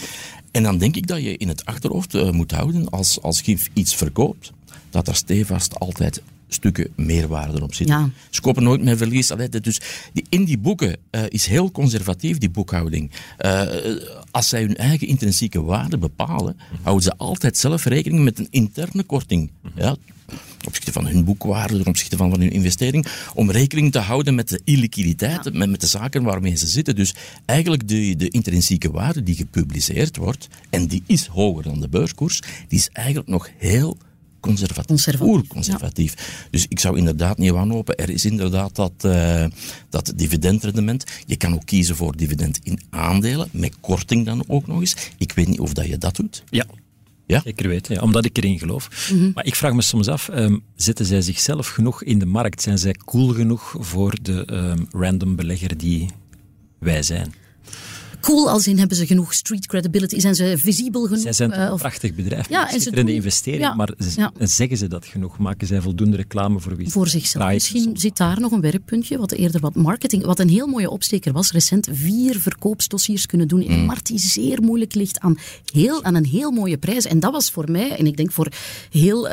En 0.50 0.62
dan 0.62 0.78
denk 0.78 0.96
ik 0.96 1.06
dat 1.06 1.22
je 1.22 1.36
in 1.36 1.48
het 1.48 1.64
achterhoofd 1.64 2.14
uh, 2.14 2.30
moet 2.30 2.50
houden, 2.50 2.90
als, 2.90 3.20
als 3.20 3.40
GIMF 3.40 3.68
iets 3.72 3.94
verkoopt, 3.94 4.52
dat 4.90 5.08
er 5.08 5.16
stevast 5.16 5.78
altijd 5.78 6.22
stukken 6.52 6.88
meerwaarde 6.96 7.56
erop 7.56 7.74
zitten. 7.74 7.96
Ja. 7.96 8.10
Ze 8.30 8.40
kopen 8.40 8.62
nooit 8.62 8.82
meer 8.82 8.96
verlies. 8.96 9.32
dus 9.60 9.80
die, 10.12 10.24
in 10.28 10.44
die 10.44 10.58
boeken 10.58 10.96
uh, 11.10 11.22
is 11.28 11.46
heel 11.46 11.70
conservatief, 11.70 12.38
die 12.38 12.50
boekhouding. 12.50 13.10
Uh, 13.38 13.62
als 14.30 14.48
zij 14.48 14.60
hun 14.60 14.76
eigen 14.76 15.06
intrinsieke 15.06 15.62
waarde 15.62 15.98
bepalen, 15.98 16.56
houden 16.82 17.04
ze 17.04 17.16
altijd 17.16 17.56
zelf 17.56 17.84
rekening 17.84 18.24
met 18.24 18.38
een 18.38 18.48
interne 18.50 19.02
korting. 19.02 19.50
Ja, 19.74 19.96
op 20.62 20.68
opzichte 20.68 20.92
van 20.92 21.06
hun 21.06 21.24
boekwaarde, 21.24 21.76
ten 21.76 21.86
opzichte 21.86 22.16
van, 22.16 22.30
van 22.30 22.40
hun 22.40 22.50
investering, 22.50 23.06
om 23.34 23.50
rekening 23.50 23.92
te 23.92 23.98
houden 23.98 24.34
met 24.34 24.48
de 24.48 24.60
illiquiditeit, 24.64 25.44
ja. 25.44 25.50
met, 25.52 25.70
met 25.70 25.80
de 25.80 25.86
zaken 25.86 26.22
waarmee 26.22 26.56
ze 26.56 26.66
zitten. 26.66 26.96
Dus 26.96 27.14
eigenlijk 27.44 27.88
de, 27.88 28.16
de 28.16 28.28
intrinsieke 28.28 28.90
waarde 28.90 29.22
die 29.22 29.34
gepubliceerd 29.34 30.16
wordt, 30.16 30.48
en 30.70 30.86
die 30.86 31.02
is 31.06 31.26
hoger 31.26 31.62
dan 31.62 31.80
de 31.80 31.88
beurskoers, 31.88 32.40
die 32.68 32.78
is 32.78 32.88
eigenlijk 32.92 33.28
nog 33.28 33.48
heel 33.58 33.96
conservatief. 34.42 34.86
conservatief. 34.86 35.48
conservatief. 35.48 36.46
Dus 36.50 36.66
ik 36.68 36.80
zou 36.80 36.98
inderdaad 36.98 37.38
niet 37.38 37.50
wanhopen. 37.50 37.96
Er 37.96 38.10
is 38.10 38.24
inderdaad 38.24 38.74
dat, 38.76 38.92
uh, 39.06 39.44
dat 39.88 40.12
dividendrendement. 40.16 41.04
Je 41.26 41.36
kan 41.36 41.54
ook 41.54 41.66
kiezen 41.66 41.96
voor 41.96 42.16
dividend 42.16 42.58
in 42.62 42.80
aandelen, 42.90 43.48
met 43.50 43.76
korting 43.80 44.26
dan 44.26 44.44
ook 44.46 44.66
nog 44.66 44.80
eens. 44.80 44.96
Ik 45.18 45.32
weet 45.32 45.48
niet 45.48 45.60
of 45.60 45.72
dat 45.72 45.86
je 45.86 45.98
dat 45.98 46.16
doet. 46.16 46.44
Ja, 46.50 46.66
ja? 47.26 47.40
Zeker 47.44 47.68
weten, 47.68 47.94
ja, 47.94 48.00
omdat 48.00 48.24
ik 48.24 48.36
erin 48.36 48.58
geloof. 48.58 49.10
Mm 49.12 49.18
-hmm. 49.18 49.30
Maar 49.34 49.46
ik 49.46 49.54
vraag 49.54 49.72
me 49.72 49.82
soms 49.82 50.08
af, 50.08 50.28
um, 50.28 50.62
zetten 50.76 51.06
zij 51.06 51.20
zichzelf 51.20 51.68
genoeg 51.68 52.02
in 52.02 52.18
de 52.18 52.26
markt? 52.26 52.62
Zijn 52.62 52.78
zij 52.78 52.94
cool 53.04 53.28
genoeg 53.28 53.76
voor 53.78 54.16
de 54.22 54.52
um, 54.52 54.86
random 54.90 55.36
belegger 55.36 55.76
die 55.76 56.08
wij 56.78 57.02
zijn? 57.02 57.34
Cool 58.22 58.50
als 58.50 58.66
in 58.66 58.78
hebben 58.78 58.96
ze 58.96 59.06
genoeg 59.06 59.34
street 59.34 59.66
credibility? 59.66 60.20
Zijn 60.20 60.34
ze 60.34 60.54
visibel 60.58 61.02
genoeg? 61.02 61.22
Zij 61.22 61.32
zijn 61.32 61.60
een 61.60 61.76
prachtig 61.76 62.14
bedrijf. 62.14 62.48
Ja, 62.48 62.72
en 62.72 62.80
ze 62.80 62.90
doen... 62.90 63.06
de 63.06 63.14
investering, 63.14 63.62
ja, 63.62 63.74
maar 63.74 63.90
ja. 64.16 64.32
zeggen 64.38 64.76
ze 64.76 64.88
dat 64.88 65.06
genoeg? 65.06 65.38
Maken 65.38 65.66
zij 65.66 65.80
voldoende 65.80 66.16
reclame 66.16 66.60
voor 66.60 66.76
wie? 66.76 66.88
Voor 66.88 67.08
zichzelf. 67.08 67.52
Misschien 67.52 67.96
zit 67.96 68.16
daar 68.16 68.40
nog 68.40 68.52
een 68.52 68.60
werkpuntje, 68.60 69.18
wat 69.18 69.32
eerder 69.32 69.60
wat 69.60 69.74
marketing, 69.74 70.24
wat 70.24 70.38
een 70.38 70.48
heel 70.48 70.66
mooie 70.66 70.90
opsteker 70.90 71.32
was, 71.32 71.50
recent 71.50 71.88
vier 71.92 72.40
verkoopsdossiers 72.40 73.26
kunnen 73.26 73.48
doen 73.48 73.62
in 73.62 73.70
een 73.70 73.78
mm. 73.78 73.84
markt 73.84 74.06
die 74.06 74.18
zeer 74.18 74.62
moeilijk 74.62 74.94
ligt 74.94 75.20
aan, 75.20 75.38
heel, 75.72 76.04
aan 76.04 76.14
een 76.14 76.26
heel 76.26 76.50
mooie 76.50 76.78
prijs. 76.78 77.04
En 77.04 77.20
dat 77.20 77.32
was 77.32 77.50
voor 77.50 77.70
mij, 77.70 77.96
en 77.96 78.06
ik 78.06 78.16
denk 78.16 78.32
voor 78.32 78.48
heel 78.90 79.26
uh, 79.26 79.32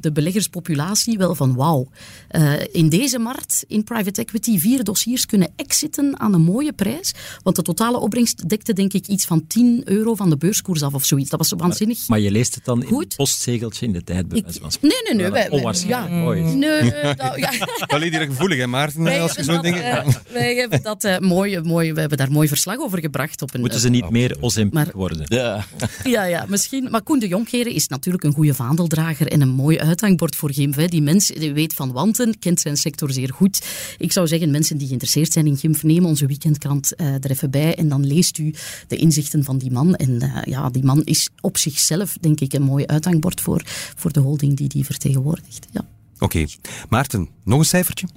de 0.00 0.12
beleggerspopulatie, 0.12 1.18
wel 1.18 1.34
van 1.34 1.54
wauw. 1.54 1.88
Uh, 2.30 2.52
in 2.72 2.88
deze 2.88 3.18
markt, 3.18 3.64
in 3.68 3.84
private 3.84 4.20
equity, 4.20 4.58
vier 4.58 4.84
dossiers 4.84 5.26
kunnen 5.26 5.52
exiten 5.56 6.20
aan 6.20 6.34
een 6.34 6.42
mooie 6.42 6.72
prijs, 6.72 7.14
want 7.42 7.56
de 7.56 7.62
totale 7.62 7.98
opbrengst 7.98 8.27
dekte 8.34 8.72
denk 8.72 8.92
ik 8.92 9.06
iets 9.06 9.24
van 9.24 9.46
10 9.46 9.82
euro 9.84 10.14
van 10.14 10.30
de 10.30 10.36
beurskoers 10.36 10.82
af 10.82 10.94
of 10.94 11.04
zoiets. 11.04 11.30
Dat 11.30 11.38
was 11.38 11.52
waanzinnig. 11.56 11.98
Maar, 11.98 12.06
maar 12.08 12.20
je 12.20 12.30
leest 12.30 12.54
het 12.54 12.64
dan 12.64 12.82
in 12.84 12.98
het 12.98 13.16
postzegeltje 13.16 13.86
in 13.86 13.92
de 13.92 14.04
tijd? 14.04 14.24
Ik, 14.32 14.44
nee, 14.80 14.92
nee, 15.04 15.14
nee. 15.14 15.30
Wij, 15.30 15.50
onwaarschijnlijk 15.50 16.12
ja, 16.12 16.16
mooi. 16.16 16.42
Nee, 16.42 16.90
dat, 16.90 17.32
ja. 17.36 17.50
Wel 17.86 18.02
iedereen 18.02 18.26
gevoelig, 18.26 18.58
hè 18.58 18.66
Maarten? 18.66 19.02
Wij 19.02 19.22
als 19.22 19.34
je 19.34 19.44
zo 19.44 19.60
dingen... 19.60 19.84
Uh, 19.84 20.14
wij 20.32 20.54
hebben 20.54 20.82
dat 20.82 21.04
uh, 21.04 21.18
mooi, 21.18 21.60
mooi, 21.60 21.92
we 21.92 22.00
hebben 22.00 22.18
daar 22.18 22.30
mooi 22.30 22.48
verslag 22.48 22.78
over 22.78 22.98
gebracht. 22.98 23.42
Op 23.42 23.54
een, 23.54 23.60
Moeten 23.60 23.80
ze 23.80 23.88
niet 23.88 24.02
uh, 24.02 24.08
meer 24.08 24.36
Ozempic 24.40 24.92
worden? 24.92 25.24
Ja. 25.24 25.64
ja, 26.04 26.24
ja, 26.24 26.44
misschien. 26.48 26.90
Maar 26.90 27.02
Koen 27.02 27.18
de 27.18 27.28
Jonkeren 27.28 27.72
is 27.72 27.88
natuurlijk 27.88 28.24
een 28.24 28.32
goede 28.32 28.54
vaandeldrager 28.54 29.26
en 29.26 29.40
een 29.40 29.48
mooi 29.48 29.78
uithangbord 29.78 30.36
voor 30.36 30.52
GIMF. 30.52 30.76
Die 30.76 31.02
mens 31.02 31.26
die 31.26 31.52
weet 31.52 31.74
van 31.74 31.92
wanten, 31.92 32.38
kent 32.38 32.60
zijn 32.60 32.76
sector 32.76 33.10
zeer 33.10 33.32
goed. 33.32 33.66
Ik 33.98 34.12
zou 34.12 34.26
zeggen, 34.26 34.50
mensen 34.50 34.78
die 34.78 34.86
geïnteresseerd 34.86 35.32
zijn 35.32 35.46
in 35.46 35.56
GIMF, 35.56 35.82
nemen 35.82 36.08
onze 36.08 36.26
weekendkrant 36.26 36.92
er 36.96 37.30
even 37.30 37.50
bij 37.50 37.74
en 37.74 37.88
dan 37.88 38.06
leest 38.18 38.38
u 38.38 38.54
de 38.88 38.96
inzichten 38.96 39.44
van 39.44 39.58
die 39.58 39.70
man. 39.70 39.94
En 39.94 40.22
uh, 40.22 40.42
ja, 40.44 40.70
die 40.70 40.84
man 40.84 41.04
is 41.04 41.28
op 41.40 41.56
zichzelf, 41.56 42.16
denk 42.20 42.40
ik, 42.40 42.52
een 42.52 42.62
mooi 42.62 42.86
uithangbord 42.86 43.40
voor, 43.40 43.62
voor 43.96 44.12
de 44.12 44.20
holding 44.20 44.56
die 44.56 44.68
die 44.68 44.84
vertegenwoordigt. 44.84 45.66
Ja. 45.70 45.84
Oké. 46.14 46.24
Okay. 46.24 46.48
Maarten, 46.88 47.28
nog 47.44 47.58
een 47.58 47.64
cijfertje? 47.64 48.08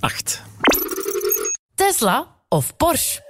Acht. 0.00 0.42
Tesla 1.74 2.26
of 2.48 2.76
Porsche? 2.76 3.20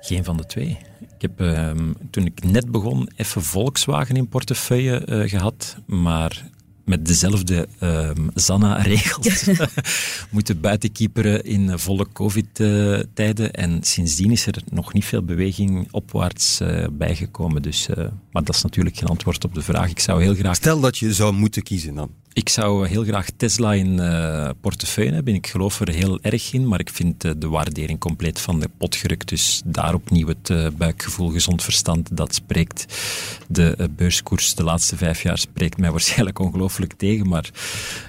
Geen 0.00 0.24
van 0.24 0.36
de 0.36 0.46
twee. 0.46 0.78
Ik 1.00 1.30
heb 1.30 1.40
uh, 1.40 1.70
toen 2.10 2.26
ik 2.26 2.44
net 2.44 2.70
begon 2.70 3.10
even 3.16 3.42
Volkswagen 3.42 4.16
in 4.16 4.28
portefeuille 4.28 5.06
uh, 5.06 5.28
gehad, 5.28 5.76
maar 5.86 6.50
met 6.92 7.06
dezelfde 7.06 7.68
uh, 7.80 8.10
Zanna-regels 8.34 9.48
moeten 10.30 10.60
buitenkeeperen 10.60 11.44
in 11.44 11.78
volle 11.78 12.06
covid-tijden. 12.12 13.52
En 13.52 13.82
sindsdien 13.82 14.30
is 14.30 14.46
er 14.46 14.62
nog 14.70 14.92
niet 14.92 15.04
veel 15.04 15.22
beweging 15.22 15.88
opwaarts 15.90 16.60
uh, 16.60 16.86
bijgekomen. 16.92 17.62
Dus, 17.62 17.88
uh, 17.88 17.96
maar 18.32 18.44
dat 18.44 18.54
is 18.54 18.62
natuurlijk 18.62 18.96
geen 18.96 19.08
antwoord 19.08 19.44
op 19.44 19.54
de 19.54 19.62
vraag. 19.62 19.90
Ik 19.90 20.00
zou 20.00 20.22
heel 20.22 20.34
graag... 20.34 20.56
Stel 20.56 20.80
dat 20.80 20.98
je 20.98 21.14
zou 21.14 21.32
moeten 21.32 21.62
kiezen 21.62 21.94
dan. 21.94 22.10
Ik 22.34 22.48
zou 22.48 22.88
heel 22.88 23.04
graag 23.04 23.30
Tesla 23.36 23.72
in 23.72 23.98
uh, 23.98 24.48
portefeuille 24.60 25.12
hebben. 25.12 25.34
Ik 25.34 25.46
geloof 25.46 25.80
er 25.80 25.88
heel 25.88 26.18
erg 26.22 26.52
in, 26.52 26.68
maar 26.68 26.80
ik 26.80 26.90
vind 26.90 27.24
uh, 27.24 27.32
de 27.36 27.48
waardering 27.48 27.98
compleet 27.98 28.40
van 28.40 28.60
de 28.60 28.70
pot 28.78 28.96
gerukt. 28.96 29.28
Dus 29.28 29.62
daar 29.64 29.94
opnieuw 29.94 30.26
het 30.26 30.48
uh, 30.48 30.66
buikgevoel, 30.76 31.30
gezond 31.30 31.62
verstand, 31.62 32.16
dat 32.16 32.34
spreekt. 32.34 32.86
De 33.48 33.90
beurskoers 33.96 34.54
de 34.54 34.62
laatste 34.62 34.96
vijf 34.96 35.22
jaar 35.22 35.38
spreekt 35.38 35.78
mij 35.78 35.90
waarschijnlijk 35.90 36.38
ongelooflijk 36.38 36.81
tegen, 36.88 37.28
maar 37.28 37.50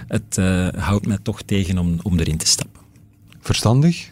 het 0.07 0.35
houdt 0.75 1.05
mij 1.05 1.17
toch 1.23 1.41
tegen 1.41 1.77
om, 1.77 1.99
om 2.01 2.19
erin 2.19 2.37
te 2.37 2.47
stappen. 2.47 2.81
Verstandig? 3.39 4.11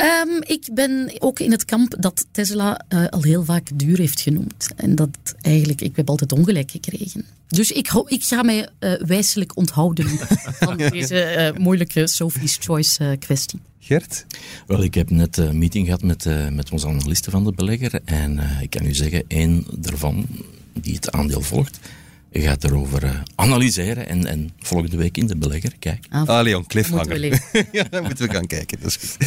Um, 0.00 0.42
ik 0.42 0.68
ben 0.72 1.12
ook 1.18 1.40
in 1.40 1.50
het 1.50 1.64
kamp 1.64 1.94
dat 1.98 2.26
Tesla 2.30 2.84
uh, 2.88 3.06
al 3.06 3.22
heel 3.22 3.44
vaak 3.44 3.68
duur 3.74 3.98
heeft 3.98 4.20
genoemd. 4.20 4.68
En 4.76 4.94
dat 4.94 5.08
eigenlijk, 5.40 5.80
ik 5.80 5.96
heb 5.96 6.08
altijd 6.08 6.32
ongelijk 6.32 6.70
gekregen. 6.70 7.24
Dus 7.46 7.70
ik, 7.70 7.92
ik 8.06 8.24
ga 8.24 8.42
mij 8.42 8.68
uh, 8.80 8.92
wijselijk 9.00 9.56
onthouden 9.56 10.08
van 10.66 10.76
deze 10.76 11.52
uh, 11.54 11.60
moeilijke 11.60 12.06
Sophie's 12.06 12.56
Choice 12.60 13.16
kwestie. 13.18 13.60
Gert? 13.80 14.26
Wel, 14.66 14.82
ik 14.82 14.94
heb 14.94 15.10
net 15.10 15.36
een 15.36 15.58
meeting 15.58 15.84
gehad 15.84 16.02
met, 16.02 16.26
met 16.52 16.70
onze 16.70 16.86
analisten 16.86 17.32
van 17.32 17.44
de 17.44 17.52
belegger. 17.52 18.00
En 18.04 18.40
ik 18.60 18.70
kan 18.70 18.86
u 18.86 18.94
zeggen, 18.94 19.24
één 19.28 19.64
daarvan 19.70 20.26
die 20.72 20.94
het 20.94 21.10
aandeel 21.10 21.40
volgt, 21.40 21.78
gaat 22.42 22.64
erover 22.64 23.04
uh, 23.04 23.10
analyseren 23.34 24.08
en, 24.08 24.26
en 24.26 24.50
volgende 24.58 24.96
week 24.96 25.16
in 25.16 25.26
de 25.26 25.36
belegger. 25.36 25.72
Kijk. 25.78 26.06
Ah, 26.10 26.28
ah 26.28 26.42
Leon, 26.42 26.66
cliffhanger. 26.66 27.20
ja, 27.72 27.84
dan 27.90 28.02
moeten 28.02 28.26
we 28.26 28.34
gaan 28.34 28.46
kijken. 28.46 28.80
Dat 28.80 28.88
is 28.88 28.96
goed. 28.96 29.26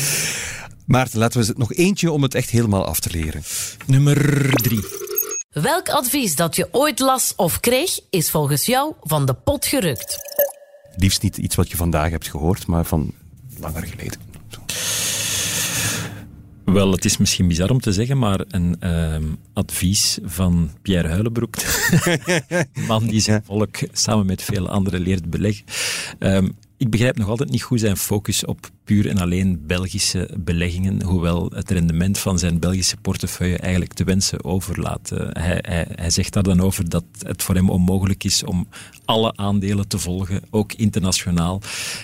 Maarten, 0.85 1.19
laten 1.19 1.41
we 1.41 1.53
nog 1.57 1.73
eentje 1.73 2.11
om 2.11 2.23
het 2.23 2.35
echt 2.35 2.49
helemaal 2.49 2.85
af 2.85 2.99
te 2.99 3.09
leren. 3.11 3.43
Nummer 3.85 4.49
drie. 4.61 4.85
Welk 5.49 5.89
advies 5.89 6.35
dat 6.35 6.55
je 6.55 6.67
ooit 6.71 6.99
las 6.99 7.33
of 7.35 7.59
kreeg, 7.59 7.99
is 8.09 8.29
volgens 8.29 8.65
jou 8.65 8.93
van 9.01 9.25
de 9.25 9.33
pot 9.33 9.65
gerukt? 9.65 10.17
Liefst 10.95 11.21
niet 11.21 11.37
iets 11.37 11.55
wat 11.55 11.69
je 11.69 11.77
vandaag 11.77 12.09
hebt 12.09 12.27
gehoord, 12.27 12.67
maar 12.67 12.85
van 12.85 13.13
langer 13.59 13.83
geleden. 13.83 14.19
Wel, 16.73 16.91
het 16.91 17.05
is 17.05 17.17
misschien 17.17 17.47
bizar 17.47 17.69
om 17.69 17.79
te 17.79 17.91
zeggen, 17.91 18.17
maar 18.17 18.45
een 18.47 18.75
ehm, 18.79 19.23
advies 19.53 20.19
van 20.23 20.71
Pierre 20.81 21.07
Huilenbroek, 21.07 21.55
man 22.87 23.07
die 23.07 23.19
zijn 23.19 23.43
volk 23.45 23.77
samen 23.91 24.25
met 24.25 24.41
vele 24.41 24.67
anderen 24.67 24.99
leert 24.99 25.29
beleggen. 25.29 25.65
Ehm, 26.19 26.49
ik 26.77 26.89
begrijp 26.89 27.17
nog 27.17 27.27
altijd 27.29 27.49
niet 27.49 27.63
goed 27.63 27.79
zijn 27.79 27.97
focus 27.97 28.45
op 28.45 28.69
puur 28.87 29.09
en 29.09 29.17
alleen 29.17 29.63
Belgische 29.65 30.29
beleggingen, 30.37 31.03
hoewel 31.03 31.51
het 31.53 31.71
rendement 31.71 32.17
van 32.17 32.39
zijn 32.39 32.59
Belgische 32.59 32.97
portefeuille 32.97 33.57
eigenlijk 33.57 33.93
te 33.93 34.03
wensen 34.03 34.43
overlaat. 34.43 35.11
Uh, 35.13 35.27
hij, 35.31 35.85
hij, 35.95 36.09
zegt 36.09 36.33
daar 36.33 36.43
dan 36.43 36.61
over 36.61 36.89
dat 36.89 37.03
het 37.19 37.43
voor 37.43 37.55
hem 37.55 37.69
onmogelijk 37.69 38.23
is 38.23 38.43
om 38.43 38.67
alle 39.05 39.33
aandelen 39.35 39.87
te 39.87 39.97
volgen, 39.97 40.41
ook 40.49 40.73
internationaal, 40.73 41.61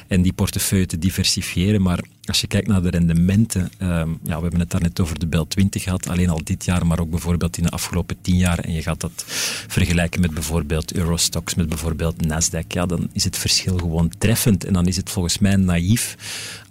en 0.08 0.22
die 0.22 0.34
portefeuille 0.34 0.86
te 0.86 1.00
diversifiëren. 1.00 1.82
Maar 1.82 2.00
als 2.26 2.42
je 2.42 2.48
kijkt 2.48 2.68
naar 2.68 2.82
de 2.82 2.90
rendementen, 2.90 3.62
um, 3.62 4.20
ja, 4.24 4.36
we 4.36 4.42
hebben 4.42 4.60
het 4.60 4.72
daar 4.72 4.82
net 4.82 5.00
over 5.00 5.20
de 5.20 5.28
Bel 5.28 5.48
20 5.48 5.84
gehad, 5.84 6.08
alleen 6.08 6.30
al 6.30 6.44
dit 6.44 6.66
jaar, 6.66 6.88
maar 6.88 7.00
ook 7.00 7.10
bijvoorbeeld 7.10 7.58
in 7.58 7.64
de 7.64 7.70
afgelopen 7.70 8.22
tien 8.22 8.38
jaar, 8.38 8.60
en 8.60 8.74
je 8.74 8.82
gaat 8.82 9.02
dat 9.02 9.24
vergelijken 9.68 10.22
met 10.22 10.34
bijvoorbeeld 10.34 10.94
Eurostox, 10.94 11.56
met 11.56 11.70
bijvoorbeeld 11.70 12.16
Nasdaq, 12.28 12.68
ja, 12.68 12.86
dan 12.86 13.10
is 13.14 13.24
het 13.24 13.38
verschil 13.38 13.78
gewoon 13.78 14.12
treffend. 14.18 14.66
En 14.66 14.74
dan 14.74 14.88
is 14.88 14.96
het 14.96 15.10
volgens 15.10 15.40
mij 15.40 15.56
naïef 15.56 16.16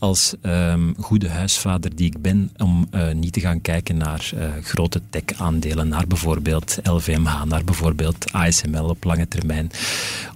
als 0.03 0.35
um, 0.43 0.95
goede 0.99 1.29
huisvader 1.29 1.97
die 1.97 2.07
ik 2.07 2.23
ben, 2.23 2.51
om 2.57 2.87
uh, 2.95 3.13
niet 3.13 3.33
te 3.33 3.41
gaan 3.41 3.61
kijken 3.61 3.97
naar 3.97 4.31
uh, 4.35 4.53
grote 4.63 5.01
tech-aandelen, 5.11 5.89
naar 5.89 6.07
bijvoorbeeld 6.07 6.79
LVMH, 6.83 7.45
naar 7.45 7.65
bijvoorbeeld 7.65 8.33
ASML 8.33 8.89
op 8.89 9.05
lange 9.05 9.29
termijn, 9.29 9.71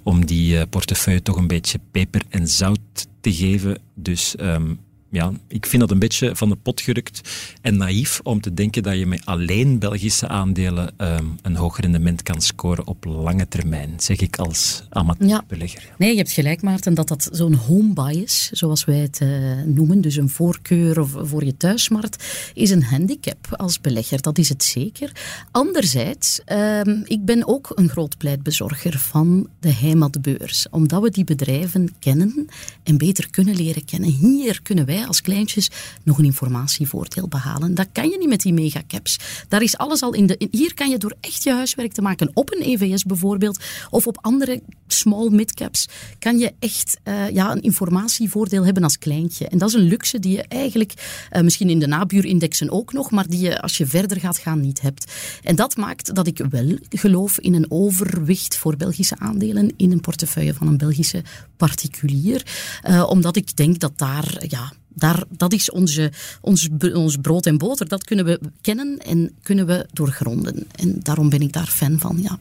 om 0.02 0.26
die 0.26 0.54
uh, 0.54 0.62
portefeuille 0.70 1.22
toch 1.22 1.36
een 1.36 1.46
beetje 1.46 1.80
peper 1.90 2.22
en 2.28 2.48
zout 2.48 3.06
te 3.20 3.32
geven. 3.32 3.78
Dus 3.94 4.34
um, 4.40 4.78
ja, 5.16 5.32
ik 5.48 5.66
vind 5.66 5.82
dat 5.82 5.90
een 5.90 5.98
beetje 5.98 6.36
van 6.36 6.48
de 6.48 6.56
pot 6.56 6.80
gerukt 6.80 7.20
en 7.60 7.76
naïef 7.76 8.20
om 8.22 8.40
te 8.40 8.54
denken 8.54 8.82
dat 8.82 8.98
je 8.98 9.06
met 9.06 9.24
alleen 9.24 9.78
Belgische 9.78 10.28
aandelen 10.28 10.94
um, 10.98 11.38
een 11.42 11.56
hoog 11.56 11.80
rendement 11.80 12.22
kan 12.22 12.40
scoren 12.40 12.86
op 12.86 13.04
lange 13.04 13.48
termijn, 13.48 13.94
zeg 13.96 14.20
ik 14.20 14.38
als 14.38 14.82
amateurbelegger. 14.88 15.82
Ja. 15.82 15.94
Nee, 15.98 16.10
je 16.10 16.16
hebt 16.16 16.32
gelijk, 16.32 16.62
Maarten, 16.62 16.94
dat 16.94 17.08
dat 17.08 17.28
zo'n 17.32 17.54
home 17.54 17.92
bias, 17.92 18.50
zoals 18.52 18.84
wij 18.84 18.98
het 18.98 19.20
uh, 19.20 19.62
noemen, 19.64 20.00
dus 20.00 20.16
een 20.16 20.28
voorkeur 20.28 21.06
voor 21.06 21.44
je 21.44 21.56
thuismarkt, 21.56 22.24
is 22.54 22.70
een 22.70 22.82
handicap 22.82 23.46
als 23.50 23.80
belegger. 23.80 24.22
Dat 24.22 24.38
is 24.38 24.48
het 24.48 24.64
zeker. 24.64 25.12
Anderzijds, 25.50 26.40
um, 26.52 27.02
ik 27.04 27.24
ben 27.24 27.46
ook 27.48 27.72
een 27.74 27.88
groot 27.88 28.18
pleitbezorger 28.18 28.98
van 28.98 29.48
de 29.60 29.72
heimatbeurs, 29.72 30.66
omdat 30.70 31.02
we 31.02 31.10
die 31.10 31.24
bedrijven 31.24 31.94
kennen 31.98 32.48
en 32.82 32.98
beter 32.98 33.30
kunnen 33.30 33.56
leren 33.56 33.84
kennen. 33.84 34.10
Hier 34.10 34.62
kunnen 34.62 34.84
wij 34.86 35.05
als 35.06 35.20
kleintjes 35.20 35.70
nog 36.02 36.18
een 36.18 36.24
informatievoordeel 36.24 37.28
behalen. 37.28 37.74
Dat 37.74 37.88
kan 37.92 38.08
je 38.08 38.18
niet 38.18 38.28
met 38.28 38.40
die 38.40 38.52
megacaps. 38.52 39.18
Daar 39.48 39.62
is 39.62 39.76
alles 39.76 40.02
al 40.02 40.14
in 40.14 40.26
de. 40.26 40.48
Hier 40.50 40.74
kan 40.74 40.90
je 40.90 40.98
door 40.98 41.14
echt 41.20 41.42
je 41.42 41.52
huiswerk 41.52 41.92
te 41.92 42.02
maken 42.02 42.30
op 42.34 42.52
een 42.52 42.62
EVS 42.62 43.04
bijvoorbeeld 43.04 43.64
of 43.90 44.06
op 44.06 44.18
andere 44.20 44.62
small 44.86 45.30
midcaps 45.30 45.88
kan 46.18 46.38
je 46.38 46.52
echt 46.58 46.98
uh, 47.04 47.30
ja, 47.30 47.52
een 47.52 47.60
informatievoordeel 47.60 48.64
hebben 48.64 48.82
als 48.82 48.98
kleintje. 48.98 49.48
En 49.48 49.58
dat 49.58 49.68
is 49.68 49.74
een 49.74 49.88
luxe 49.88 50.18
die 50.18 50.32
je 50.32 50.42
eigenlijk 50.42 50.92
uh, 51.32 51.42
misschien 51.42 51.70
in 51.70 51.78
de 51.78 51.86
nabuurindexen 51.86 52.70
ook 52.70 52.92
nog, 52.92 53.10
maar 53.10 53.28
die 53.28 53.40
je 53.40 53.60
als 53.60 53.76
je 53.76 53.86
verder 53.86 54.20
gaat 54.20 54.38
gaan 54.38 54.60
niet 54.60 54.80
hebt. 54.80 55.12
En 55.42 55.56
dat 55.56 55.76
maakt 55.76 56.14
dat 56.14 56.26
ik 56.26 56.44
wel 56.50 56.78
geloof 56.88 57.38
in 57.38 57.54
een 57.54 57.66
overwicht 57.68 58.56
voor 58.56 58.76
Belgische 58.76 59.18
aandelen 59.18 59.72
in 59.76 59.92
een 59.92 60.00
portefeuille 60.00 60.54
van 60.54 60.66
een 60.66 60.76
Belgische 60.76 61.22
particulier. 61.56 62.42
Uh, 62.88 63.08
omdat 63.08 63.36
ik 63.36 63.56
denk 63.56 63.78
dat 63.78 63.98
daar 63.98 64.44
ja, 64.48 64.72
daar, 64.98 65.22
dat 65.28 65.52
is 65.52 65.70
onze, 65.70 66.12
ons, 66.40 66.68
ons 66.92 67.16
brood 67.16 67.46
en 67.46 67.58
boter. 67.58 67.88
Dat 67.88 68.04
kunnen 68.04 68.24
we 68.24 68.40
kennen 68.60 68.98
en 68.98 69.30
kunnen 69.42 69.66
we 69.66 69.86
doorgronden. 69.92 70.66
En 70.74 71.00
daarom 71.02 71.28
ben 71.28 71.40
ik 71.40 71.52
daar 71.52 71.66
fan 71.66 71.98
van, 71.98 72.18
ja. 72.22 72.38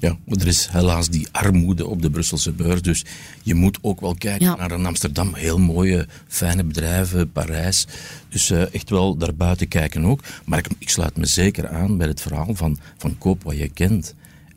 Ja, 0.00 0.16
maar 0.24 0.38
er 0.38 0.46
is 0.46 0.68
helaas 0.70 1.08
die 1.08 1.28
armoede 1.32 1.86
op 1.86 2.02
de 2.02 2.10
Brusselse 2.10 2.52
beurs. 2.52 2.82
Dus 2.82 3.04
je 3.42 3.54
moet 3.54 3.78
ook 3.80 4.00
wel 4.00 4.14
kijken 4.14 4.46
ja. 4.46 4.56
naar 4.56 4.70
een 4.70 4.86
Amsterdam. 4.86 5.34
Heel 5.34 5.58
mooie, 5.58 6.06
fijne 6.28 6.64
bedrijven, 6.64 7.32
Parijs. 7.32 7.86
Dus 8.28 8.50
uh, 8.50 8.74
echt 8.74 8.90
wel 8.90 9.16
daarbuiten 9.16 9.68
kijken 9.68 10.04
ook. 10.04 10.20
Maar 10.44 10.58
ik, 10.58 10.66
ik, 10.78 10.90
sluit 10.90 11.16
me 11.16 11.26
zeker 11.26 11.68
aan 11.68 11.98
bij 11.98 12.06
het 12.06 12.20
verhaal 12.20 12.54
van, 12.54 12.78
van 12.96 13.18
koop 13.18 13.42
wat 13.42 13.56
je 13.56 13.68
kent. 13.68 14.14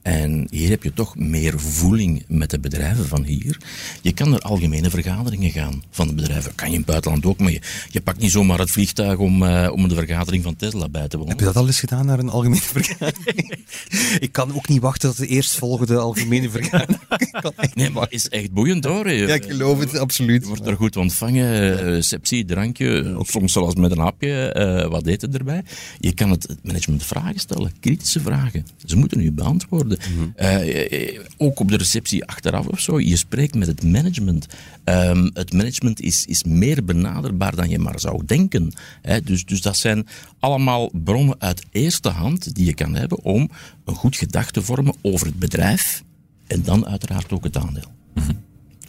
En 0.07 0.47
hier 0.49 0.69
heb 0.69 0.83
je 0.83 0.93
toch 0.93 1.15
meer 1.15 1.59
voeling 1.59 2.23
met 2.27 2.49
de 2.49 2.59
bedrijven 2.59 3.07
van 3.07 3.23
hier. 3.23 3.57
Je 4.01 4.13
kan 4.13 4.29
naar 4.29 4.39
algemene 4.39 4.89
vergaderingen 4.89 5.51
gaan 5.51 5.83
van 5.89 6.07
de 6.07 6.13
bedrijven. 6.13 6.55
Kan 6.55 6.67
je 6.67 6.73
in 6.73 6.79
het 6.79 6.89
buitenland 6.89 7.25
ook, 7.25 7.39
maar 7.39 7.51
je, 7.51 7.61
je 7.89 8.01
pakt 8.01 8.19
niet 8.19 8.31
zomaar 8.31 8.59
het 8.59 8.71
vliegtuig 8.71 9.17
om, 9.17 9.43
uh, 9.43 9.69
om 9.71 9.87
de 9.87 9.95
vergadering 9.95 10.43
van 10.43 10.55
Tesla 10.55 10.89
bij 10.89 11.07
te 11.07 11.17
wonen. 11.17 11.31
Heb 11.31 11.39
je 11.39 11.45
dat 11.45 11.55
al 11.55 11.65
eens 11.65 11.79
gedaan 11.79 12.05
naar 12.05 12.19
een 12.19 12.29
algemene 12.29 12.61
vergadering? 12.61 13.53
ik 14.25 14.31
kan 14.31 14.55
ook 14.55 14.67
niet 14.67 14.81
wachten 14.81 15.09
tot 15.09 15.17
de 15.17 15.27
eerstvolgende 15.27 15.97
algemene 15.97 16.49
vergadering. 16.49 17.01
nee, 17.73 17.89
maar 17.89 18.07
is 18.09 18.29
echt 18.29 18.51
boeiend 18.51 18.85
hoor. 18.85 19.11
Ja, 19.11 19.33
ik 19.33 19.45
geloof 19.45 19.79
het, 19.79 19.97
absoluut. 19.97 20.41
Je 20.41 20.47
wordt 20.47 20.67
er 20.67 20.75
goed 20.75 20.97
ontvangen, 20.97 21.87
uh, 21.95 22.01
sepsie, 22.01 22.45
drankje, 22.45 23.15
of 23.17 23.29
soms 23.29 23.53
zelfs 23.53 23.75
met 23.75 23.91
een 23.91 23.99
hapje, 23.99 24.55
uh, 24.57 24.89
wat 24.89 25.05
eten 25.05 25.33
erbij. 25.33 25.63
Je 25.99 26.13
kan 26.13 26.29
het 26.29 26.55
management 26.63 27.03
vragen 27.03 27.39
stellen, 27.39 27.71
kritische 27.79 28.19
vragen. 28.19 28.65
Ze 28.85 28.95
moeten 28.95 29.19
u 29.19 29.31
beantwoorden. 29.31 29.96
Mm-hmm. 30.09 30.33
Uh, 30.37 31.19
ook 31.37 31.59
op 31.59 31.69
de 31.69 31.77
receptie 31.77 32.25
achteraf 32.25 32.67
of 32.67 32.79
zo. 32.79 32.99
Je 32.99 33.15
spreekt 33.15 33.55
met 33.55 33.67
het 33.67 33.83
management. 33.83 34.45
Um, 34.83 35.29
het 35.33 35.53
management 35.53 36.01
is, 36.01 36.25
is 36.25 36.43
meer 36.43 36.83
benaderbaar 36.83 37.55
dan 37.55 37.69
je 37.69 37.79
maar 37.79 37.99
zou 37.99 38.25
denken. 38.25 38.73
Hè? 39.01 39.21
Dus, 39.21 39.45
dus 39.45 39.61
dat 39.61 39.77
zijn 39.77 40.07
allemaal 40.39 40.89
bronnen 40.93 41.35
uit 41.39 41.65
eerste 41.71 42.09
hand 42.09 42.55
die 42.55 42.65
je 42.65 42.73
kan 42.73 42.95
hebben 42.95 43.23
om 43.23 43.49
een 43.85 43.95
goed 43.95 44.15
gedacht 44.15 44.53
te 44.53 44.61
vormen 44.61 44.95
over 45.01 45.27
het 45.27 45.39
bedrijf 45.39 46.03
en 46.47 46.63
dan 46.63 46.87
uiteraard 46.87 47.31
ook 47.31 47.43
het 47.43 47.57
aandeel. 47.57 47.91
Mm-hmm. 48.13 48.43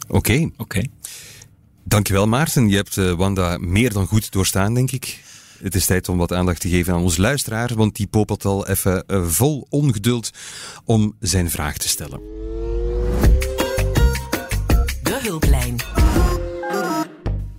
Oké. 0.07 0.17
Okay. 0.17 0.43
Oké. 0.43 0.53
Okay. 0.57 0.89
Dankjewel 1.83 2.27
Maarten. 2.27 2.69
Je 2.69 2.75
hebt 2.75 2.95
uh, 2.95 3.13
Wanda 3.13 3.57
meer 3.57 3.93
dan 3.93 4.05
goed 4.05 4.31
doorstaan, 4.31 4.73
denk 4.73 4.91
ik. 4.91 5.19
Het 5.61 5.75
is 5.75 5.85
tijd 5.85 6.09
om 6.09 6.17
wat 6.17 6.33
aandacht 6.33 6.61
te 6.61 6.69
geven 6.69 6.93
aan 6.93 7.01
ons 7.01 7.17
luisteraar, 7.17 7.71
want 7.75 7.95
die 7.95 8.07
popelt 8.07 8.45
al 8.45 8.67
even 8.67 9.03
uh, 9.07 9.25
vol 9.25 9.67
ongeduld 9.69 10.29
om 10.85 11.15
zijn 11.19 11.49
vraag 11.49 11.77
te 11.77 11.87
stellen. 11.87 12.19
De 15.03 15.19
hulplijn. 15.21 15.75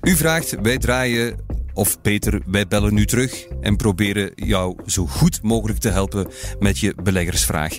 U 0.02 0.16
vraagt, 0.16 0.56
wij 0.62 0.78
draaien 0.78 1.36
of 1.74 2.00
Peter, 2.00 2.42
wij 2.46 2.66
bellen 2.66 2.94
nu 2.94 3.04
terug 3.04 3.46
en 3.60 3.76
proberen 3.76 4.32
jou 4.34 4.76
zo 4.86 5.06
goed 5.06 5.42
mogelijk 5.42 5.78
te 5.78 5.88
helpen 5.88 6.26
met 6.58 6.78
je 6.78 6.94
beleggersvraag. 7.02 7.78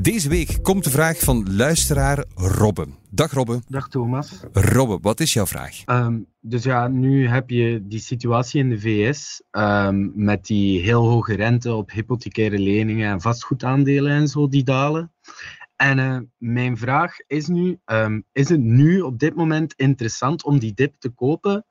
Deze 0.00 0.28
week 0.28 0.58
komt 0.62 0.84
de 0.84 0.90
vraag 0.90 1.18
van 1.18 1.56
luisteraar 1.56 2.24
Robbe. 2.34 2.86
Dag 3.10 3.32
Robbe. 3.32 3.60
Dag 3.68 3.88
Thomas. 3.88 4.40
Robbe, 4.52 4.98
wat 5.02 5.20
is 5.20 5.32
jouw 5.32 5.46
vraag? 5.46 5.82
Um, 5.86 6.26
dus 6.40 6.64
ja, 6.64 6.88
nu 6.88 7.28
heb 7.28 7.50
je 7.50 7.86
die 7.86 8.00
situatie 8.00 8.60
in 8.60 8.68
de 8.68 8.80
VS 8.80 9.42
um, 9.50 10.12
met 10.14 10.46
die 10.46 10.80
heel 10.80 11.08
hoge 11.08 11.34
rente 11.34 11.74
op 11.74 11.90
hypothecaire 11.90 12.58
leningen 12.58 13.10
en 13.10 13.20
vastgoedaandelen 13.20 14.12
en 14.12 14.28
zo 14.28 14.48
die 14.48 14.64
dalen. 14.64 15.12
En 15.76 15.98
uh, 15.98 16.18
mijn 16.38 16.76
vraag 16.76 17.16
is 17.26 17.46
nu, 17.46 17.78
um, 17.86 18.24
is 18.32 18.48
het 18.48 18.60
nu 18.60 19.00
op 19.00 19.18
dit 19.18 19.34
moment 19.34 19.74
interessant 19.76 20.44
om 20.44 20.58
die 20.58 20.74
dip 20.74 20.94
te 20.98 21.08
kopen? 21.08 21.66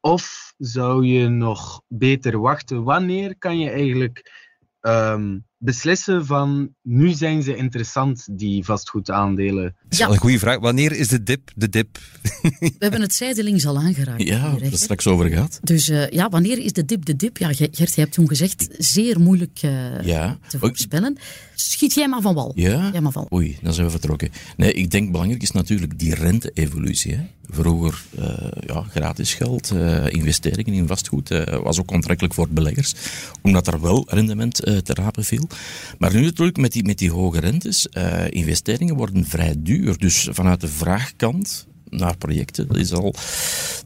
Of 0.00 0.54
zou 0.58 1.06
je 1.06 1.28
nog 1.28 1.82
beter 1.88 2.38
wachten? 2.38 2.82
Wanneer 2.82 3.38
kan 3.38 3.58
je 3.58 3.70
eigenlijk 3.70 4.46
um, 4.80 5.46
beslissen 5.56 6.26
van 6.26 6.74
nu 6.82 7.10
zijn 7.10 7.42
ze 7.42 7.56
interessant, 7.56 8.38
die 8.38 8.64
vastgoedaandelen? 8.64 9.62
Dat 9.62 9.92
is 9.92 9.98
wel 9.98 10.12
een 10.12 10.18
goede 10.18 10.38
vraag. 10.38 10.58
Wanneer 10.58 10.92
is 10.92 11.08
de 11.08 11.22
dip 11.22 11.50
de 11.54 11.68
dip? 11.68 11.98
We 12.60 12.74
hebben 12.78 13.00
het 13.00 13.14
zijdelings 13.14 13.66
al 13.66 13.76
aangeraakt. 13.76 14.22
Ja, 14.22 14.42
we 14.42 14.48
hebben 14.50 14.70
het 14.70 14.80
straks 14.80 15.06
over 15.06 15.28
gehad. 15.28 15.58
Dus 15.62 15.88
uh, 15.88 16.08
ja, 16.08 16.28
wanneer 16.28 16.58
is 16.58 16.72
de 16.72 16.84
dip 16.84 17.04
de 17.04 17.16
dip? 17.16 17.36
Ja, 17.36 17.52
Gert, 17.52 17.76
je 17.76 18.00
hebt 18.00 18.12
toen 18.12 18.28
gezegd, 18.28 18.68
zeer 18.78 19.20
moeilijk 19.20 19.62
uh, 19.62 20.02
ja. 20.02 20.38
te 20.48 20.58
voorspellen. 20.58 21.16
Schiet 21.60 21.94
jij 21.94 22.08
maar 22.08 22.20
van 22.20 22.34
wal. 22.34 22.52
Ja? 22.54 22.88
Jij 22.92 23.00
maar 23.00 23.12
van. 23.12 23.28
Oei, 23.32 23.58
dan 23.62 23.72
zijn 23.72 23.86
we 23.86 23.92
vertrokken. 23.92 24.30
Nee, 24.56 24.72
ik 24.72 24.90
denk 24.90 25.10
belangrijk 25.10 25.42
is 25.42 25.50
natuurlijk 25.50 25.98
die 25.98 26.14
rente-evolutie. 26.14 27.18
Vroeger 27.50 28.04
uh, 28.18 28.24
ja, 28.66 28.82
gratis 28.82 29.34
geld, 29.34 29.72
investeringen 30.08 30.74
in 30.74 30.86
vastgoed 30.86 31.28
was 31.62 31.80
ook 31.80 31.92
aantrekkelijk 31.92 32.34
voor 32.34 32.48
beleggers, 32.48 32.94
omdat 33.42 33.66
er 33.66 33.80
wel 33.80 34.06
rendement 34.08 34.54
te 34.54 34.94
rapen 34.94 35.24
viel. 35.24 35.48
Maar 35.98 36.14
nu 36.14 36.20
natuurlijk 36.22 36.56
met 36.56 36.72
die, 36.72 36.84
met 36.84 36.98
die 36.98 37.10
hoge 37.10 37.40
rentes, 37.40 37.86
investeringen 38.30 38.96
worden 38.96 39.24
vrij 39.24 39.54
duur. 39.58 39.98
Dus 39.98 40.28
vanuit 40.30 40.60
de 40.60 40.68
vraagkant 40.68 41.66
naar 41.90 42.16
projecten. 42.16 42.68
Dat 42.68 42.76
is 42.76 42.92
al, 42.92 43.14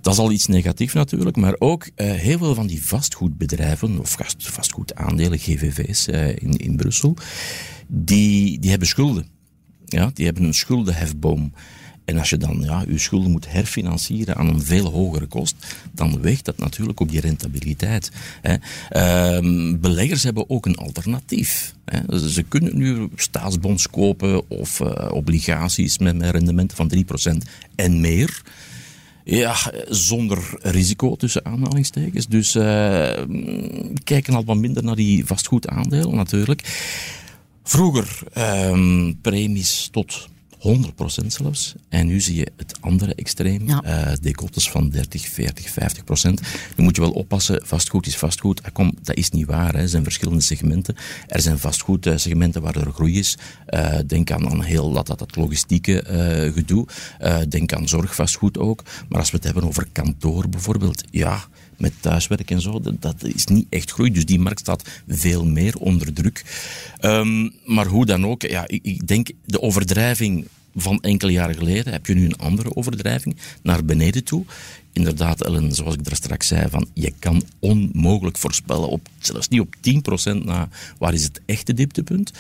dat 0.00 0.12
is 0.12 0.18
al 0.18 0.32
iets 0.32 0.46
negatiefs 0.46 0.94
natuurlijk. 0.94 1.36
Maar 1.36 1.55
ook 1.59 1.84
uh, 1.84 2.12
heel 2.12 2.38
veel 2.38 2.55
van 2.55 2.66
die 2.66 2.84
vastgoedbedrijven, 2.84 3.98
of 3.98 4.16
vastgoedaandelen, 4.38 5.38
GVV's 5.38 6.09
uh, 6.09 6.28
in, 6.28 6.57
in 6.57 6.76
Brussel, 6.76 7.16
die, 7.86 8.59
die 8.59 8.70
hebben 8.70 8.88
schulden. 8.88 9.26
Ja, 9.84 10.11
die 10.14 10.24
hebben 10.24 10.44
een 10.44 10.55
schuldenhefboom. 10.55 11.53
En 12.05 12.18
als 12.18 12.30
je 12.30 12.36
dan 12.36 12.61
ja, 12.61 12.84
je 12.88 12.98
schulden 12.98 13.30
moet 13.30 13.53
herfinancieren 13.53 14.36
aan 14.36 14.48
een 14.48 14.62
veel 14.62 14.90
hogere 14.90 15.26
kost, 15.26 15.55
dan 15.92 16.20
weegt 16.20 16.44
dat 16.44 16.59
natuurlijk 16.59 17.00
op 17.00 17.11
die 17.11 17.20
rentabiliteit. 17.20 18.11
Hè. 18.40 18.55
Ehm, 18.88 19.80
beleggers 19.80 20.22
hebben 20.22 20.50
ook 20.50 20.66
een 20.66 20.76
alternatief. 20.76 21.74
Hè. 21.84 22.18
Ze 22.28 22.42
kunnen 22.42 22.76
nu 22.76 23.09
staatsbonds 23.16 23.90
kopen 23.90 24.50
of 24.50 24.80
uh, 24.80 25.09
obligaties 25.12 25.98
met, 25.98 26.22
rendementen 26.22 26.76
van 26.76 26.92
3% 27.34 27.36
en 27.74 28.00
meer. 28.00 28.42
Ja, 29.24 29.57
zonder 29.88 30.59
risico 30.61 31.16
tussen 31.16 31.44
aanhalingstekens. 31.44 32.26
Dus 32.26 32.55
uh, 32.55 32.62
kijken 34.05 34.34
al 34.34 34.44
wat 34.44 34.57
minder 34.57 34.84
naar 34.84 34.96
die 34.96 35.26
vastgoedaandelen 35.26 36.16
natuurlijk. 36.16 36.62
Vroeger 37.62 38.18
um, 38.38 39.18
premies 39.20 39.88
tot 39.90 40.28
100% 40.62 41.26
zelfs. 41.26 41.74
En 41.88 42.06
nu 42.06 42.20
zie 42.20 42.36
je 42.36 42.52
het 42.56 42.76
andere 42.80 43.14
extreem. 43.14 43.66
Ja. 43.66 43.82
Uh, 43.84 44.12
decotes 44.20 44.70
van 44.70 44.88
30, 44.88 45.28
40, 45.28 45.70
50%. 45.70 45.74
Nu 46.76 46.84
moet 46.84 46.96
je 46.96 47.02
wel 47.02 47.10
oppassen. 47.10 47.66
Vastgoed 47.66 48.06
is 48.06 48.16
vastgoed. 48.16 48.62
Ah, 48.62 48.72
kom, 48.72 48.94
dat 49.02 49.16
is 49.16 49.30
niet 49.30 49.46
waar. 49.46 49.72
Hè. 49.72 49.80
Er 49.80 49.88
zijn 49.88 50.02
verschillende 50.02 50.42
segmenten. 50.42 50.96
Er 51.26 51.40
zijn 51.40 51.58
vastgoedsegmenten 51.58 52.62
waar 52.62 52.76
er 52.76 52.92
groei 52.92 53.18
is. 53.18 53.38
Uh, 53.68 53.98
denk 54.06 54.30
aan, 54.30 54.48
aan 54.48 54.62
heel 54.62 54.92
dat, 54.92 55.06
dat, 55.06 55.18
dat 55.18 55.36
logistieke 55.36 56.04
uh, 56.10 56.52
gedoe. 56.52 56.86
denk 57.48 57.72
aan 57.72 57.88
zorgvastgoed 57.88 58.58
ook. 58.58 58.82
Maar 59.08 59.18
als 59.18 59.30
we 59.30 59.36
het 59.36 59.44
hebben 59.44 59.64
over 59.64 59.86
kantoor 59.92 60.48
bijvoorbeeld. 60.48 61.04
Ja, 61.10 61.44
met 61.83 61.93
thuiswerk 62.01 62.51
en 62.51 62.61
zo, 62.61 62.80
dat, 63.01 63.24
is 63.24 63.47
niet 63.47 63.66
echt 63.68 63.91
groei. 63.91 64.12
Dus 64.12 64.24
die 64.24 64.41
markt 64.41 64.61
staat 64.61 64.89
veel 65.09 65.45
meer 65.45 65.76
onder 65.76 66.12
druk. 66.12 66.45
Um, 67.01 67.53
maar 67.64 67.87
hoe 67.87 68.07
dan 68.07 68.26
ook, 68.26 68.43
ja, 68.43 68.64
ik, 68.66 68.85
ik 68.85 69.07
denk 69.07 69.30
de 69.45 69.61
overdrijving 69.61 70.47
van 70.74 71.01
enkele 71.01 71.33
jaren 71.33 71.55
geleden 71.55 71.93
heb 71.93 72.07
je 72.07 72.14
nu 72.14 72.24
een 72.24 72.39
andere 72.39 72.76
overdrijving 72.76 73.37
naar 73.62 73.85
beneden 73.85 74.24
toe. 74.24 74.45
Inderdaad, 74.93 75.43
Ellen, 75.45 75.74
zoals 75.74 75.95
ik 75.95 76.05
daar 76.05 76.16
straks 76.16 76.47
zei, 76.47 76.68
van 76.68 76.89
je 76.95 77.12
kan 77.18 77.43
onmogelijk 77.59 78.39
voorspellen, 78.39 78.89
op, 78.89 79.09
zelfs 79.18 79.49
niet 79.49 79.61
op 79.61 79.74
10% 80.41 80.45
na 80.45 80.68
waar 80.99 81.14
is 81.14 81.24
het 81.24 81.41
echte 81.47 81.74
dieptepunt. 81.74 82.33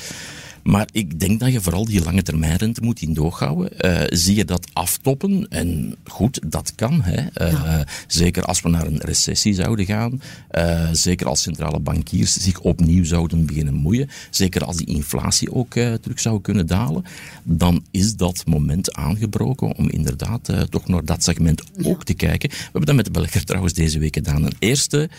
Maar 0.62 0.88
ik 0.92 1.20
denk 1.20 1.40
dat 1.40 1.52
je 1.52 1.60
vooral 1.60 1.84
die 1.84 2.02
lange 2.02 2.22
termijn 2.22 2.56
rente 2.56 2.80
moet 2.82 3.02
in 3.02 3.14
doog 3.14 3.38
houden. 3.38 3.70
Uh, 3.80 4.02
zie 4.08 4.36
je 4.36 4.44
dat 4.44 4.68
aftoppen? 4.72 5.46
En 5.48 5.96
goed, 6.04 6.40
dat 6.46 6.72
kan. 6.74 7.02
Hè. 7.02 7.20
Uh, 7.20 7.52
ja. 7.52 7.86
Zeker 8.06 8.44
als 8.44 8.60
we 8.60 8.68
naar 8.68 8.86
een 8.86 9.00
recessie 9.00 9.54
zouden 9.54 9.84
gaan. 9.84 10.20
Uh, 10.52 10.88
zeker 10.92 11.26
als 11.26 11.42
centrale 11.42 11.80
bankiers 11.80 12.32
zich 12.32 12.60
opnieuw 12.60 13.04
zouden 13.04 13.46
beginnen 13.46 13.74
moeien. 13.74 14.08
Zeker 14.30 14.64
als 14.64 14.76
die 14.76 14.86
inflatie 14.86 15.54
ook 15.54 15.72
terug 15.72 16.20
zou 16.20 16.40
kunnen 16.40 16.66
dalen. 16.66 17.04
Dan 17.42 17.84
is 17.90 18.16
dat 18.16 18.42
moment 18.46 18.92
aangebroken 18.92 19.76
om 19.76 19.90
inderdaad 19.90 20.52
toch 20.70 20.88
naar 20.88 21.04
dat 21.04 21.24
segment 21.24 21.62
ja. 21.76 21.88
ook 21.88 22.04
te 22.04 22.14
kijken. 22.14 22.48
We 22.48 22.56
hebben 22.62 22.86
dat 22.86 22.94
met 22.94 23.04
de 23.04 23.10
Belger 23.10 23.44
trouwens 23.44 23.72
deze 23.72 23.98
week 23.98 24.14
gedaan. 24.14 24.44
Een 24.44 24.56
eerste 24.58 25.10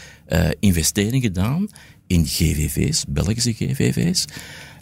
investering 0.59 1.23
gedaan 1.23 1.67
in 2.07 2.25
GVV's, 2.25 3.05
Belgische 3.07 3.53
GVV's. 3.53 4.25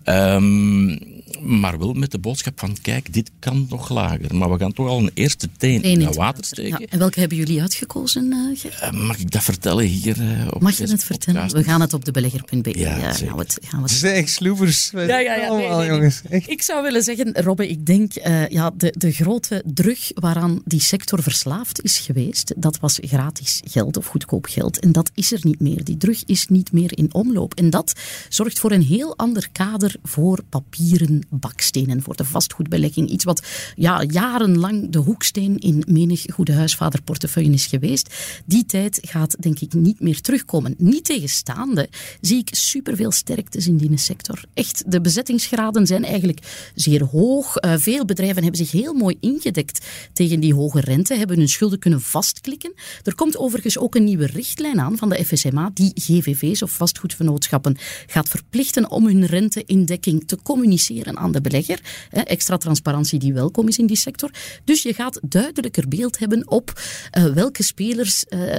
Um, 0.07 0.97
maar 1.41 1.79
wel 1.79 1.93
met 1.93 2.11
de 2.11 2.19
boodschap 2.19 2.59
van, 2.59 2.77
kijk, 2.81 3.13
dit 3.13 3.31
kan 3.39 3.65
nog 3.69 3.89
lager. 3.89 4.35
Maar 4.35 4.51
we 4.51 4.57
gaan 4.57 4.73
toch 4.73 4.87
al 4.87 4.99
een 4.99 5.11
eerste 5.13 5.49
teen 5.57 5.81
in 5.83 6.01
het 6.01 6.15
water 6.15 6.45
steken. 6.45 6.79
Ja, 6.79 6.85
en 6.89 6.99
welke 6.99 7.19
hebben 7.19 7.37
jullie 7.37 7.61
uitgekozen, 7.61 8.55
uh, 8.83 8.91
mag 8.91 9.17
ik 9.17 9.31
dat 9.31 9.43
vertellen 9.43 9.85
hier 9.85 10.17
uh, 10.19 10.47
op 10.53 10.61
Mag 10.61 10.77
je 10.77 10.87
het 10.87 11.03
vertellen? 11.03 11.51
We 11.51 11.63
gaan 11.63 11.81
het 11.81 11.93
op 11.93 12.05
de 12.05 12.11
belegger.be. 12.11 12.79
Ja, 12.79 12.97
ja, 12.97 13.13
gaan 13.13 13.35
we 13.35 13.41
het, 13.41 13.57
gaan 13.61 13.79
we 13.79 13.85
het... 13.85 13.91
Ze 13.91 13.97
zijn 13.97 14.15
echt 14.15 14.29
sloevers. 14.29 14.89
Ja, 14.93 15.01
ja, 15.01 15.19
ja. 15.19 15.47
Allemaal, 15.47 15.77
nee, 15.77 15.87
nee, 15.87 15.95
jongens. 15.95 16.21
Echt. 16.29 16.49
Ik 16.49 16.61
zou 16.61 16.83
willen 16.83 17.03
zeggen, 17.03 17.33
Robbe, 17.33 17.69
ik 17.69 17.85
denk, 17.85 18.15
uh, 18.27 18.47
ja, 18.47 18.71
de, 18.77 18.93
de 18.97 19.11
grote 19.11 19.63
drug 19.65 20.11
waaraan 20.13 20.61
die 20.65 20.81
sector 20.81 21.23
verslaafd 21.23 21.81
is 21.81 21.99
geweest, 21.99 22.53
dat 22.57 22.79
was 22.79 22.99
gratis 23.01 23.61
geld 23.63 23.97
of 23.97 24.05
goedkoop 24.05 24.45
geld. 24.45 24.79
En 24.79 24.91
dat 24.91 25.11
is 25.13 25.31
er 25.31 25.39
niet 25.41 25.59
meer. 25.59 25.83
Die 25.83 25.97
drug 25.97 26.23
is 26.25 26.47
niet 26.47 26.71
meer 26.71 26.97
in 26.97 27.13
omloop. 27.13 27.53
En 27.53 27.69
dat 27.69 27.93
zorgt 28.29 28.59
voor 28.59 28.71
een 28.71 28.83
heel 28.83 29.17
ander 29.17 29.49
kader 29.51 29.95
voor 30.03 30.39
papieren 30.49 31.21
bakstenen 31.31 32.01
voor 32.01 32.15
de 32.15 32.25
vastgoedbelegging. 32.25 33.09
Iets 33.09 33.23
wat 33.23 33.43
ja, 33.75 34.03
jarenlang 34.03 34.89
de 34.89 34.97
hoeksteen 34.97 35.57
in 35.57 35.83
menig 35.87 36.25
goede 36.33 36.53
huisvaderportefeuille 36.53 37.53
is 37.53 37.65
geweest. 37.65 38.13
Die 38.45 38.65
tijd 38.65 38.99
gaat 39.01 39.35
denk 39.39 39.59
ik 39.59 39.73
niet 39.73 39.99
meer 39.99 40.21
terugkomen. 40.21 40.75
Niet 40.77 41.05
tegenstaande 41.05 41.89
zie 42.21 42.37
ik 42.37 42.49
superveel 42.51 43.11
sterktes 43.11 43.67
in 43.67 43.77
die 43.77 43.89
sector. 43.97 44.43
Echt, 44.53 44.83
de 44.91 45.01
bezettingsgraden 45.01 45.87
zijn 45.87 46.05
eigenlijk 46.05 46.71
zeer 46.75 47.03
hoog. 47.03 47.61
Uh, 47.61 47.73
veel 47.77 48.05
bedrijven 48.05 48.43
hebben 48.43 48.65
zich 48.65 48.71
heel 48.71 48.93
mooi 48.93 49.17
ingedekt 49.19 49.85
tegen 50.13 50.39
die 50.39 50.53
hoge 50.53 50.79
rente, 50.79 51.15
hebben 51.15 51.37
hun 51.37 51.49
schulden 51.49 51.79
kunnen 51.79 52.01
vastklikken. 52.01 52.73
Er 53.03 53.15
komt 53.15 53.37
overigens 53.37 53.77
ook 53.77 53.95
een 53.95 54.03
nieuwe 54.03 54.25
richtlijn 54.25 54.79
aan 54.79 54.97
van 54.97 55.09
de 55.09 55.25
FSMA 55.25 55.71
die 55.73 55.91
GVV's 55.95 56.61
of 56.61 56.71
vastgoedvernootschappen 56.71 57.77
gaat 58.07 58.29
verplichten 58.29 58.91
om 58.91 59.05
hun 59.05 59.25
renteindekking 59.25 60.27
te 60.27 60.37
communiceren 60.43 61.17
aan 61.21 61.31
de 61.31 61.41
belegger. 61.41 61.79
Extra 62.09 62.57
transparantie 62.57 63.19
die 63.19 63.33
welkom 63.33 63.67
is 63.67 63.77
in 63.77 63.85
die 63.85 63.97
sector. 63.97 64.31
Dus 64.63 64.83
je 64.83 64.93
gaat 64.93 65.19
duidelijker 65.23 65.87
beeld 65.87 66.19
hebben 66.19 66.49
op 66.49 66.81
uh, 67.17 67.25
welke 67.25 67.63
spelers, 67.63 68.25
uh, 68.29 68.55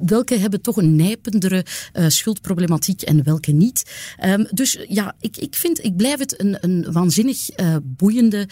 welke 0.00 0.34
hebben 0.34 0.60
toch 0.60 0.76
een 0.76 0.96
nijpendere 0.96 1.64
uh, 1.92 2.08
schuldproblematiek 2.08 3.02
en 3.02 3.24
welke 3.24 3.52
niet. 3.52 3.92
Um, 4.24 4.46
dus 4.50 4.78
ja, 4.88 5.14
ik, 5.20 5.36
ik 5.36 5.54
vind, 5.54 5.84
ik 5.84 5.96
blijf 5.96 6.18
het 6.18 6.40
een, 6.40 6.56
een 6.60 6.92
waanzinnig 6.92 7.48
boeiende 7.82 8.48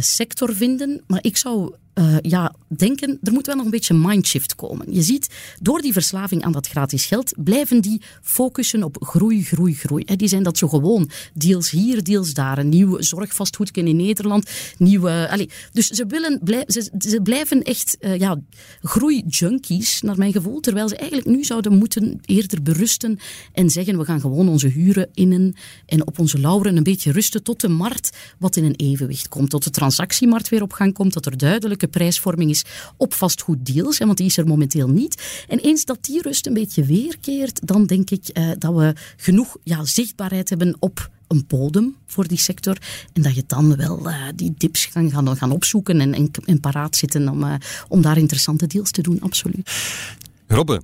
sector 0.00 0.54
vinden. 0.54 1.02
Maar 1.06 1.24
ik 1.24 1.36
zou 1.36 1.74
uh, 1.94 2.16
ja, 2.20 2.54
denken, 2.68 3.18
er 3.22 3.32
moet 3.32 3.46
wel 3.46 3.56
nog 3.56 3.64
een 3.64 3.70
beetje 3.70 3.94
mindshift 3.94 4.54
komen. 4.54 4.92
Je 4.94 5.02
ziet, 5.02 5.28
door 5.60 5.80
die 5.80 5.92
verslaving 5.92 6.44
aan 6.44 6.52
dat 6.52 6.68
gratis 6.68 7.04
geld, 7.04 7.34
blijven 7.36 7.80
die 7.80 8.00
focussen 8.22 8.82
op 8.82 8.96
groei, 9.00 9.44
groei, 9.44 9.74
groei. 9.74 10.04
die 10.04 10.28
zijn 10.28 10.42
dat 10.42 10.58
zo 10.58 10.68
gewoon. 10.68 11.10
Deals 11.34 11.70
hier, 11.70 12.02
deals 12.02 12.34
daar. 12.34 12.58
Een 12.58 12.68
nieuw 12.68 13.00
zorgvastgoedje 13.00 13.82
in 13.82 13.96
Nederland. 13.96 14.50
Nieuwe, 14.78 15.28
allez, 15.30 15.52
dus 15.72 15.86
ze, 15.86 16.06
willen, 16.06 16.40
blij, 16.44 16.64
ze, 16.66 16.90
ze 16.98 17.20
blijven 17.22 17.62
echt 17.62 17.96
uh, 18.00 18.18
ja, 18.18 18.40
groei-junkies, 18.82 20.02
naar 20.02 20.18
mijn 20.18 20.32
gevoel. 20.32 20.60
Terwijl 20.60 20.88
ze 20.88 20.96
eigenlijk 20.96 21.28
nu 21.28 21.44
zouden 21.44 21.78
moeten 21.78 22.20
eerder 22.24 22.62
berusten 22.62 23.18
en 23.52 23.70
zeggen, 23.70 23.98
we 23.98 24.04
gaan 24.04 24.20
gewoon 24.20 24.48
onze 24.48 24.68
huren 24.68 25.08
innen 25.14 25.54
en 25.86 26.06
op 26.06 26.18
onze 26.18 26.40
lauren 26.40 26.76
een 26.76 26.82
beetje 26.82 27.12
rusten 27.12 27.42
tot 27.42 27.60
de 27.60 27.68
markt 27.68 28.16
wat 28.38 28.56
in 28.56 28.64
een 28.64 28.76
evenwicht 28.76 29.28
komt. 29.28 29.50
Tot 29.50 29.64
de 29.64 29.70
transactiemarkt 29.70 30.48
weer 30.48 30.62
op 30.62 30.72
gang 30.72 30.94
komt, 30.94 31.12
dat 31.12 31.26
er 31.26 31.36
duidelijk 31.36 31.81
prijsvorming 31.88 32.50
is 32.50 32.64
op 32.96 33.14
vastgoeddeals, 33.14 33.98
want 33.98 34.16
die 34.16 34.26
is 34.26 34.36
er 34.36 34.46
momenteel 34.46 34.88
niet. 34.88 35.44
En 35.48 35.58
eens 35.58 35.84
dat 35.84 36.04
die 36.04 36.22
rust 36.22 36.46
een 36.46 36.54
beetje 36.54 36.84
weerkeert, 36.84 37.66
dan 37.66 37.86
denk 37.86 38.10
ik 38.10 38.30
uh, 38.32 38.50
dat 38.58 38.74
we 38.74 38.94
genoeg 39.16 39.56
ja, 39.62 39.84
zichtbaarheid 39.84 40.48
hebben 40.48 40.76
op 40.78 41.10
een 41.28 41.44
bodem 41.46 41.96
voor 42.06 42.28
die 42.28 42.38
sector. 42.38 42.76
En 43.12 43.22
dat 43.22 43.34
je 43.34 43.44
dan 43.46 43.76
wel 43.76 44.08
uh, 44.08 44.16
die 44.34 44.54
dips 44.56 44.88
kan 44.88 45.10
gaan, 45.10 45.36
gaan 45.36 45.50
opzoeken 45.50 46.00
en, 46.00 46.14
en, 46.14 46.30
en 46.44 46.60
paraat 46.60 46.96
zitten 46.96 47.28
om, 47.28 47.42
uh, 47.42 47.54
om 47.88 48.02
daar 48.02 48.18
interessante 48.18 48.66
deals 48.66 48.90
te 48.90 49.02
doen, 49.02 49.20
absoluut. 49.20 49.70
Robbe, 50.46 50.82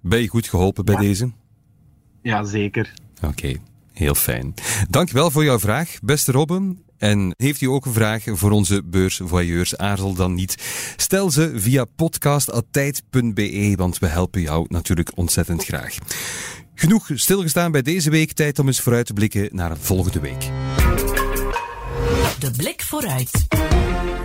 ben 0.00 0.20
je 0.20 0.28
goed 0.28 0.48
geholpen 0.48 0.84
bij 0.84 0.94
ja. 0.94 1.00
deze? 1.00 1.30
Ja, 2.22 2.44
zeker. 2.44 2.92
Oké. 3.16 3.26
Okay. 3.26 3.60
Heel 3.92 4.14
fijn. 4.14 4.54
Dankjewel 4.90 5.30
voor 5.30 5.44
jouw 5.44 5.58
vraag, 5.58 5.98
beste 6.02 6.32
Robben. 6.32 6.78
En 6.98 7.34
heeft 7.36 7.60
u 7.60 7.66
ook 7.66 7.86
een 7.86 7.92
vraag 7.92 8.24
voor 8.26 8.50
onze 8.50 8.82
beursvoyeurs? 8.84 9.76
Aarzel 9.76 10.14
dan 10.14 10.34
niet. 10.34 10.64
Stel 10.96 11.30
ze 11.30 11.52
via 11.54 11.84
podcast.tijd.be, 11.84 13.72
want 13.76 13.98
we 13.98 14.06
helpen 14.06 14.40
jou 14.40 14.66
natuurlijk 14.68 15.10
ontzettend 15.14 15.64
graag. 15.64 15.96
Genoeg 16.74 17.10
stilgestaan 17.14 17.72
bij 17.72 17.82
deze 17.82 18.10
week. 18.10 18.32
Tijd 18.32 18.58
om 18.58 18.66
eens 18.66 18.80
vooruit 18.80 19.06
te 19.06 19.12
blikken 19.12 19.48
naar 19.52 19.76
volgende 19.76 20.20
week. 20.20 20.50
De 22.38 22.50
blik 22.56 22.82
vooruit. 22.82 23.46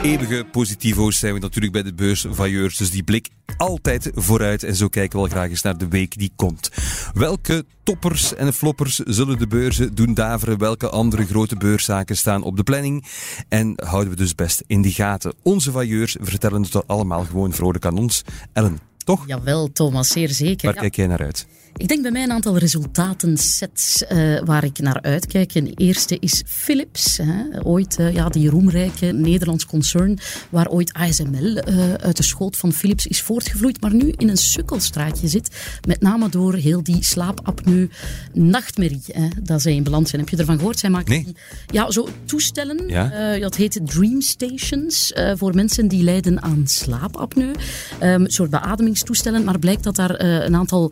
Eeuwige 0.01 0.45
positivo's 0.51 1.19
zijn 1.19 1.33
we 1.33 1.39
natuurlijk 1.39 1.73
bij 1.73 1.83
de 1.83 1.93
beursvailleurs, 1.93 2.77
dus 2.77 2.91
die 2.91 3.03
blik 3.03 3.29
altijd 3.57 4.11
vooruit. 4.13 4.63
En 4.63 4.75
zo 4.75 4.87
kijken 4.87 5.11
we 5.11 5.27
wel 5.27 5.37
graag 5.37 5.49
eens 5.49 5.61
naar 5.61 5.77
de 5.77 5.87
week 5.87 6.17
die 6.17 6.31
komt. 6.35 6.69
Welke 7.13 7.65
toppers 7.83 8.35
en 8.35 8.53
floppers 8.53 8.95
zullen 8.95 9.37
de 9.37 9.47
beurzen 9.47 9.95
doen 9.95 10.13
daveren? 10.13 10.57
Welke 10.57 10.89
andere 10.89 11.25
grote 11.25 11.55
beurszaken 11.55 12.17
staan 12.17 12.43
op 12.43 12.55
de 12.57 12.63
planning? 12.63 13.05
En 13.49 13.73
houden 13.75 14.09
we 14.09 14.17
dus 14.17 14.35
best 14.35 14.63
in 14.67 14.81
de 14.81 14.91
gaten. 14.91 15.33
Onze 15.43 15.71
vailleurs 15.71 16.17
vertellen 16.21 16.61
het 16.61 16.87
allemaal 16.87 17.23
gewoon 17.23 17.53
vrolijk 17.53 17.85
aan 17.85 17.97
ons. 17.97 18.23
Ellen, 18.53 18.79
toch? 18.97 19.27
Jawel, 19.27 19.71
Thomas, 19.71 20.07
zeer 20.07 20.29
zeker. 20.29 20.65
Waar 20.65 20.81
kijk 20.81 20.95
jij 20.95 21.07
naar 21.07 21.21
uit? 21.21 21.47
Ik 21.77 21.87
denk 21.87 22.01
bij 22.01 22.11
mij 22.11 22.23
een 22.23 22.31
aantal 22.31 22.57
resultatensets 22.57 24.03
uh, 24.11 24.39
waar 24.43 24.63
ik 24.63 24.79
naar 24.79 25.01
uitkijk. 25.01 25.53
Een 25.53 25.73
eerste 25.75 26.17
is 26.19 26.43
Philips, 26.45 27.17
hè. 27.17 27.63
ooit 27.63 27.99
uh, 27.99 28.13
ja, 28.13 28.29
die 28.29 28.49
roemrijke 28.49 29.05
Nederlands 29.05 29.65
concern, 29.65 30.19
waar 30.49 30.67
ooit 30.67 30.93
ASML 30.93 31.57
uh, 31.67 31.93
uit 31.93 32.17
de 32.17 32.23
schoot 32.23 32.57
van 32.57 32.73
Philips 32.73 33.07
is 33.07 33.21
voortgevloeid, 33.21 33.81
maar 33.81 33.93
nu 33.93 34.13
in 34.17 34.29
een 34.29 34.37
sukkelstraatje 34.37 35.27
zit. 35.27 35.79
Met 35.87 36.01
name 36.01 36.29
door 36.29 36.53
heel 36.53 36.83
die 36.83 37.03
slaapapneu 37.03 37.89
nachtmerrie. 38.33 39.03
Hè, 39.05 39.27
dat 39.43 39.61
zij 39.61 39.75
in 39.75 39.83
balans 39.83 40.09
zijn. 40.09 40.21
Heb 40.21 40.29
je 40.29 40.37
ervan 40.37 40.57
gehoord? 40.57 40.79
Zij 40.79 40.89
maken 40.89 41.11
nee. 41.13 41.23
die, 41.23 41.35
ja, 41.67 41.91
zo 41.91 42.07
toestellen. 42.25 42.87
Ja? 42.87 43.39
dat 43.39 43.55
heet 43.55 43.79
Dream 43.83 44.21
Stations 44.21 45.13
voor 45.35 45.55
mensen 45.55 45.87
die 45.87 46.03
lijden 46.03 46.41
aan 46.41 46.67
slaapapneu. 46.67 47.47
Um, 47.47 47.55
een 47.99 48.31
soort 48.31 48.49
beademingstoestellen, 48.49 49.43
maar 49.43 49.59
blijkt 49.59 49.83
dat 49.83 49.95
daar 49.95 50.21
een 50.21 50.55
aantal 50.55 50.91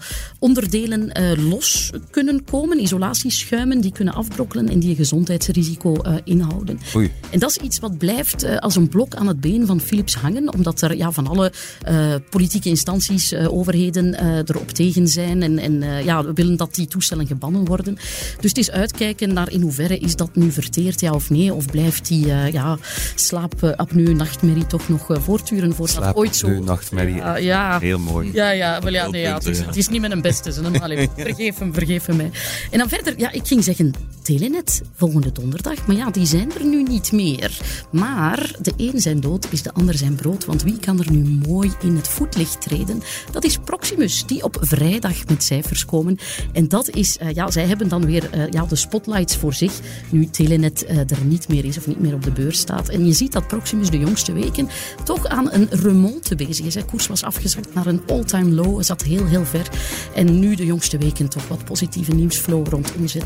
onderdelen 0.70 1.12
delen 1.14 1.38
uh, 1.38 1.50
los 1.50 1.90
kunnen 2.10 2.44
komen. 2.44 2.80
Isolatieschuimen 2.80 3.82
die 3.82 3.92
kunnen 3.92 4.14
afbrokkelen 4.14 4.70
en 4.70 4.80
die 4.80 4.90
een 4.90 4.96
gezondheidsrisico 4.96 5.96
uh, 6.06 6.14
inhouden. 6.24 6.80
Oei. 6.96 7.12
En 7.30 7.40
dat 7.40 7.50
is 7.50 7.58
iets 7.58 7.80
wat 7.80 7.98
blijft 7.98 8.44
uh, 8.44 8.58
als 8.58 8.76
een 8.76 8.90
blok 8.90 9.16
aan 9.16 9.28
het 9.28 9.42
been 9.42 9.66
van 9.66 9.82
Philips 9.82 10.16
hangen, 10.16 10.54
omdat 10.54 10.82
er 10.82 10.96
ja, 10.96 11.12
van 11.12 11.28
alle 11.28 11.52
politieke 12.30 12.70
instanties, 12.70 13.36
overheden 13.36 14.14
erop 14.46 14.70
tegen 14.70 15.08
zijn 15.08 15.44
en, 15.44 15.60
en 15.60 16.04
ja, 16.04 16.34
willen 16.34 16.58
dat 16.58 16.76
die 16.76 16.88
toestellen 16.88 17.28
gebannen 17.28 17.66
worden. 17.66 17.96
Dus 18.40 18.50
het 18.50 18.58
is 18.58 18.72
uitkijken 18.72 19.34
naar 19.34 19.52
in 19.52 19.62
hoeverre 19.62 19.98
is 19.98 20.16
dat 20.16 20.36
nu 20.36 20.52
verteerd, 20.52 21.00
ja 21.00 21.12
of 21.12 21.30
nee, 21.30 21.54
of 21.54 21.66
blijft 21.66 22.08
die 22.08 22.28
ja, 22.28 22.78
slaapapneu, 23.16 24.14
nachtmerrie 24.14 24.66
toch 24.66 24.90
nog 24.90 25.08
voortduren 25.12 25.76
voordat 25.76 26.16
ooit 26.16 26.36
zo... 26.36 26.50
nachtmerrie, 26.50 27.16
ja, 27.16 27.38
ja. 27.38 27.80
heel 27.80 28.00
mooi. 28.00 28.30
Ja, 28.34 28.50
ja, 28.50 28.82
wel, 28.82 28.94
ja, 28.94 29.10
nee, 29.10 29.22
ja, 29.22 29.34
het, 29.34 29.46
is, 29.46 29.60
het 29.60 29.76
is 29.76 29.88
niet 29.88 30.02
mijn 30.02 30.22
beste 30.22 30.52
Allee, 30.82 31.10
vergeef 31.16 31.60
hem, 31.60 31.74
vergeef 31.74 32.06
hem 32.06 32.16
mij. 32.16 32.32
En 32.72 32.80
dan 32.80 32.90
verder, 32.90 33.14
ja, 33.18 33.32
ik 33.32 33.48
ging 33.48 33.64
zeggen 33.64 33.94
Telenet 34.30 34.82
volgende 34.94 35.32
donderdag. 35.32 35.88
Maar 35.88 35.96
ja, 35.96 36.10
die 36.10 36.26
zijn 36.26 36.52
er 36.54 36.66
nu 36.66 36.84
niet 36.84 37.12
meer. 37.12 37.60
Maar 37.92 38.56
de 38.62 38.74
een 38.78 39.02
zijn 39.02 39.20
dood 39.20 39.48
is 39.50 39.62
de 39.62 39.74
ander 39.74 39.94
zijn 39.94 40.16
brood. 40.16 40.46
Want 40.46 40.64
wie 40.64 40.80
kan 40.80 41.00
er 41.00 41.12
nu 41.12 41.24
mooi 41.48 41.72
in 41.82 41.96
het 41.96 42.08
voetlicht 42.08 42.62
treden? 42.62 43.02
Dat 43.32 43.44
is 43.44 43.58
Proximus, 43.58 44.26
die 44.26 44.44
op 44.44 44.58
vrijdag 44.62 45.28
met 45.28 45.44
cijfers 45.44 45.86
komen. 45.86 46.18
En 46.54 46.68
dat 46.68 46.90
is, 46.90 47.18
uh, 47.22 47.32
ja, 47.32 47.52
zij 47.52 47.66
hebben 47.66 47.88
dan 47.88 48.06
weer 48.06 48.30
uh, 48.36 48.44
ja, 48.50 48.66
de 48.66 48.76
spotlights 48.76 49.36
voor 49.36 49.54
zich. 49.54 49.80
Nu 50.10 50.26
Telenet 50.26 50.86
uh, 50.90 50.98
er 50.98 51.26
niet 51.26 51.48
meer 51.48 51.66
is 51.66 51.78
of 51.78 51.88
niet 51.88 52.00
meer 52.00 52.14
op 52.14 52.24
de 52.24 52.32
beurs 52.32 52.60
staat. 52.60 52.90
En 52.90 53.06
je 53.06 53.14
ziet 53.14 53.32
dat 53.32 53.48
Proximus 53.48 53.90
de 53.90 54.00
jongste 54.00 54.32
weken 54.32 54.68
toch 55.04 55.28
aan 55.28 55.52
een 55.52 55.68
remonte 55.70 56.36
bezig 56.36 56.66
is. 56.66 56.74
De 56.74 56.86
koers 56.86 57.08
was 57.08 57.24
afgezakt 57.24 57.74
naar 57.74 57.86
een 57.86 58.02
all-time 58.08 58.52
low. 58.52 58.84
Zat 58.84 59.04
heel, 59.04 59.26
heel 59.26 59.46
ver. 59.46 59.70
En 60.16 60.40
nu 60.40 60.56
de 60.56 60.66
jongste 60.66 60.98
weken 60.98 61.30
toch 61.30 61.48
wat 61.48 61.66
positieve 61.66 62.12
nieuwsflow 62.12 62.68
rond 62.68 62.94
onze 63.00 63.20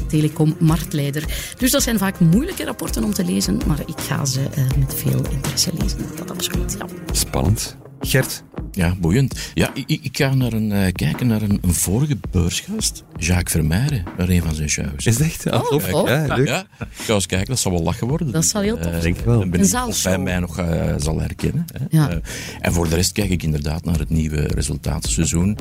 Dus 1.57 1.71
dat 1.71 1.83
zijn 1.83 1.97
vaak 1.97 2.19
moeilijke 2.19 2.63
rapporten 2.63 3.03
om 3.03 3.13
te 3.13 3.25
lezen, 3.25 3.59
maar 3.67 3.79
ik 3.79 3.99
ga 3.99 4.25
ze 4.25 4.39
uh, 4.39 4.63
met 4.77 4.93
veel 4.93 5.25
interesse 5.29 5.71
lezen. 5.79 5.97
Dat 6.15 6.31
absoluut, 6.31 6.75
ja. 6.79 6.85
Spannend. 7.11 7.77
Gert? 7.99 8.43
Ja, 8.71 8.95
boeiend. 8.99 9.51
Ja, 9.53 9.71
ik, 9.73 9.99
ik 10.03 10.17
ga 10.17 10.33
naar 10.33 10.53
een, 10.53 10.71
uh, 10.71 10.91
kijken 10.91 11.27
naar 11.27 11.41
een, 11.41 11.59
een, 11.61 11.73
vorige 11.73 12.17
beursgast, 12.31 13.03
Jacques 13.17 13.51
Vermeijren, 13.51 14.03
naar 14.17 14.29
een 14.29 14.41
van 14.41 14.55
zijn 14.55 14.69
shows. 14.69 15.05
Is 15.05 15.19
echt? 15.19 15.45
Oh, 15.51 15.71
oh, 15.71 15.93
oh. 15.93 16.07
Ja, 16.07 16.35
leuk. 16.35 16.47
Ja, 16.47 16.65
ik 16.79 16.87
ga 17.05 17.13
eens 17.13 17.25
kijken, 17.25 17.47
dat 17.47 17.59
zal 17.59 17.71
wel 17.71 17.83
lachen 17.83 18.07
worden. 18.07 18.31
Dat 18.31 18.45
zal 18.45 18.61
heel 18.61 18.77
tof 18.77 18.93
uh, 18.93 19.01
denk 19.01 19.17
ik 19.17 19.25
wel. 19.25 19.49
Ben 19.49 19.87
of 19.87 20.03
hij 20.03 20.17
mij 20.17 20.39
nog 20.39 20.59
uh, 20.59 20.93
zal 20.97 21.19
herkennen. 21.19 21.65
Hè. 21.73 21.85
Ja. 21.89 22.19
en 22.61 22.73
voor 22.73 22.89
de 22.89 22.95
rest 22.95 23.11
kijk 23.11 23.29
ik 23.29 23.43
inderdaad 23.43 23.85
naar 23.85 23.99
het 23.99 24.09
nieuwe 24.09 24.41
resultatenseizoen. 24.41 25.57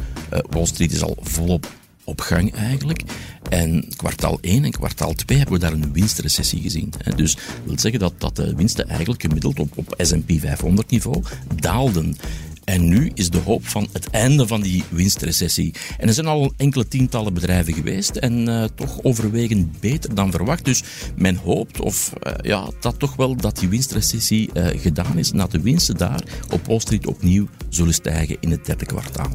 Wall 0.50 0.66
Street 0.66 0.92
is 0.92 1.02
al 1.02 1.16
volop 1.20 1.70
op 2.04 2.20
gang 2.20 2.54
eigenlijk. 2.54 3.02
En 3.48 3.84
kwartaal 3.96 4.38
1 4.40 4.64
en 4.64 4.70
kwartaal 4.70 5.14
2 5.14 5.38
hebben 5.38 5.56
we 5.56 5.64
daar 5.64 5.72
een 5.72 5.92
winstrecessie 5.92 6.62
gezien. 6.62 6.92
Dus 7.16 7.34
dat 7.34 7.44
wil 7.64 7.78
zeggen 7.78 8.00
dat, 8.00 8.12
dat 8.18 8.36
de 8.36 8.54
winsten 8.54 8.88
eigenlijk 8.88 9.22
gemiddeld 9.22 9.58
op, 9.58 9.94
S&P 9.98 10.32
500 10.40 10.90
niveau 10.90 11.22
daalden. 11.54 12.16
En 12.64 12.88
nu 12.88 13.10
is 13.14 13.30
de 13.30 13.38
hoop 13.38 13.66
van 13.66 13.88
het 13.92 14.10
einde 14.10 14.46
van 14.46 14.60
die 14.60 14.84
winstrecessie. 14.88 15.74
En 15.98 16.08
er 16.08 16.14
zijn 16.14 16.26
al 16.26 16.52
enkele 16.56 16.88
tientallen 16.88 17.34
bedrijven 17.34 17.74
geweest 17.74 18.16
en 18.16 18.48
uh, 18.48 18.64
toch 18.74 19.02
overwegend 19.02 19.80
beter 19.80 20.14
dan 20.14 20.30
verwacht. 20.30 20.64
Dus 20.64 20.82
men 21.16 21.36
hoopt 21.36 21.80
of 21.80 22.12
uh, 22.22 22.32
ja, 22.42 22.70
dat 22.80 22.98
toch 22.98 23.16
wel 23.16 23.36
dat 23.36 23.58
die 23.58 23.68
winstrecessie 23.68 24.50
uh, 24.54 24.66
gedaan 24.66 25.18
is. 25.18 25.30
En 25.30 25.46
de 25.50 25.60
winsten 25.60 25.96
daar 25.96 26.22
op 26.50 26.66
Wall 26.66 26.80
Street 26.80 27.06
opnieuw 27.06 27.46
zullen 27.68 27.94
stijgen 27.94 28.36
in 28.40 28.50
het 28.50 28.66
derde 28.66 28.86
kwartaal. 28.86 29.30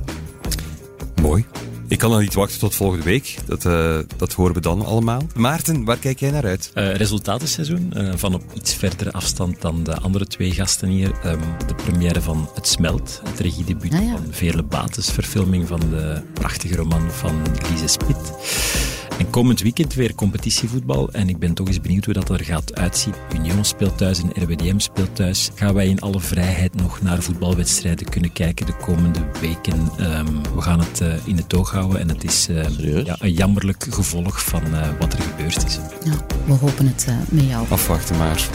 Mooi. 1.21 1.45
Ik 1.89 1.97
kan 1.97 2.11
dan 2.11 2.19
niet 2.19 2.33
wachten 2.33 2.59
tot 2.59 2.75
volgende 2.75 3.03
week. 3.03 3.35
Dat, 3.45 3.65
uh, 3.65 3.97
dat 4.17 4.33
horen 4.33 4.53
we 4.53 4.61
dan 4.61 4.85
allemaal. 4.85 5.21
Maarten, 5.35 5.83
waar 5.85 5.97
kijk 5.97 6.19
jij 6.19 6.31
naar 6.31 6.45
uit? 6.45 6.71
Uh, 6.73 6.93
resultatenseizoen. 6.95 7.93
Uh, 7.97 8.13
van 8.15 8.33
op 8.33 8.43
iets 8.53 8.73
verdere 8.73 9.11
afstand 9.11 9.61
dan 9.61 9.83
de 9.83 9.99
andere 9.99 10.27
twee 10.27 10.51
gasten 10.51 10.87
hier. 10.89 11.11
Um, 11.25 11.39
de 11.67 11.75
première 11.75 12.21
van 12.21 12.49
Het 12.55 12.67
Smelt. 12.67 13.21
Het 13.23 13.39
regiedebuut 13.39 13.93
Ah, 13.93 14.03
ja. 14.03 14.11
van 14.11 14.25
Veerle 14.29 14.63
Bates. 14.63 15.09
Verfilming 15.11 15.67
van 15.67 15.79
de 15.79 16.21
prachtige 16.33 16.75
roman 16.75 17.11
van 17.11 17.41
Lise 17.69 17.87
Spit. 17.87 18.31
En 19.17 19.29
komend 19.29 19.61
weekend 19.61 19.93
weer 19.93 20.15
competitievoetbal. 20.15 21.11
En 21.11 21.29
ik 21.29 21.39
ben 21.39 21.53
toch 21.53 21.67
eens 21.67 21.81
benieuwd 21.81 22.05
hoe 22.05 22.13
dat 22.13 22.29
er 22.29 22.43
gaat 22.43 22.75
uitzien. 22.75 23.13
Union 23.35 23.65
speelt 23.65 23.97
thuis 23.97 24.21
en 24.21 24.43
RWDM 24.43 24.79
speelt 24.79 25.15
thuis. 25.15 25.51
Gaan 25.55 25.73
wij 25.73 25.87
in 25.87 25.99
alle 25.99 26.19
vrijheid 26.19 26.75
nog 26.75 27.01
naar 27.01 27.21
voetbalwedstrijden 27.21 28.09
kunnen 28.09 28.33
kijken 28.33 28.65
de 28.65 28.75
komende 28.75 29.19
weken? 29.41 29.91
Um, 29.99 30.41
we 30.55 30.61
gaan 30.61 30.79
het 30.79 31.01
uh, 31.01 31.13
in 31.23 31.37
het 31.37 31.55
oog 31.55 31.71
houden. 31.71 31.99
En 31.99 32.09
het 32.09 32.23
is 32.23 32.49
uh, 32.49 33.05
ja, 33.05 33.15
een 33.19 33.33
jammerlijk 33.33 33.85
gevolg 33.89 34.43
van 34.43 34.61
uh, 34.65 34.87
wat 34.99 35.13
er 35.13 35.21
gebeurd 35.21 35.65
is. 35.65 35.79
Ja, 36.03 36.25
we 36.45 36.53
hopen 36.53 36.87
het 36.87 37.07
met 37.29 37.45
jou. 37.45 37.65
Afwachten 37.69 38.17
maar. 38.17 38.47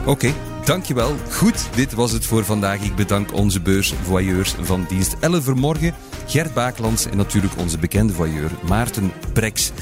Oké. 0.00 0.10
Okay. 0.10 0.53
Dankjewel. 0.64 1.16
Goed, 1.40 1.76
dit 1.76 1.94
was 1.94 2.12
het 2.12 2.26
voor 2.26 2.44
vandaag. 2.44 2.84
Ik 2.84 2.96
bedank 2.96 3.32
onze 3.32 3.62
beursvoyeurs 3.62 4.52
van 4.54 4.84
dienst 4.88 5.20
11 5.20 5.44
vanmorgen, 5.44 5.92
Gert 6.26 6.54
Baaklands 6.54 7.10
en 7.10 7.16
natuurlijk 7.16 7.56
onze 7.58 7.78
bekende 7.78 8.12
voyeur 8.12 8.50
Maarten 8.68 9.10
Brex. 9.32 9.72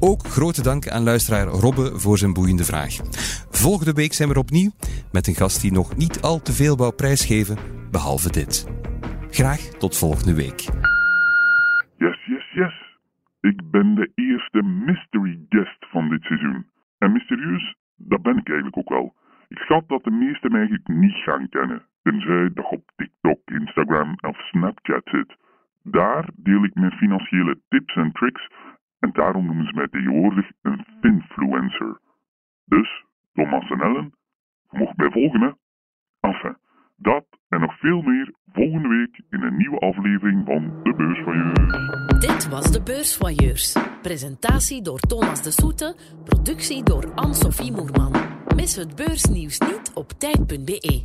Ook 0.00 0.26
grote 0.26 0.62
dank 0.62 0.88
aan 0.88 1.02
luisteraar 1.02 1.46
Robbe 1.46 1.98
voor 1.98 2.18
zijn 2.18 2.32
boeiende 2.32 2.64
vraag. 2.64 2.92
Volgende 3.50 3.92
week 3.92 4.12
zijn 4.12 4.28
we 4.28 4.34
er 4.34 4.40
opnieuw 4.40 4.70
met 5.12 5.26
een 5.26 5.34
gast 5.34 5.60
die 5.60 5.72
nog 5.72 5.96
niet 5.96 6.20
al 6.22 6.42
te 6.42 6.52
veel 6.52 6.76
wou 6.76 6.92
prijsgeven, 6.92 7.56
behalve 7.90 8.30
dit. 8.30 8.66
Graag 9.30 9.60
tot 9.60 9.96
volgende 9.96 10.34
week. 10.34 10.60
Yes, 11.96 12.18
yes, 12.26 12.50
yes. 12.54 12.74
Ik 13.40 13.70
ben 13.70 13.94
de 13.94 14.10
eerste 14.14 14.62
mystery 14.62 15.38
guest 15.48 15.86
van 15.90 16.08
dit 16.08 16.22
seizoen. 16.22 16.66
En 16.98 17.12
mysterieus, 17.12 17.76
dat 17.96 18.22
ben 18.22 18.36
ik 18.36 18.48
eigenlijk 18.48 18.78
ook 18.78 18.88
wel. 18.88 19.14
Ik 19.48 19.58
schat 19.58 19.88
dat 19.88 20.04
de 20.04 20.10
meesten 20.10 20.50
mij 20.50 20.60
eigenlijk 20.60 20.88
niet 20.88 21.14
gaan 21.14 21.48
kennen, 21.48 21.82
tenzij 22.02 22.50
dat 22.54 22.70
op 22.70 22.90
TikTok, 22.96 23.40
Instagram 23.44 24.16
of 24.20 24.36
Snapchat 24.36 25.02
zit. 25.04 25.36
Daar 25.82 26.28
deel 26.34 26.64
ik 26.64 26.74
mijn 26.74 26.92
financiële 26.92 27.60
tips 27.68 27.94
en 27.94 28.12
tricks 28.12 28.48
en 28.98 29.10
daarom 29.12 29.46
noemen 29.46 29.66
ze 29.66 29.74
mij 29.74 29.88
tegenwoordig 29.88 30.50
een 30.62 30.84
finfluencer. 31.00 32.00
Dus, 32.64 33.04
Thomas 33.32 33.70
en 33.70 33.80
Ellen, 33.80 34.12
mocht 34.70 34.96
mij 34.96 35.10
volgen 35.10 35.40
hè. 35.40 35.50
Enfin, 36.20 36.56
dat 36.96 37.24
en 37.48 37.60
nog 37.60 37.78
veel 37.78 38.02
meer 38.02 38.32
volgende 38.52 38.88
week 38.88 39.22
in 39.30 39.42
een 39.42 39.56
nieuwe 39.56 39.78
aflevering 39.78 40.44
van 40.44 40.82
De 40.82 40.94
Beursvoyeurs. 40.94 42.20
Dit 42.20 42.48
was 42.48 42.72
De 42.72 42.82
Beursvoyeurs. 42.82 43.98
Presentatie 44.02 44.82
door 44.82 44.98
Thomas 44.98 45.42
de 45.42 45.50
Soete, 45.50 45.96
productie 46.24 46.84
door 46.84 47.14
Anne-Sophie 47.14 47.72
Moerman. 47.72 48.37
Mis 48.54 48.76
het 48.76 48.94
beursnieuws 48.96 49.58
niet 49.58 49.90
op 49.94 50.12
tijd.be. 50.18 51.02